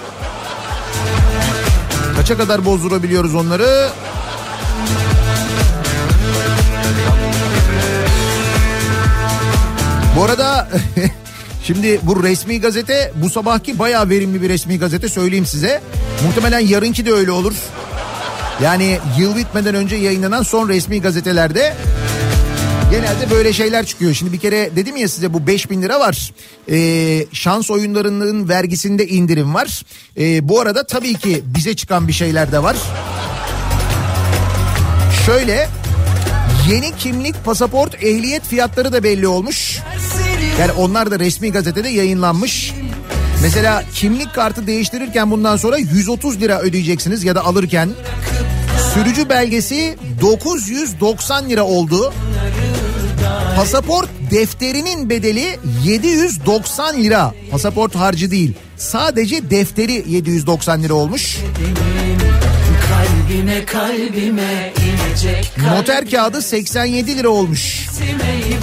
Kaça 2.16 2.36
kadar 2.36 2.64
bozdurabiliyoruz 2.64 3.34
onları? 3.34 3.88
Bu 10.16 10.24
arada 10.24 10.68
şimdi 11.72 12.00
bu 12.02 12.22
resmi 12.22 12.60
gazete 12.60 13.12
bu 13.14 13.30
sabahki 13.30 13.78
bayağı 13.78 14.08
verimli 14.08 14.42
bir 14.42 14.48
resmi 14.48 14.78
gazete 14.78 15.08
söyleyeyim 15.08 15.46
size. 15.46 15.80
Muhtemelen 16.26 16.58
yarınki 16.58 17.06
de 17.06 17.12
öyle 17.12 17.30
olur. 17.30 17.54
Yani 18.62 18.98
yıl 19.18 19.36
bitmeden 19.36 19.74
önce 19.74 19.96
yayınlanan 19.96 20.42
son 20.42 20.68
resmi 20.68 21.02
gazetelerde 21.02 21.74
genelde 22.90 23.30
böyle 23.30 23.52
şeyler 23.52 23.86
çıkıyor. 23.86 24.14
Şimdi 24.14 24.32
bir 24.32 24.38
kere 24.38 24.76
dedim 24.76 24.96
ya 24.96 25.08
size 25.08 25.32
bu 25.32 25.46
5000 25.46 25.82
lira 25.82 26.00
var. 26.00 26.32
Ee, 26.70 27.26
şans 27.32 27.70
oyunlarının 27.70 28.48
vergisinde 28.48 29.06
indirim 29.06 29.54
var. 29.54 29.82
Ee, 30.18 30.48
bu 30.48 30.60
arada 30.60 30.86
tabii 30.86 31.14
ki 31.14 31.42
bize 31.44 31.76
çıkan 31.76 32.08
bir 32.08 32.12
şeyler 32.12 32.52
de 32.52 32.62
var. 32.62 32.76
Şöyle 35.26 35.68
yeni 36.70 36.96
kimlik, 36.96 37.44
pasaport, 37.44 37.94
ehliyet 37.94 38.42
fiyatları 38.44 38.92
da 38.92 39.02
belli 39.02 39.28
olmuş. 39.28 39.80
Yani 40.60 40.72
onlar 40.72 41.10
da 41.10 41.18
resmi 41.18 41.52
gazetede 41.52 41.88
yayınlanmış. 41.88 42.74
Mesela 43.42 43.84
kimlik 43.94 44.34
kartı 44.34 44.66
değiştirirken 44.66 45.30
bundan 45.30 45.56
sonra 45.56 45.78
130 45.78 46.40
lira 46.40 46.60
ödeyeceksiniz 46.60 47.24
ya 47.24 47.34
da 47.34 47.44
alırken. 47.44 47.90
Sürücü 48.94 49.28
belgesi 49.28 49.96
990 50.20 51.50
lira 51.50 51.64
oldu. 51.64 52.12
Pasaport 53.56 54.08
defterinin 54.30 55.10
bedeli 55.10 55.58
790 55.84 57.02
lira. 57.02 57.34
Pasaport 57.50 57.94
harcı 57.96 58.30
değil. 58.30 58.54
Sadece 58.76 59.50
defteri 59.50 60.04
790 60.08 60.82
lira 60.82 60.94
olmuş. 60.94 61.38
Kalbime 63.40 63.64
kalbime 63.64 64.72
inecek 64.76 65.52
Noter 65.58 66.10
kağıdı 66.10 66.42
87 66.42 67.16
lira 67.18 67.28
olmuş. 67.28 67.86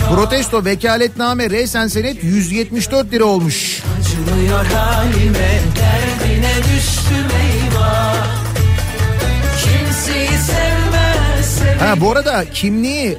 Protesto 0.10 0.66
vekaletname 0.66 1.50
resen 1.50 1.88
senet 1.88 2.24
174 2.24 3.12
lira 3.12 3.26
olmuş. 3.26 3.84
Acımıyor 4.00 4.66
halime 4.66 5.60
derdine 5.76 6.54
düştüm 6.56 7.28
eyvah 7.42 8.28
Kimseyi 9.64 10.28
sevmez 10.28 11.80
Ha 11.80 12.02
bu 12.02 12.12
arada 12.12 12.46
kimliği 12.54 13.18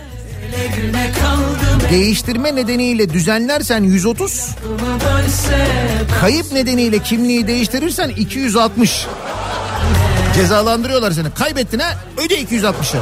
değiştirme 1.91 2.57
nedeniyle 2.57 3.11
düzenlersen 3.13 3.83
130, 3.83 4.49
Bunu 4.65 5.01
dönse 5.01 5.67
kayıp 6.21 6.53
nedeniyle 6.53 6.99
kimliği 6.99 7.47
değiştirirsen 7.47 8.09
260. 8.09 9.07
Cezalandırıyorlar 10.39 11.11
seni. 11.11 11.35
Kaybettin 11.35 11.79
ha 11.79 11.95
öde 12.17 12.43
260'ı. 12.43 13.01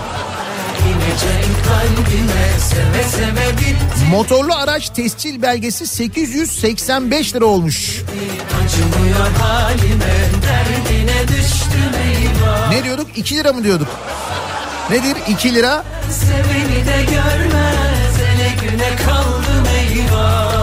inecek 0.88 1.46
kalbime 1.68 2.58
Seve 2.60 3.02
seve 3.02 3.52
bitti 3.58 4.04
Motorlu 4.10 4.54
araç 4.54 4.88
tescil 4.88 5.42
belgesi 5.42 5.86
885 5.86 7.34
lira 7.34 7.44
olmuş. 7.44 8.02
Halime 9.38 10.16
Ne 12.70 12.84
diyorduk? 12.84 13.06
2 13.16 13.36
lira 13.36 13.52
mı 13.52 13.64
diyorduk? 13.64 13.88
Nedir? 14.90 15.16
2 15.28 15.54
lira. 15.54 15.84
Seveni 16.10 16.86
de 16.86 17.04
görmez 17.10 18.16
güne 18.60 18.96
kaldım 18.96 19.66
eyvah 19.78 20.55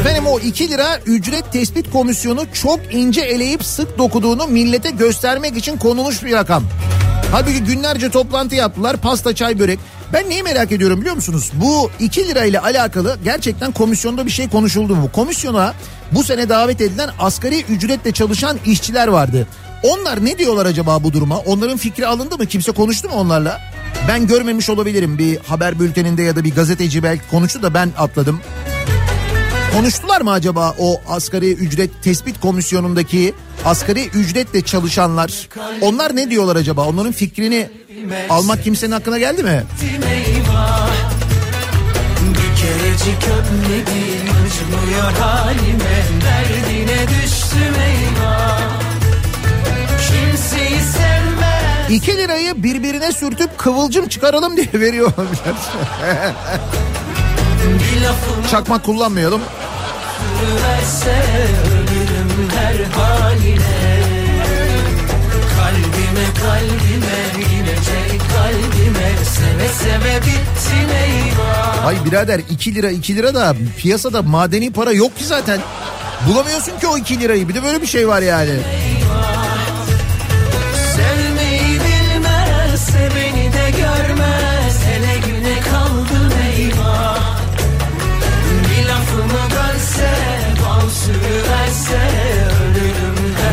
Efendim 0.00 0.26
o 0.26 0.40
2 0.40 0.68
lira 0.68 0.98
ücret 1.06 1.52
tespit 1.52 1.90
komisyonu 1.90 2.46
çok 2.52 2.80
ince 2.94 3.20
eleyip 3.20 3.64
sık 3.64 3.98
dokuduğunu 3.98 4.46
millete 4.46 4.90
göstermek 4.90 5.56
için 5.56 5.76
konulmuş 5.76 6.24
bir 6.24 6.32
rakam. 6.32 6.64
Halbuki 7.32 7.64
günlerce 7.64 8.10
toplantı 8.10 8.54
yaptılar 8.54 8.96
pasta 8.96 9.34
çay 9.34 9.58
börek. 9.58 9.78
Ben 10.12 10.30
neyi 10.30 10.42
merak 10.42 10.72
ediyorum 10.72 11.00
biliyor 11.00 11.14
musunuz? 11.14 11.50
Bu 11.54 11.90
2 12.00 12.28
lirayla 12.28 12.62
alakalı 12.62 13.18
gerçekten 13.24 13.72
komisyonda 13.72 14.26
bir 14.26 14.30
şey 14.30 14.48
konuşuldu 14.48 14.96
mu? 14.96 15.10
Komisyona 15.12 15.74
bu 16.12 16.24
sene 16.24 16.48
davet 16.48 16.80
edilen 16.80 17.10
asgari 17.18 17.62
ücretle 17.62 18.12
çalışan 18.12 18.58
işçiler 18.66 19.08
vardı. 19.08 19.46
Onlar 19.82 20.24
ne 20.24 20.38
diyorlar 20.38 20.66
acaba 20.66 21.02
bu 21.02 21.12
duruma? 21.12 21.38
Onların 21.38 21.76
fikri 21.76 22.06
alındı 22.06 22.38
mı? 22.38 22.46
Kimse 22.46 22.72
konuştu 22.72 23.08
mu 23.08 23.14
onlarla? 23.14 23.60
Ben 24.08 24.26
görmemiş 24.26 24.70
olabilirim 24.70 25.18
bir 25.18 25.38
haber 25.38 25.80
bülteninde 25.80 26.22
ya 26.22 26.36
da 26.36 26.44
bir 26.44 26.54
gazeteci 26.54 27.02
belki 27.02 27.22
konuştu 27.30 27.62
da 27.62 27.74
ben 27.74 27.90
atladım. 27.98 28.40
Konuştular 29.72 30.20
mı 30.20 30.30
acaba 30.30 30.74
o 30.78 31.00
asgari 31.08 31.52
ücret 31.52 32.02
tespit 32.02 32.40
komisyonundaki 32.40 33.34
asgari 33.64 34.06
ücretle 34.06 34.60
çalışanlar? 34.60 35.48
Onlar 35.80 36.16
ne 36.16 36.30
diyorlar 36.30 36.56
acaba? 36.56 36.86
Onların 36.86 37.12
fikrini 37.12 37.70
almak 38.30 38.64
kimsenin 38.64 38.92
hakkına 38.92 39.18
geldi 39.18 39.42
mi? 39.42 39.64
kerecik 42.64 43.22
öpmedin 43.22 44.26
acımıyor 44.26 45.12
halime 45.20 46.02
Derdine 46.24 47.08
düştüm 47.08 47.74
eyvah 47.80 48.60
Kimseyi 49.98 50.80
sevmez 50.80 51.23
2 51.90 52.16
lirayı 52.16 52.62
birbirine 52.62 53.12
sürtüp 53.12 53.58
kıvılcım 53.58 54.08
çıkaralım 54.08 54.56
diye 54.56 54.68
veriyor 54.74 55.12
olabilir. 55.18 55.54
Çakmak 58.50 58.84
kullanmayalım. 58.84 59.40
her 62.54 62.74
haline 62.74 64.00
Kalbime 65.56 66.26
kalbime 66.42 67.44
inecek 67.54 68.20
kalbime 68.34 69.12
Seve 69.24 69.68
seve 69.68 70.16
bittin 70.20 70.88
eyvah 71.04 71.86
Ay 71.86 72.04
birader 72.04 72.40
2 72.50 72.74
lira 72.74 72.90
2 72.90 73.16
lira 73.16 73.34
da 73.34 73.54
piyasada 73.78 74.22
madeni 74.22 74.72
para 74.72 74.92
yok 74.92 75.18
ki 75.18 75.24
zaten. 75.24 75.60
Bulamıyorsun 76.28 76.78
ki 76.78 76.86
o 76.86 76.98
2 76.98 77.20
lirayı. 77.20 77.48
Bir 77.48 77.54
de 77.54 77.62
böyle 77.62 77.82
bir 77.82 77.86
şey 77.86 78.08
var 78.08 78.22
yani. 78.22 78.50
Sevmeyi 78.50 79.33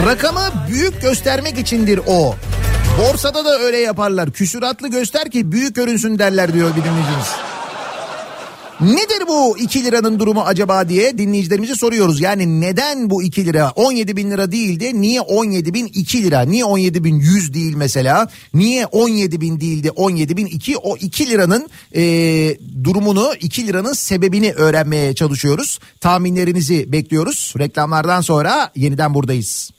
Rakamı 0.06 0.52
büyük 0.70 1.02
göstermek 1.02 1.58
içindir 1.60 2.00
o. 2.08 2.36
Borsada 3.00 3.46
da 3.46 3.60
öyle 3.60 3.78
yaparlar. 3.78 4.32
Küsuratlı 4.32 4.88
göster 4.88 5.32
ki 5.32 5.52
büyük 5.52 5.76
görünsün 5.76 6.20
derler 6.20 6.54
diyor 6.54 6.70
bir 6.70 6.84
dinleyicimiz. 6.84 7.28
Nedir 8.82 9.28
bu 9.28 9.58
2 9.58 9.84
liranın 9.84 10.20
durumu 10.20 10.42
acaba 10.42 10.90
diye 10.90 11.18
dinleyicilerimize 11.18 11.76
soruyoruz. 11.76 12.22
Yani 12.22 12.62
neden 12.62 13.10
bu 13.10 13.24
2 13.24 13.46
lira 13.46 13.72
17 13.76 14.18
bin 14.18 14.32
lira 14.32 14.52
değil 14.52 14.80
de 14.80 14.94
niye 14.94 15.22
17 15.22 15.74
bin 15.74 15.86
2 15.86 16.24
lira? 16.24 16.42
Niye 16.42 16.66
17 16.66 17.04
bin 17.04 17.16
100 17.20 17.54
değil 17.54 17.76
mesela? 17.76 18.28
Niye 18.54 18.86
17 18.86 19.42
bin 19.42 19.60
değil 19.60 19.84
de 19.84 19.92
17 19.92 20.38
bin 20.38 20.46
2? 20.46 20.78
O 20.78 20.98
2 20.98 21.30
liranın 21.30 21.70
e, 21.96 22.02
durumunu 22.84 23.34
2 23.42 23.68
liranın 23.68 23.94
sebebini 23.94 24.54
öğrenmeye 24.54 25.16
çalışıyoruz. 25.16 25.80
Tahminlerinizi 26.00 26.92
bekliyoruz. 26.92 27.54
Reklamlardan 27.60 28.22
sonra 28.22 28.72
yeniden 28.76 29.14
buradayız. 29.14 29.72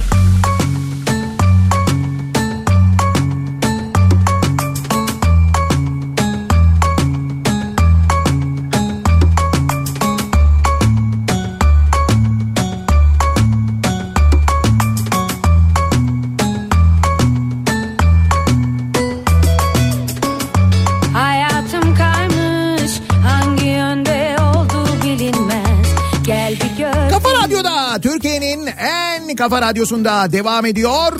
Kafa 29.42 29.62
radyosunda 29.62 30.32
devam 30.32 30.66
ediyor. 30.66 31.12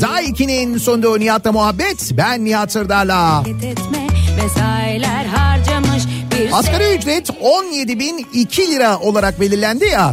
Daiki'nin 0.00 0.78
sunduğu 0.78 1.20
Nihat'la 1.20 1.52
muhabbet. 1.52 2.10
Ben 2.16 2.44
Nihat 2.44 2.72
Sırdar'la. 2.72 3.44
Asgari 6.52 6.96
ücret 6.96 7.30
17.002 7.30 8.70
lira 8.70 8.98
olarak 8.98 9.40
belirlendi 9.40 9.84
ya. 9.84 10.12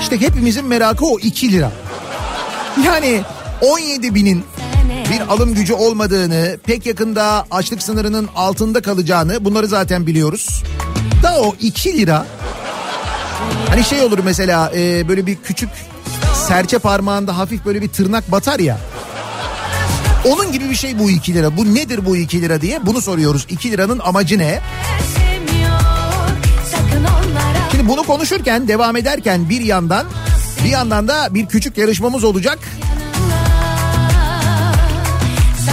İşte 0.00 0.20
hepimizin 0.20 0.64
merakı 0.64 1.06
o 1.06 1.18
2 1.18 1.52
lira. 1.52 1.72
Yani 2.86 3.20
17 3.60 4.14
binin 4.14 4.44
bir 5.12 5.20
alım 5.20 5.54
gücü 5.54 5.74
olmadığını, 5.74 6.58
pek 6.66 6.86
yakında 6.86 7.46
açlık 7.50 7.82
sınırının 7.82 8.28
altında 8.36 8.82
kalacağını 8.82 9.44
bunları 9.44 9.66
zaten 9.66 10.06
biliyoruz. 10.06 10.62
Da 11.22 11.40
o 11.40 11.54
2 11.60 11.98
lira 11.98 12.26
hani 13.68 13.84
şey 13.84 14.02
olur 14.02 14.18
mesela 14.24 14.72
e, 14.76 15.08
böyle 15.08 15.26
bir 15.26 15.36
küçük 15.36 15.68
serçe 16.48 16.78
parmağında 16.78 17.38
hafif 17.38 17.64
böyle 17.64 17.82
bir 17.82 17.88
tırnak 17.88 18.32
batar 18.32 18.58
ya. 18.58 18.78
Onun 20.24 20.52
gibi 20.52 20.70
bir 20.70 20.74
şey 20.74 20.98
bu 20.98 21.10
2 21.10 21.34
lira. 21.34 21.56
Bu 21.56 21.74
nedir 21.74 22.06
bu 22.06 22.16
2 22.16 22.42
lira 22.42 22.60
diye 22.60 22.86
bunu 22.86 23.00
soruyoruz. 23.00 23.46
2 23.48 23.70
liranın 23.70 23.98
amacı 23.98 24.38
ne? 24.38 24.60
Şimdi 27.70 27.88
bunu 27.88 28.02
konuşurken 28.02 28.68
devam 28.68 28.96
ederken 28.96 29.48
bir 29.48 29.60
yandan 29.60 30.06
bir 30.64 30.68
yandan 30.70 31.08
da 31.08 31.34
bir 31.34 31.46
küçük 31.46 31.78
yarışmamız 31.78 32.24
olacak. 32.24 32.58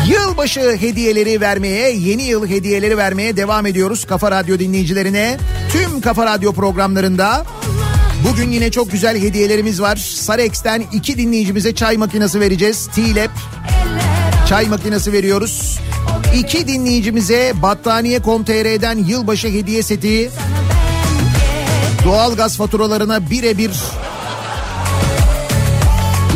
Yılbaşı 0.08 0.78
hediyeleri 0.80 1.42
vermeye, 1.42 1.92
yeni 1.92 2.24
yıl 2.24 2.48
hediyeleri 2.48 2.98
vermeye 2.98 3.38
devam 3.38 3.66
ediyoruz 3.66 4.06
Kafa 4.06 4.32
Radyo 4.32 4.60
dinleyicilerine. 4.60 5.38
Tüm 5.72 6.02
Kafa 6.02 6.26
Radyo 6.26 6.54
programlarında 6.54 7.46
bugün 8.24 8.52
yine 8.52 8.72
çok 8.72 8.92
güzel 8.92 9.22
hediyelerimiz 9.22 9.82
var. 9.82 9.96
Sarex'ten 9.96 10.84
iki 10.94 11.18
dinleyicimize 11.18 11.76
çay 11.76 11.98
makinesi 11.98 12.40
vereceğiz. 12.40 12.90
T-Lab 12.96 13.30
çay 14.50 14.68
makinesi 14.68 15.14
veriyoruz. 15.14 15.80
İki 16.36 16.68
dinleyicimize 16.68 17.54
battaniye.com.tr'den 17.62 18.98
yılbaşı 18.98 19.48
hediye 19.48 19.84
seti 19.84 20.30
doğalgaz 22.06 22.58
faturalarına 22.58 23.30
birebir 23.30 23.72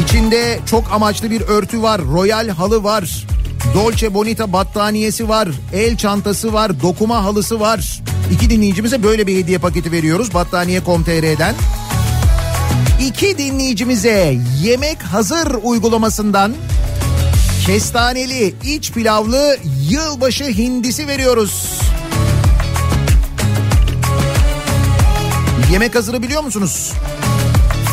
içinde 0.03 0.59
çok 0.65 0.91
amaçlı 0.91 1.31
bir 1.31 1.41
örtü 1.41 1.81
var, 1.81 2.01
royal 2.01 2.49
halı 2.49 2.83
var, 2.83 3.25
Dolce 3.73 4.13
Bonita 4.13 4.53
battaniyesi 4.53 5.29
var, 5.29 5.49
el 5.73 5.97
çantası 5.97 6.53
var, 6.53 6.81
dokuma 6.81 7.23
halısı 7.23 7.59
var. 7.59 8.01
İki 8.31 8.49
dinleyicimize 8.49 9.03
böyle 9.03 9.27
bir 9.27 9.37
hediye 9.37 9.57
paketi 9.57 9.91
veriyoruz 9.91 10.33
battaniye.com.tr'den. 10.33 11.55
İki 13.01 13.37
dinleyicimize 13.37 14.37
yemek 14.63 15.03
hazır 15.03 15.47
uygulamasından 15.63 16.53
kestaneli 17.65 18.55
iç 18.63 18.91
pilavlı 18.91 19.57
yılbaşı 19.89 20.43
hindisi 20.43 21.07
veriyoruz. 21.07 21.79
Yemek 25.71 25.95
hazırı 25.95 26.23
biliyor 26.23 26.43
musunuz? 26.43 26.93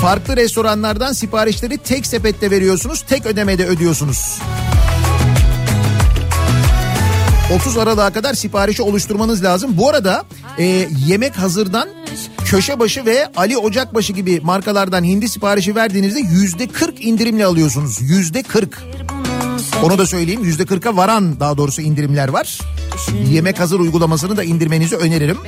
Farklı 0.02 0.36
restoranlardan 0.36 1.12
siparişleri 1.12 1.78
tek 1.78 2.06
sepette 2.06 2.50
veriyorsunuz, 2.50 3.04
tek 3.08 3.26
ödemede 3.26 3.66
ödüyorsunuz. 3.66 4.38
30 7.54 7.78
Aralık'a 7.78 8.12
kadar 8.12 8.34
siparişi 8.34 8.82
oluşturmanız 8.82 9.44
lazım. 9.44 9.70
Bu 9.76 9.88
arada 9.88 10.24
e, 10.58 10.88
yemek 11.06 11.38
hazırdan 11.38 11.88
Köşebaşı 12.44 13.06
ve 13.06 13.28
Ali 13.36 13.56
Ocakbaşı 13.56 14.12
gibi 14.12 14.40
markalardan 14.40 15.04
hindi 15.04 15.28
siparişi 15.28 15.74
verdiğinizde 15.74 16.20
yüzde 16.20 16.66
40 16.66 17.04
indirimle 17.04 17.46
alıyorsunuz. 17.46 17.98
Yüzde 18.00 18.42
40. 18.42 18.82
Onu 19.82 19.98
da 19.98 20.06
söyleyeyim 20.06 20.44
yüzde 20.44 20.62
40'a 20.62 20.96
varan 20.96 21.40
daha 21.40 21.56
doğrusu 21.56 21.82
indirimler 21.82 22.28
var. 22.28 22.58
Yemek 23.30 23.60
hazır 23.60 23.80
uygulamasını 23.80 24.36
da 24.36 24.44
indirmenizi 24.44 24.96
öneririm. 24.96 25.38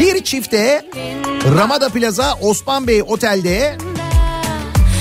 Bir 0.00 0.24
çifte 0.24 0.86
Ramada 1.56 1.88
Plaza 1.88 2.34
Osman 2.40 2.86
Bey 2.86 3.02
Otel'de 3.02 3.76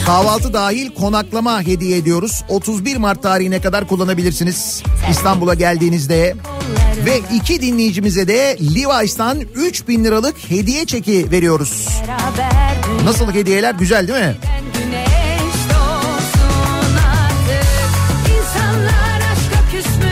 kahvaltı 0.05 0.53
dahil 0.53 0.89
konaklama 0.89 1.61
hediye 1.61 1.97
ediyoruz. 1.97 2.43
31 2.49 2.97
Mart 2.97 3.23
tarihine 3.23 3.61
kadar 3.61 3.87
kullanabilirsiniz 3.87 4.83
İstanbul'a 5.11 5.53
geldiğinizde. 5.53 6.35
Ve 7.05 7.21
iki 7.33 7.61
dinleyicimize 7.61 8.27
de 8.27 8.57
Levi's'tan 8.75 9.39
3000 9.55 10.03
liralık 10.03 10.35
hediye 10.49 10.85
çeki 10.85 11.31
veriyoruz. 11.31 11.87
Nasıl 13.03 13.33
hediyeler 13.33 13.75
güzel 13.75 14.07
değil 14.07 14.19
mi? 14.19 14.35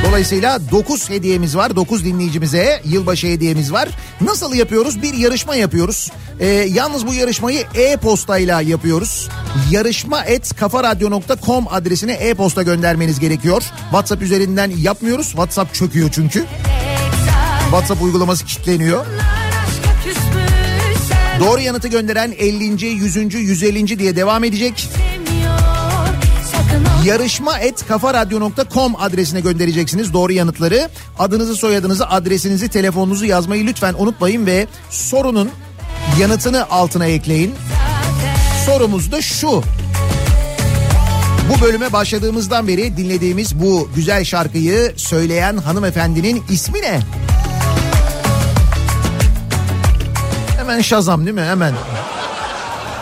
Dolayısıyla 0.07 0.71
9 0.71 1.09
hediyemiz 1.09 1.57
var. 1.57 1.75
9 1.75 2.05
dinleyicimize 2.05 2.81
yılbaşı 2.85 3.27
hediyemiz 3.27 3.71
var. 3.73 3.89
Nasıl 4.21 4.53
yapıyoruz? 4.53 5.01
Bir 5.01 5.13
yarışma 5.13 5.55
yapıyoruz. 5.55 6.11
Ee, 6.39 6.45
yalnız 6.47 7.07
bu 7.07 7.13
yarışmayı 7.13 7.63
e-postayla 7.75 8.61
yapıyoruz. 8.61 9.29
Yarışma 9.71 10.23
et 10.23 10.55
kafaradyo.com 10.55 11.65
adresine 11.69 12.13
e-posta 12.13 12.63
göndermeniz 12.63 13.19
gerekiyor. 13.19 13.63
WhatsApp 13.81 14.21
üzerinden 14.21 14.71
yapmıyoruz. 14.77 15.25
WhatsApp 15.27 15.73
çöküyor 15.73 16.09
çünkü. 16.11 16.45
WhatsApp 17.71 18.01
uygulaması 18.01 18.45
kilitleniyor. 18.45 19.05
Doğru 21.39 21.61
yanıtı 21.61 21.87
gönderen 21.87 22.31
50. 22.37 22.85
100. 22.85 23.15
150. 23.33 23.99
diye 23.99 24.15
devam 24.15 24.43
edecek. 24.43 24.89
Yarışma 27.05 27.59
et 27.59 27.87
kafaradyo.com 27.87 28.95
adresine 28.95 29.39
göndereceksiniz 29.39 30.13
doğru 30.13 30.33
yanıtları. 30.33 30.89
Adınızı, 31.19 31.55
soyadınızı, 31.55 32.09
adresinizi, 32.09 32.69
telefonunuzu 32.69 33.25
yazmayı 33.25 33.65
lütfen 33.65 33.95
unutmayın 33.97 34.45
ve 34.45 34.67
sorunun 34.89 35.49
yanıtını 36.19 36.69
altına 36.69 37.05
ekleyin. 37.05 37.55
Sorumuz 38.65 39.11
da 39.11 39.21
şu. 39.21 39.63
Bu 41.49 41.61
bölüme 41.61 41.93
başladığımızdan 41.93 42.67
beri 42.67 42.97
dinlediğimiz 42.97 43.59
bu 43.59 43.89
güzel 43.95 44.23
şarkıyı 44.23 44.93
söyleyen 44.95 45.57
hanımefendinin 45.57 46.43
ismi 46.49 46.81
ne? 46.81 46.99
Hemen 50.65 50.81
şazam 50.81 51.25
değil 51.25 51.35
mi? 51.35 51.41
Hemen. 51.41 51.73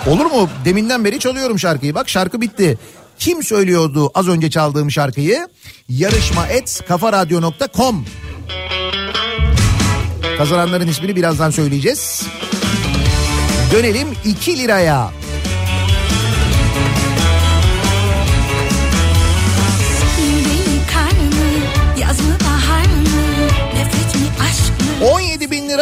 Olur 0.08 0.26
mu? 0.26 0.50
Deminden 0.66 1.06
beri 1.06 1.20
çalıyorum 1.20 1.60
şarkıyı. 1.60 1.96
Bak 1.96 2.10
şarkı 2.10 2.42
bitti. 2.42 2.78
Kim 3.20 3.44
söylüyordu 3.44 4.12
az 4.16 4.28
önce 4.28 4.50
çaldığım 4.50 4.92
şarkıyı? 4.92 5.48
Yarışma 5.90 6.48
et 6.48 6.82
kafaradyo.com 6.88 8.06
Kazananların 10.38 10.88
ismini 10.88 11.16
birazdan 11.16 11.50
söyleyeceğiz. 11.50 12.24
Dönelim 13.74 14.08
2 14.26 14.58
liraya. 14.58 15.12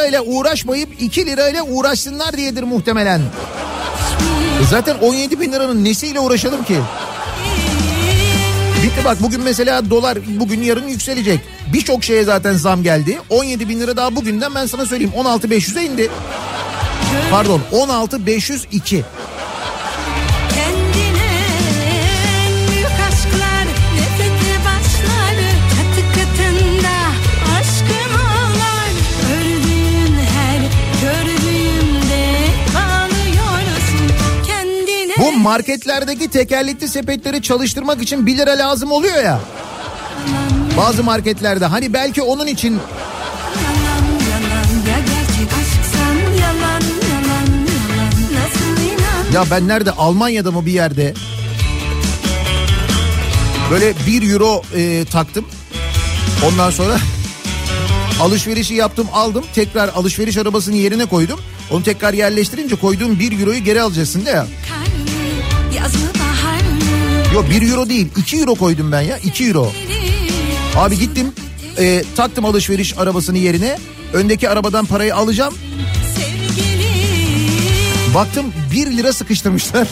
Lirayla 0.02 0.22
uğraşmayıp 0.22 0.90
2 1.02 1.26
lirayla 1.26 1.64
uğraşsınlar 1.64 2.38
diyedir 2.38 2.64
muhtemelen. 2.64 3.20
E 4.62 4.66
Zaten 4.70 4.98
17 5.02 5.40
bin 5.40 5.52
liranın 5.52 5.84
nesiyle 5.84 6.20
uğraşalım 6.20 6.64
ki? 6.64 6.78
Bitti 8.84 9.06
bak 9.06 9.18
bugün 9.22 9.42
mesela 9.42 9.90
dolar 9.90 10.18
bugün 10.40 10.62
yarın 10.62 10.88
yükselecek. 10.88 11.40
Birçok 11.74 12.04
şeye 12.04 12.24
zaten 12.24 12.54
zam 12.54 12.84
geldi. 12.84 13.18
17 13.30 13.70
bin 13.70 13.80
lira 13.80 13.98
daha 13.98 14.16
bugünden 14.16 14.56
ben 14.56 14.66
sana 14.66 14.86
söyleyeyim 14.86 15.14
16.500'e 15.18 15.84
indi. 15.84 16.10
Pardon 17.32 17.62
16.502. 17.72 19.02
marketlerdeki 35.42 36.30
tekerlekli 36.30 36.88
sepetleri 36.88 37.42
çalıştırmak 37.42 38.02
için 38.02 38.26
1 38.26 38.38
lira 38.38 38.52
lazım 38.52 38.92
oluyor 38.92 39.24
ya. 39.24 39.40
Bazı 40.78 41.04
marketlerde 41.04 41.66
hani 41.66 41.94
belki 41.94 42.22
onun 42.22 42.48
için 42.48 42.80
Ya 49.34 49.46
ben 49.52 49.68
nerede 49.68 49.92
Almanya'da 49.92 50.52
mı 50.52 50.66
bir 50.66 50.72
yerde 50.72 51.14
böyle 53.72 53.94
1 54.08 54.32
euro 54.32 54.62
e, 54.76 55.06
taktım. 55.06 55.46
Ondan 56.46 56.70
sonra 56.70 56.98
alışverişi 58.22 58.74
yaptım 58.74 59.08
aldım. 59.14 59.46
Tekrar 59.56 59.90
alışveriş 59.90 60.38
arabasının 60.38 60.76
yerine 60.76 61.06
koydum. 61.06 61.40
Onu 61.72 61.84
tekrar 61.84 62.14
yerleştirince 62.14 62.76
koyduğum 62.76 63.20
1 63.20 63.40
euroyu 63.40 63.64
geri 63.64 63.82
alacaksın 63.82 64.26
de 64.26 64.30
ya. 64.30 64.48
Yok 67.34 67.46
1 67.50 67.70
euro 67.72 67.90
değil 67.90 68.08
2 68.18 68.38
euro 68.38 68.56
koydum 68.56 68.92
ben 68.92 69.02
ya 69.02 69.18
2 69.18 69.46
euro. 69.48 69.72
Abi 70.76 71.00
gittim 71.00 71.34
e, 71.80 72.04
taktım 72.16 72.46
alışveriş 72.46 72.98
arabasının 72.98 73.38
yerine. 73.38 73.78
Öndeki 74.14 74.50
arabadan 74.50 74.86
parayı 74.86 75.16
alacağım. 75.16 75.54
Baktım 78.16 78.54
1 78.72 78.98
lira 78.98 79.14
sıkıştırmışlar. 79.14 79.88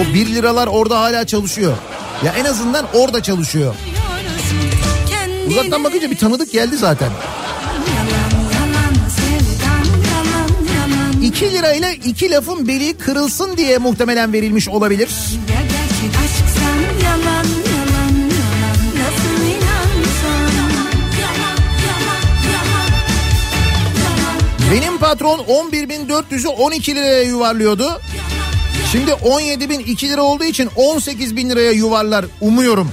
O 0.00 0.14
1 0.14 0.26
liralar 0.26 0.66
orada 0.66 1.00
hala 1.00 1.26
çalışıyor. 1.26 1.76
Ya 2.24 2.32
en 2.32 2.44
azından 2.44 2.86
orada 2.94 3.22
çalışıyor. 3.22 3.74
Uzaktan 5.46 5.84
bakınca 5.84 6.10
bir 6.10 6.16
tanıdık 6.16 6.52
geldi 6.52 6.76
zaten. 6.76 7.10
2 11.28 11.52
lirayla 11.52 11.90
iki 11.90 12.30
lafın 12.30 12.68
beli 12.68 12.94
kırılsın 12.98 13.56
diye 13.56 13.78
muhtemelen 13.78 14.32
verilmiş 14.32 14.68
olabilir. 14.68 15.08
Ya 15.50 15.60
gerçek 15.60 16.18
aşksan 16.24 17.04
yalan 17.04 17.44
yalan 17.44 18.18
yalan 18.18 18.78
Nasıl 18.94 19.44
inansan 19.44 20.52
Yalan 21.20 21.58
yalan 21.90 22.30
yalan 22.54 22.90
Benim 24.72 24.98
patron 24.98 25.38
11.400'ü 25.38 26.48
12 26.48 26.94
liraya 26.94 27.22
yuvarlıyordu. 27.22 28.00
Şimdi 28.92 29.10
17.002 29.10 30.08
lira 30.08 30.22
olduğu 30.22 30.44
için 30.44 30.66
18.000 30.66 31.50
liraya 31.50 31.72
yuvarlar 31.72 32.24
umuyorum. 32.40 32.90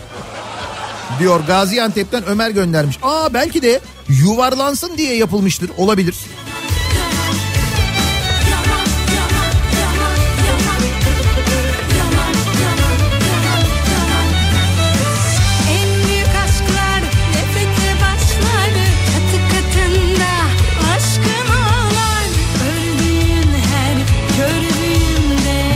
Diyor 1.19 1.39
Gaziantep'ten 1.47 2.23
Ömer 2.27 2.49
göndermiş. 2.49 2.97
Aa 3.03 3.33
belki 3.33 3.61
de 3.61 3.79
yuvarlansın 4.09 4.97
diye 4.97 5.15
yapılmıştır 5.15 5.69
olabilir. 5.77 6.15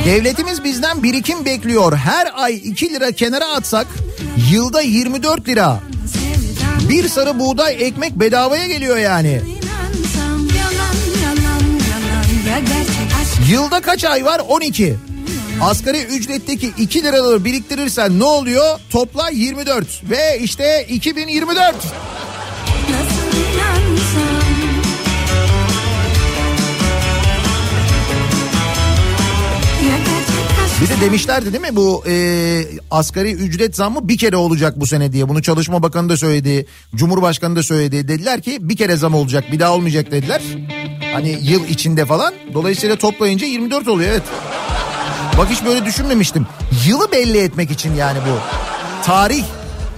Devletimiz 0.10 0.64
bizden 0.64 1.03
birikim 1.03 1.45
bekliyor. 1.45 1.98
Her 1.98 2.31
ay 2.34 2.56
2 2.56 2.90
lira 2.90 3.11
kenara 3.11 3.45
atsak 3.45 3.88
yılda 4.52 4.81
24 4.81 5.48
lira. 5.48 5.80
Bir 6.90 7.07
sarı 7.07 7.40
buğday 7.40 7.77
ekmek 7.80 8.15
bedavaya 8.15 8.68
geliyor 8.68 8.98
yani. 8.98 9.41
Yılda 13.49 13.81
kaç 13.81 14.06
ay 14.06 14.26
var? 14.26 14.41
12. 14.48 14.95
Asgari 15.61 16.02
ücretteki 16.03 16.72
2 16.77 17.03
liraları 17.03 17.45
biriktirirsen 17.45 18.19
ne 18.19 18.23
oluyor? 18.23 18.80
Topla 18.90 19.30
24 19.30 20.10
ve 20.10 20.40
işte 20.40 20.86
2024. 20.90 21.76
de 30.88 31.01
demişlerdi 31.01 31.53
değil 31.53 31.61
mi 31.61 31.76
bu 31.76 32.03
e, 32.07 32.14
asgari 32.91 33.31
ücret 33.31 33.76
zammı 33.76 34.07
bir 34.07 34.18
kere 34.18 34.35
olacak 34.35 34.80
bu 34.80 34.88
sene 34.88 35.11
diye. 35.14 35.30
Bunu 35.30 35.41
Çalışma 35.41 35.84
Bakanı 35.84 36.10
da 36.10 36.18
söyledi, 36.18 36.65
Cumhurbaşkanı 36.95 37.56
da 37.56 37.64
söyledi. 37.64 38.07
Dediler 38.07 38.41
ki 38.41 38.57
bir 38.61 38.77
kere 38.77 38.95
zam 38.95 39.14
olacak 39.14 39.43
bir 39.51 39.60
daha 39.60 39.73
olmayacak 39.73 40.11
dediler. 40.11 40.41
Hani 41.14 41.38
yıl 41.41 41.65
içinde 41.68 42.06
falan. 42.06 42.34
Dolayısıyla 42.53 42.95
toplayınca 42.95 43.47
24 43.47 43.88
oluyor 43.88 44.10
evet. 44.10 44.23
Bak 45.38 45.49
hiç 45.49 45.65
böyle 45.65 45.85
düşünmemiştim. 45.85 46.47
Yılı 46.88 47.11
belli 47.11 47.38
etmek 47.38 47.72
için 47.72 47.95
yani 47.95 48.19
bu. 48.19 48.39
Tarih 49.06 49.43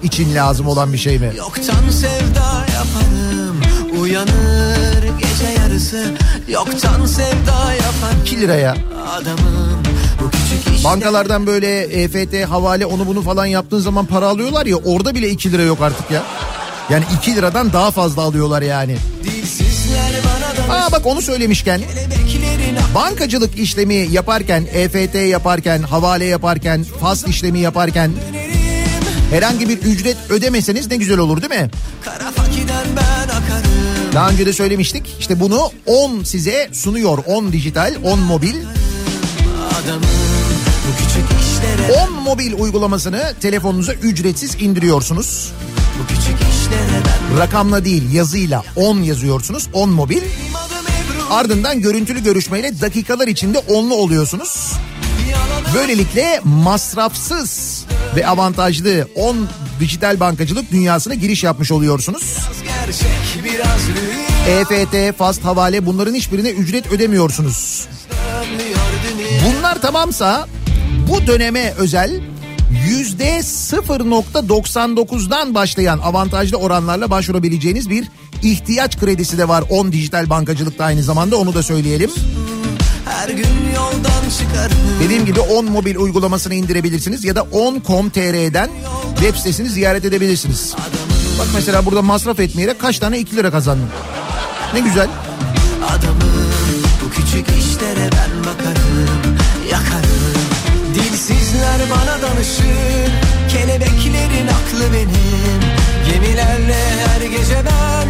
için 0.04 0.36
lazım 0.36 0.68
olan 0.68 0.94
bir 0.94 0.98
şey 0.98 1.20
mi? 1.20 1.32
Yoktan 1.38 1.90
sevda 1.90 2.66
yaparım 2.74 3.62
Uyanır 4.00 5.04
gece 5.20 5.62
yarısı 5.62 6.14
Yoktan 6.48 7.06
sevda 7.06 7.74
yaparım 7.74 8.22
2 8.26 8.42
liraya. 8.42 8.76
Adamım 9.12 9.84
bu 10.22 10.30
küçük 10.32 10.71
iş 10.82 10.86
Bankalardan 10.86 11.48
böyle 11.48 11.80
EFT, 11.80 12.50
havale 12.50 12.86
onu 12.86 13.08
bunu 13.08 13.22
falan 13.22 13.46
yaptığın 13.46 13.80
zaman 13.80 14.06
para 14.06 14.28
alıyorlar 14.28 14.66
ya 14.66 14.76
orada 14.76 15.16
bile 15.16 15.30
2 15.30 15.52
lira 15.52 15.62
yok 15.62 15.82
artık 15.82 16.12
ya. 16.12 16.24
Yani 16.90 17.04
2 17.18 17.36
liradan 17.36 17.74
daha 17.74 17.92
fazla 17.92 18.22
alıyorlar 18.22 18.62
yani. 18.62 18.98
Aa 20.70 20.92
bak 20.92 21.06
onu 21.06 21.22
söylemişken 21.22 21.82
bankacılık 22.96 23.60
işlemi 23.60 23.96
yaparken 23.96 24.68
EFT 24.74 25.16
yaparken 25.16 25.82
havale 25.82 26.26
yaparken 26.26 26.84
fas 26.84 27.28
işlemi 27.28 27.60
yaparken 27.60 28.12
herhangi 29.32 29.70
bir 29.70 29.78
ücret 29.78 30.18
ödemeseniz 30.30 30.88
ne 30.88 30.96
güzel 30.96 31.18
olur 31.18 31.42
değil 31.42 31.62
mi? 31.62 31.70
Daha 34.14 34.30
önce 34.30 34.46
de 34.46 34.54
söylemiştik. 34.54 35.16
İşte 35.20 35.40
bunu 35.40 35.72
10 35.86 36.24
size 36.24 36.70
sunuyor. 36.74 37.18
10 37.26 37.52
dijital, 37.52 37.96
10 38.04 38.20
mobil. 38.20 38.56
Adamım 39.84 40.21
işlere 41.42 42.04
10 42.08 42.14
mobil 42.14 42.54
uygulamasını 42.54 43.34
telefonunuza 43.42 43.94
ücretsiz 43.94 44.56
indiriyorsunuz. 44.62 45.52
Bu 46.00 46.08
küçük 46.08 46.26
işlere 46.26 47.02
ben 47.32 47.40
Rakamla 47.40 47.86
değil 47.86 48.14
yazıyla 48.14 48.64
10 48.76 48.98
yazıyorsunuz. 48.98 49.68
10 49.74 49.90
mobil. 49.90 50.22
Ardından 51.30 51.82
görüntülü 51.82 52.24
görüşmeyle 52.24 52.82
dakikalar 52.82 53.28
içinde 53.28 53.60
onlu 53.60 53.96
oluyorsunuz. 53.96 54.74
Böylelikle 55.76 56.42
masrafsız 56.44 57.86
ve 58.16 58.28
avantajlı 58.28 59.08
10 59.16 59.48
dijital 59.80 60.20
bankacılık 60.20 60.72
dünyasına 60.72 61.14
giriş 61.14 61.44
yapmış 61.44 61.72
oluyorsunuz. 61.72 62.38
gerçek 62.64 63.44
biraz 63.44 63.82
EFT, 64.48 65.18
Fast 65.18 65.46
Havale 65.46 65.86
bunların 65.86 66.14
hiçbirine 66.14 66.50
ücret 66.50 66.92
ödemiyorsunuz. 66.92 67.88
Bunlar 69.46 69.82
tamamsa 69.82 70.48
bu 71.12 71.28
döneme 71.28 71.74
özel 71.78 72.22
yüzde 72.88 73.38
0.99'dan 73.38 75.56
başlayan 75.56 76.00
avantajlı 76.00 76.58
oranlarla 76.58 77.10
başvurabileceğiniz 77.10 77.90
bir 77.90 78.08
ihtiyaç 78.44 79.00
kredisi 79.00 79.38
de 79.38 79.48
var 79.48 79.64
10 79.70 79.92
dijital 79.92 80.30
bankacılıkta 80.30 80.86
aynı 80.86 81.04
zamanda 81.04 81.38
onu 81.38 81.54
da 81.54 81.64
söyleyelim. 81.64 82.12
Her 83.06 83.30
gün 83.30 83.48
yoldan 83.76 84.30
çıkarım 84.40 84.78
Dediğim 85.04 85.26
gibi 85.26 85.40
10 85.40 85.66
mobil 85.66 85.96
uygulamasını 85.96 86.54
indirebilirsiniz 86.54 87.24
ya 87.24 87.36
da 87.36 87.40
10.com.tr'den 87.40 88.70
web 89.20 89.36
sitesini 89.36 89.70
ziyaret 89.70 90.06
edebilirsiniz. 90.06 90.76
Bak 91.40 91.48
mesela 91.56 91.86
burada 91.86 92.02
masraf 92.02 92.40
etmeyerek 92.40 92.80
kaç 92.80 93.00
tane 93.00 93.20
2 93.20 93.36
lira 93.36 93.52
kazandın. 93.52 93.90
Ne 94.74 94.80
güzel. 94.80 95.08
Danışır 102.42 103.12
Kelebeklerin 103.50 104.48
aklı 104.48 104.94
benim. 104.94 105.62
Gemilerle 106.12 106.78
her 107.08 107.22
gece 107.22 107.64
ben 107.66 108.08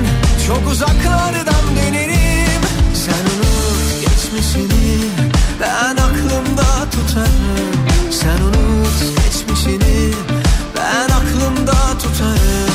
Çok 0.48 0.72
uzaklardan 0.72 1.66
dönerim. 1.76 2.62
Sen 2.94 3.14
unut 3.14 4.02
geçmişini 4.02 4.98
Ben 5.62 5.96
aklımda 5.96 6.90
tutarım. 6.92 8.12
Sen 8.12 8.42
unut 8.42 9.24
geçmişini 9.24 10.14
Ben 10.78 11.10
aklımda 11.14 11.98
tutarım 11.98 12.71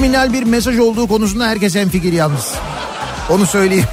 Subliminal 0.00 0.32
bir 0.32 0.42
mesaj 0.42 0.78
olduğu 0.78 1.06
konusunda 1.06 1.46
herkes 1.46 1.74
hemfikir 1.74 2.12
yalnız. 2.12 2.54
Onu 3.30 3.46
söyleyeyim. 3.46 3.84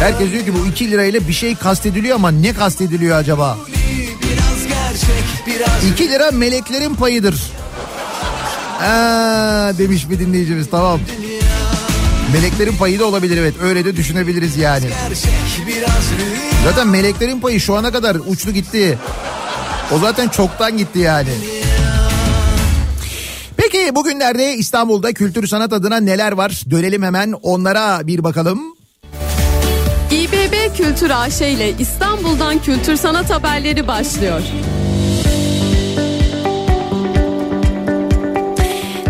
Herkes 0.00 0.32
diyor 0.32 0.44
ki 0.44 0.54
bu 0.54 0.66
2 0.66 0.90
lirayla 0.90 1.28
bir 1.28 1.32
şey 1.32 1.54
kastediliyor 1.54 2.14
ama 2.14 2.30
ne 2.30 2.52
kastediliyor 2.52 3.18
acaba? 3.18 3.58
Biraz 4.22 4.66
gerçek 4.68 5.24
biraz 5.46 5.92
2 5.92 6.08
lira 6.10 6.30
meleklerin 6.30 6.94
payıdır. 6.94 7.42
Aa, 8.80 9.72
demiş 9.78 10.10
bir 10.10 10.18
dinleyicimiz 10.18 10.70
tamam. 10.70 11.00
Meleklerin 12.32 12.76
payı 12.76 13.00
da 13.00 13.06
olabilir 13.06 13.36
evet 13.36 13.54
öyle 13.62 13.84
de 13.84 13.96
düşünebiliriz 13.96 14.56
yani. 14.56 14.86
Zaten 16.64 16.88
meleklerin 16.88 17.40
payı 17.40 17.60
şu 17.60 17.76
ana 17.76 17.92
kadar 17.92 18.16
uçtu 18.26 18.50
gitti. 18.50 18.98
O 19.94 19.98
zaten 19.98 20.28
çoktan 20.28 20.78
gitti 20.78 20.98
yani. 20.98 21.30
Peki 23.56 23.94
bugünlerde 23.94 24.54
İstanbul'da 24.54 25.12
kültür 25.12 25.46
sanat 25.46 25.72
adına 25.72 26.00
neler 26.00 26.32
var? 26.32 26.62
Dönelim 26.70 27.02
hemen 27.02 27.34
onlara 27.42 28.06
bir 28.06 28.24
bakalım. 28.24 28.60
İBB 30.10 30.76
Kültür 30.76 31.10
AŞ 31.10 31.40
ile 31.40 31.72
İstanbul'dan 31.78 32.58
kültür 32.58 32.96
sanat 32.96 33.30
haberleri 33.30 33.88
başlıyor. 33.88 34.40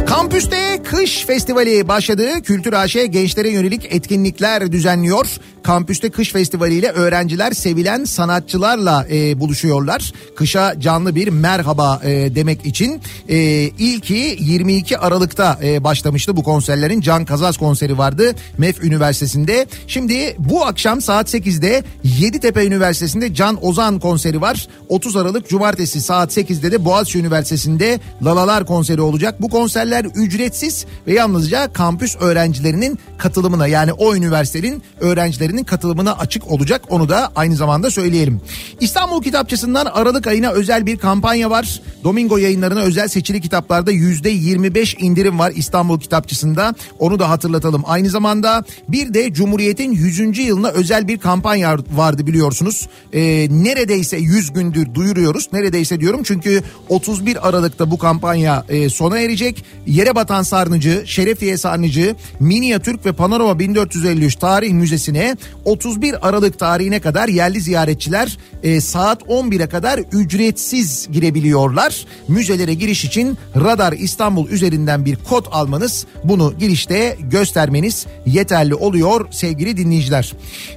Kampüste 0.07 0.70
Kış 0.91 1.27
Festivali 1.27 1.89
başladı. 1.89 2.43
Kültür 2.43 2.73
AŞ 2.73 2.93
gençlere 2.93 3.51
yönelik 3.51 3.87
etkinlikler 3.91 4.73
düzenliyor. 4.73 5.27
Kampüste 5.62 6.11
Kış 6.11 6.33
Festivali 6.33 6.75
ile 6.75 6.91
öğrenciler 6.91 7.53
sevilen 7.53 8.05
sanatçılarla 8.05 9.07
e, 9.11 9.41
buluşuyorlar. 9.41 10.12
Kışa 10.37 10.81
canlı 10.81 11.15
bir 11.15 11.29
merhaba 11.29 12.01
e, 12.05 12.35
demek 12.35 12.67
için. 12.67 13.01
E, 13.29 13.39
ilki 13.79 14.37
22 14.41 14.99
Aralık'ta 14.99 15.59
e, 15.62 15.85
başlamıştı 15.85 16.37
bu 16.37 16.43
konserlerin. 16.43 17.01
Can 17.01 17.25
Kazaz 17.25 17.57
konseri 17.57 17.99
vardı 17.99 18.35
MEF 18.59 18.85
Üniversitesi'nde. 18.85 19.67
Şimdi 19.87 20.37
bu 20.39 20.65
akşam 20.65 21.01
saat 21.01 21.35
8'de 21.35 21.85
Yeditepe 22.05 22.67
Üniversitesi'nde 22.67 23.35
Can 23.35 23.67
Ozan 23.67 23.99
konseri 23.99 24.41
var. 24.41 24.69
30 24.89 25.17
Aralık 25.17 25.49
Cumartesi 25.49 26.01
saat 26.01 26.37
8'de 26.37 26.73
de 26.73 26.85
Boğaziçi 26.85 27.19
Üniversitesi'nde 27.19 28.01
Lalalar 28.25 28.67
konseri 28.67 29.01
olacak. 29.01 29.43
Bu 29.43 29.49
konserler 29.49 30.05
ücretsiz 30.15 30.80
ve 31.07 31.12
yalnızca 31.12 31.73
kampüs 31.73 32.16
öğrencilerinin 32.20 32.98
katılımına 33.19 33.66
yani 33.66 33.93
o 33.93 34.16
üniversitenin 34.16 34.82
öğrencilerinin 35.01 35.65
katılımına 35.65 36.12
açık 36.12 36.51
olacak. 36.51 36.82
Onu 36.89 37.09
da 37.09 37.32
aynı 37.36 37.57
zamanda 37.57 37.90
söyleyelim. 37.90 38.40
İstanbul 38.81 39.23
Kitapçısı'ndan 39.23 39.86
Aralık 39.86 40.27
ayına 40.27 40.51
özel 40.51 40.86
bir 40.86 40.97
kampanya 40.97 41.51
var. 41.51 41.82
Domingo 42.05 42.36
yayınlarına 42.36 42.81
özel 42.81 43.09
seçili 43.09 43.40
kitaplarda 43.40 43.93
%25 43.93 44.98
indirim 44.98 45.39
var 45.39 45.52
İstanbul 45.57 46.01
Kitapçısı'nda. 46.01 46.74
Onu 46.98 47.19
da 47.19 47.31
hatırlatalım. 47.31 47.82
Aynı 47.86 48.09
zamanda 48.09 48.65
bir 48.89 49.15
de 49.15 49.32
Cumhuriyet'in 49.32 49.93
100. 49.93 50.39
yılına 50.39 50.69
özel 50.69 51.09
bir 51.09 51.19
kampanya 51.19 51.77
vardı 51.94 52.27
biliyorsunuz. 52.27 52.89
Ee, 53.12 53.48
neredeyse 53.51 54.16
100 54.16 54.52
gündür 54.52 54.94
duyuruyoruz. 54.94 55.48
Neredeyse 55.52 56.01
diyorum 56.01 56.23
çünkü 56.24 56.62
31 56.89 57.48
Aralık'ta 57.48 57.90
bu 57.90 57.98
kampanya 57.98 58.65
e, 58.69 58.90
sona 58.90 59.19
erecek. 59.19 59.65
Yere 59.86 60.15
batan 60.15 60.43
sarnıcı, 60.71 61.03
Şerefiye 61.07 61.57
sarnıcı, 61.57 62.17
Minyatürk 62.41 63.07
ve 63.07 63.13
Panorama 63.13 63.59
1453 63.59 64.37
Tarih 64.37 64.73
Müzesi'ne 64.73 65.37
31 65.65 66.29
Aralık 66.29 66.59
tarihine 66.59 67.01
kadar 67.01 67.29
yerli 67.29 67.61
ziyaretçiler 67.61 68.39
e, 68.63 68.81
saat 68.81 69.23
11'e 69.23 69.67
kadar 69.67 70.01
ücretsiz 70.13 71.09
girebiliyorlar. 71.13 72.07
Müzelere 72.29 72.75
giriş 72.75 73.05
için 73.05 73.39
Radar 73.57 73.93
İstanbul 73.93 74.49
üzerinden 74.49 75.05
bir 75.05 75.17
kod 75.17 75.47
almanız 75.51 76.07
bunu 76.25 76.55
girişte 76.59 77.17
göstermeniz 77.21 78.07
yeterli 78.27 78.75
oluyor 78.75 79.27
sevgili 79.31 79.77
dinleyiciler. 79.77 80.33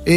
E, 0.08 0.14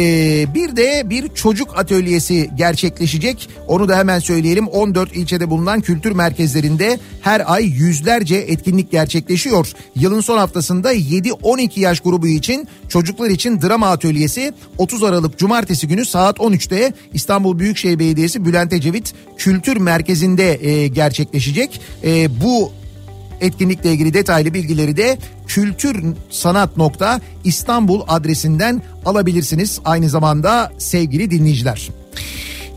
bir 0.53 0.75
de 0.75 1.09
bir 1.09 1.27
çocuk 1.27 1.79
atölyesi 1.79 2.49
gerçekleşecek. 2.55 3.49
Onu 3.67 3.89
da 3.89 3.97
hemen 3.97 4.19
söyleyelim. 4.19 4.67
14 4.67 5.15
ilçede 5.15 5.49
bulunan 5.49 5.81
kültür 5.81 6.11
merkezlerinde 6.11 6.99
her 7.21 7.53
ay 7.53 7.65
yüzlerce 7.65 8.35
etkinlik 8.35 8.91
gerçekleşiyor. 8.91 9.66
Yılın 9.95 10.21
son 10.21 10.37
haftasında 10.37 10.93
7-12 10.93 11.79
yaş 11.79 11.99
grubu 11.99 12.27
için 12.27 12.67
çocuklar 12.89 13.29
için 13.29 13.61
drama 13.61 13.89
atölyesi 13.89 14.53
30 14.77 15.03
Aralık 15.03 15.37
Cumartesi 15.37 15.87
günü 15.87 16.05
saat 16.05 16.37
13'te 16.37 16.93
İstanbul 17.13 17.59
Büyükşehir 17.59 17.99
Belediyesi 17.99 18.45
Bülent 18.45 18.73
Ecevit 18.73 19.13
Kültür 19.37 19.77
Merkezi'nde 19.77 20.67
e, 20.69 20.87
gerçekleşecek. 20.87 21.81
E, 22.03 22.41
bu 22.41 22.71
etkinlikle 23.41 23.91
ilgili 23.91 24.13
detaylı 24.13 24.53
bilgileri 24.53 24.97
de 24.97 25.17
kültür 25.47 26.03
sanat 26.29 26.77
İstanbul 27.43 28.01
adresinden 28.07 28.81
alabilirsiniz 29.05 29.79
aynı 29.85 30.09
zamanda 30.09 30.71
sevgili 30.77 31.31
dinleyiciler. 31.31 31.89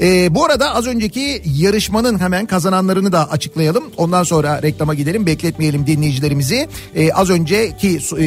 Ee, 0.00 0.34
bu 0.34 0.44
arada 0.44 0.74
az 0.74 0.86
önceki 0.86 1.42
yarışmanın 1.58 2.18
hemen 2.18 2.46
kazananlarını 2.46 3.12
da 3.12 3.30
açıklayalım. 3.30 3.84
Ondan 3.96 4.22
sonra 4.22 4.62
reklama 4.62 4.94
gidelim. 4.94 5.26
Bekletmeyelim 5.26 5.86
dinleyicilerimizi. 5.86 6.68
Ee, 6.94 7.12
az 7.12 7.30
önceki 7.30 8.00
e, 8.18 8.26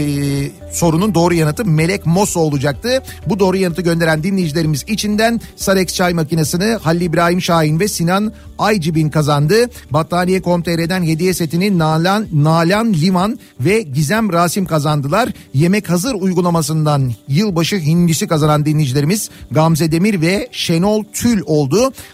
sorunun 0.72 1.16
doğru 1.16 1.34
yanıtı 1.34 1.66
Melek 1.66 2.06
Mosso 2.06 2.40
olacaktı. 2.40 3.04
Bu 3.26 3.40
doğru 3.40 3.58
yanıtı 3.58 3.82
gönderen 3.82 4.24
dinleyicilerimiz 4.24 4.86
içinden 4.88 5.41
Sarex 5.56 5.94
çay 5.94 6.14
makinesini 6.14 6.64
Halil 6.64 7.02
İbrahim 7.02 7.41
Şahin 7.41 7.80
ve 7.80 7.88
Sinan 7.88 8.34
Aycibin 8.60 9.10
kazandı. 9.10 9.70
Battaniye.com.tr'den 9.91 11.04
hediye 11.04 11.34
setini 11.34 11.78
Nalan, 11.78 12.28
Nalan 12.34 12.94
Liman 12.94 13.40
ve 13.60 13.82
Gizem 13.82 14.34
Rasim 14.34 14.66
kazandılar. 14.66 15.30
Yemek 15.54 15.90
hazır 15.90 16.14
uygulamasından 16.14 17.12
yılbaşı 17.28 17.76
hindisi 17.76 18.28
kazanan 18.28 18.66
dinleyicilerimiz 18.66 19.30
Gamze 19.52 19.91
Demir 19.91 20.22
ve 20.22 20.50
Şenol 20.52 21.04
Tül 21.14 21.41
oldu. 21.45 21.62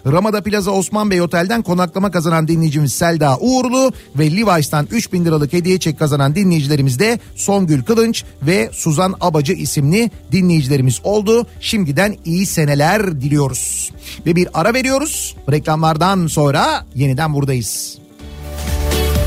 Ramada 0.06 0.42
Plaza 0.42 0.70
Osman 0.70 1.10
Bey 1.10 1.22
Otel'den 1.22 1.62
konaklama 1.62 2.10
kazanan 2.10 2.48
dinleyicimiz 2.48 2.92
Selda 2.92 3.38
Uğurlu 3.40 3.92
ve 4.18 4.36
Levi's'tan 4.36 4.88
3000 4.90 5.24
liralık 5.24 5.52
hediye 5.52 5.78
çek 5.78 5.98
kazanan 5.98 6.34
dinleyicilerimiz 6.34 6.98
de 6.98 7.18
Songül 7.36 7.82
Kılınç 7.82 8.24
ve 8.42 8.70
Suzan 8.72 9.14
Abacı 9.20 9.52
isimli 9.52 10.10
dinleyicilerimiz 10.32 11.00
oldu. 11.04 11.46
Şimdiden 11.60 12.16
iyi 12.24 12.46
seneler 12.46 13.20
diliyoruz. 13.20 13.90
Ve 14.26 14.36
bir 14.36 14.48
ara 14.54 14.74
veriyoruz. 14.74 15.36
Reklamlardan 15.50 16.26
sonra 16.26 16.86
yeniden 16.94 17.34
buradayız. 17.34 17.98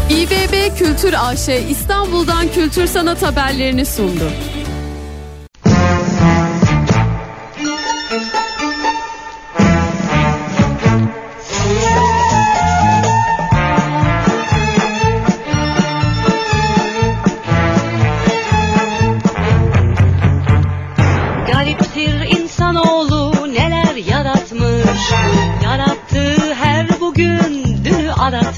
İBB 0.10 0.78
Kültür 0.78 1.14
AŞ 1.18 1.50
İstanbul'dan 1.70 2.52
kültür 2.52 2.88
sanat 2.88 3.24
haberlerini 3.24 3.86
sundu. 3.86 4.32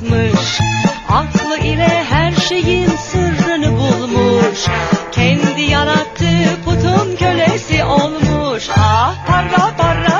Dünü 0.06 0.16
aratmış 0.16 0.60
Aklı 1.10 1.58
ile 1.58 2.04
her 2.10 2.32
şeyin 2.32 2.90
sırrını 2.90 3.72
bulmuş. 3.72 4.66
Kendi 5.12 5.62
yarattığı 5.62 6.62
putun 6.66 7.16
kölesi 7.16 7.84
olmuş. 7.84 8.70
Ah 8.78 9.28
para 9.28 9.76
para 9.78 10.15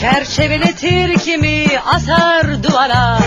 Çerçeveletir 0.00 1.18
kimi 1.18 1.66
asar 1.86 2.62
duvara 2.62 3.18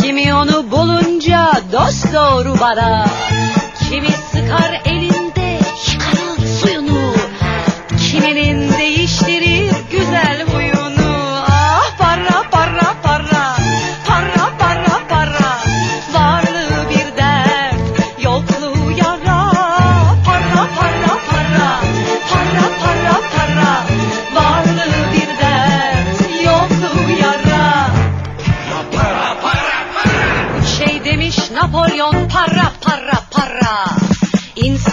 Kimi 0.00 0.34
onu 0.34 0.70
bulunca 0.70 1.52
dost 1.72 2.12
doğru 2.14 2.60
bara 2.60 3.06
Kimi 3.88 4.08
sıkar 4.12 4.82
elinde 4.84 5.58
çıkarır 5.86 6.46
suyunu 6.60 7.12
Kiminin 8.10 8.67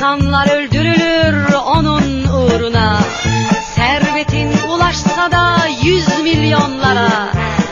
İnsanlar 0.05 0.49
öldürülür 0.55 1.53
onun 1.53 2.23
uğruna. 2.23 2.99
Servetin 3.75 4.51
ulaşsa 4.69 5.31
da 5.31 5.57
yüz 5.83 6.19
milyonlara. 6.23 7.09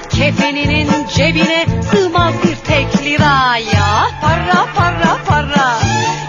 Kefeninin 0.09 0.89
cebine 1.15 1.65
sığmaz 1.91 2.33
bir 2.43 2.55
tek 2.55 3.03
lira. 3.03 3.57
Ya 3.57 4.09
Para 4.21 4.65
para 4.75 5.17
para. 5.27 5.79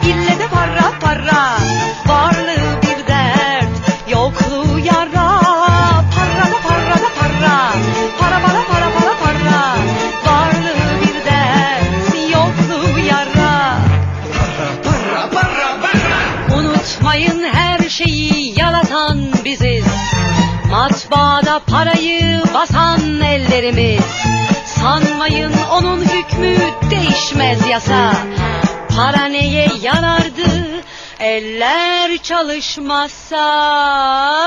İlle 0.02 0.38
de 0.38 0.48
para 0.48 0.92
para 1.00 1.63
Parayı 21.58 22.42
basan 22.54 23.20
ellerimiz 23.20 24.04
Sanmayın 24.66 25.52
onun 25.72 26.00
hükmü 26.00 26.56
değişmez 26.90 27.68
yasa 27.68 28.12
Para 28.96 29.24
neye 29.24 29.68
yarardı 29.82 30.84
eller 31.20 32.18
çalışmazsa 32.18 33.36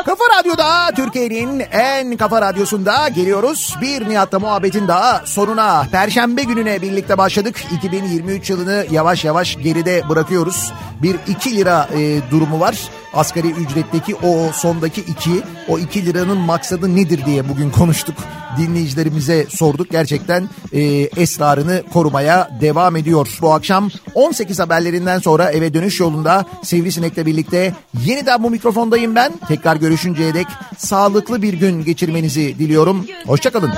Kafa 0.05 0.23
Radyo'da 0.39 0.91
Türkiye'nin 0.95 1.59
en 1.71 2.17
kafa 2.17 2.41
radyosunda 2.41 3.07
geliyoruz. 3.07 3.75
Bir 3.81 4.09
Nihat'la 4.09 4.39
muhabbetin 4.39 4.87
daha 4.87 5.21
sonuna. 5.25 5.85
Perşembe 5.91 6.43
gününe 6.43 6.81
birlikte 6.81 7.17
başladık. 7.17 7.63
2023 7.77 8.49
yılını 8.49 8.85
yavaş 8.91 9.25
yavaş 9.25 9.55
geride 9.55 10.09
bırakıyoruz. 10.09 10.71
Bir 11.01 11.15
2 11.27 11.55
lira 11.55 11.89
e, 11.97 12.31
durumu 12.31 12.59
var. 12.59 12.75
Asgari 13.17 13.47
ücretteki 13.47 14.15
o 14.15 14.51
sondaki 14.53 15.01
2, 15.01 15.29
o 15.67 15.79
2 15.79 16.05
liranın 16.05 16.37
maksadı 16.37 16.95
nedir 16.95 17.25
diye 17.25 17.49
bugün 17.49 17.69
konuştuk. 17.69 18.15
Dinleyicilerimize 18.57 19.45
sorduk. 19.49 19.91
Gerçekten 19.91 20.49
e, 20.73 20.81
esrarını 21.17 21.83
korumaya 21.93 22.49
devam 22.61 22.95
ediyor. 22.95 23.27
Bu 23.41 23.53
akşam 23.53 23.89
18 24.13 24.59
haberlerinden 24.59 25.19
sonra 25.19 25.51
eve 25.51 25.73
dönüş 25.73 25.99
yolunda 25.99 26.45
Sivrisinek'le 26.63 27.25
birlikte 27.25 27.73
yeniden 28.05 28.43
bu 28.43 28.49
mikrofondayım 28.49 29.15
ben. 29.15 29.33
Tekrar 29.47 29.75
görüşünceye 29.75 30.33
dek 30.33 30.47
sağlıklı 30.77 31.41
bir 31.41 31.53
gün 31.53 31.85
geçirmenizi 31.85 32.59
diliyorum. 32.59 33.05
Hoşçakalın. 33.25 33.73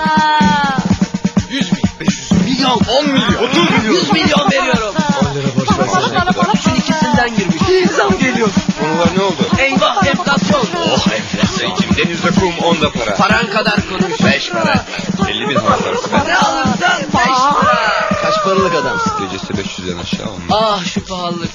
100 1.49 1.72
milyon, 1.72 1.99
500 1.99 2.32
milyon, 2.32 2.80
10 2.99 3.06
milyon, 3.06 3.44
30 3.49 3.72
milyon, 3.72 3.94
100 3.94 4.14
milyon 4.14 4.52
veriyorum. 4.52 4.95
10 5.22 5.36
lira 5.36 5.48
borç 5.60 5.80
versene. 5.80 6.03
Bana 6.03 6.16
bana 6.16 6.36
bana 6.38 6.53
üçün 6.53 6.76
ikisinden 6.76 7.36
girmiş. 7.38 7.59
Geliyor. 8.50 8.90
Konular 8.92 9.18
ne 9.18 9.22
oldu? 9.24 9.42
Eyvah 9.60 10.08
enflasyon. 10.08 10.68
Oh 10.78 11.08
enflasyon 11.14 11.72
içim. 11.72 11.96
Denizde 11.98 12.32
kum 12.32 12.60
onda 12.64 12.92
para. 12.92 13.16
Paran 13.16 13.48
kadar 13.48 13.76
konuş. 13.90 14.24
5 14.26 14.50
para. 14.52 14.86
50 15.30 15.50
bin 15.50 15.56
ben. 15.56 16.28
Ne 16.28 16.38
alırsan 16.38 17.02
5 17.02 17.12
para. 17.14 18.10
Kaç 18.22 18.44
paralık 18.44 18.76
adamsın? 18.76 19.14
Gecesi 19.20 19.54
500'den 19.54 19.98
aşağı 19.98 20.28
olmaz. 20.30 20.50
Ah 20.50 20.86
şu 20.86 21.06
pahalılık. 21.06 21.52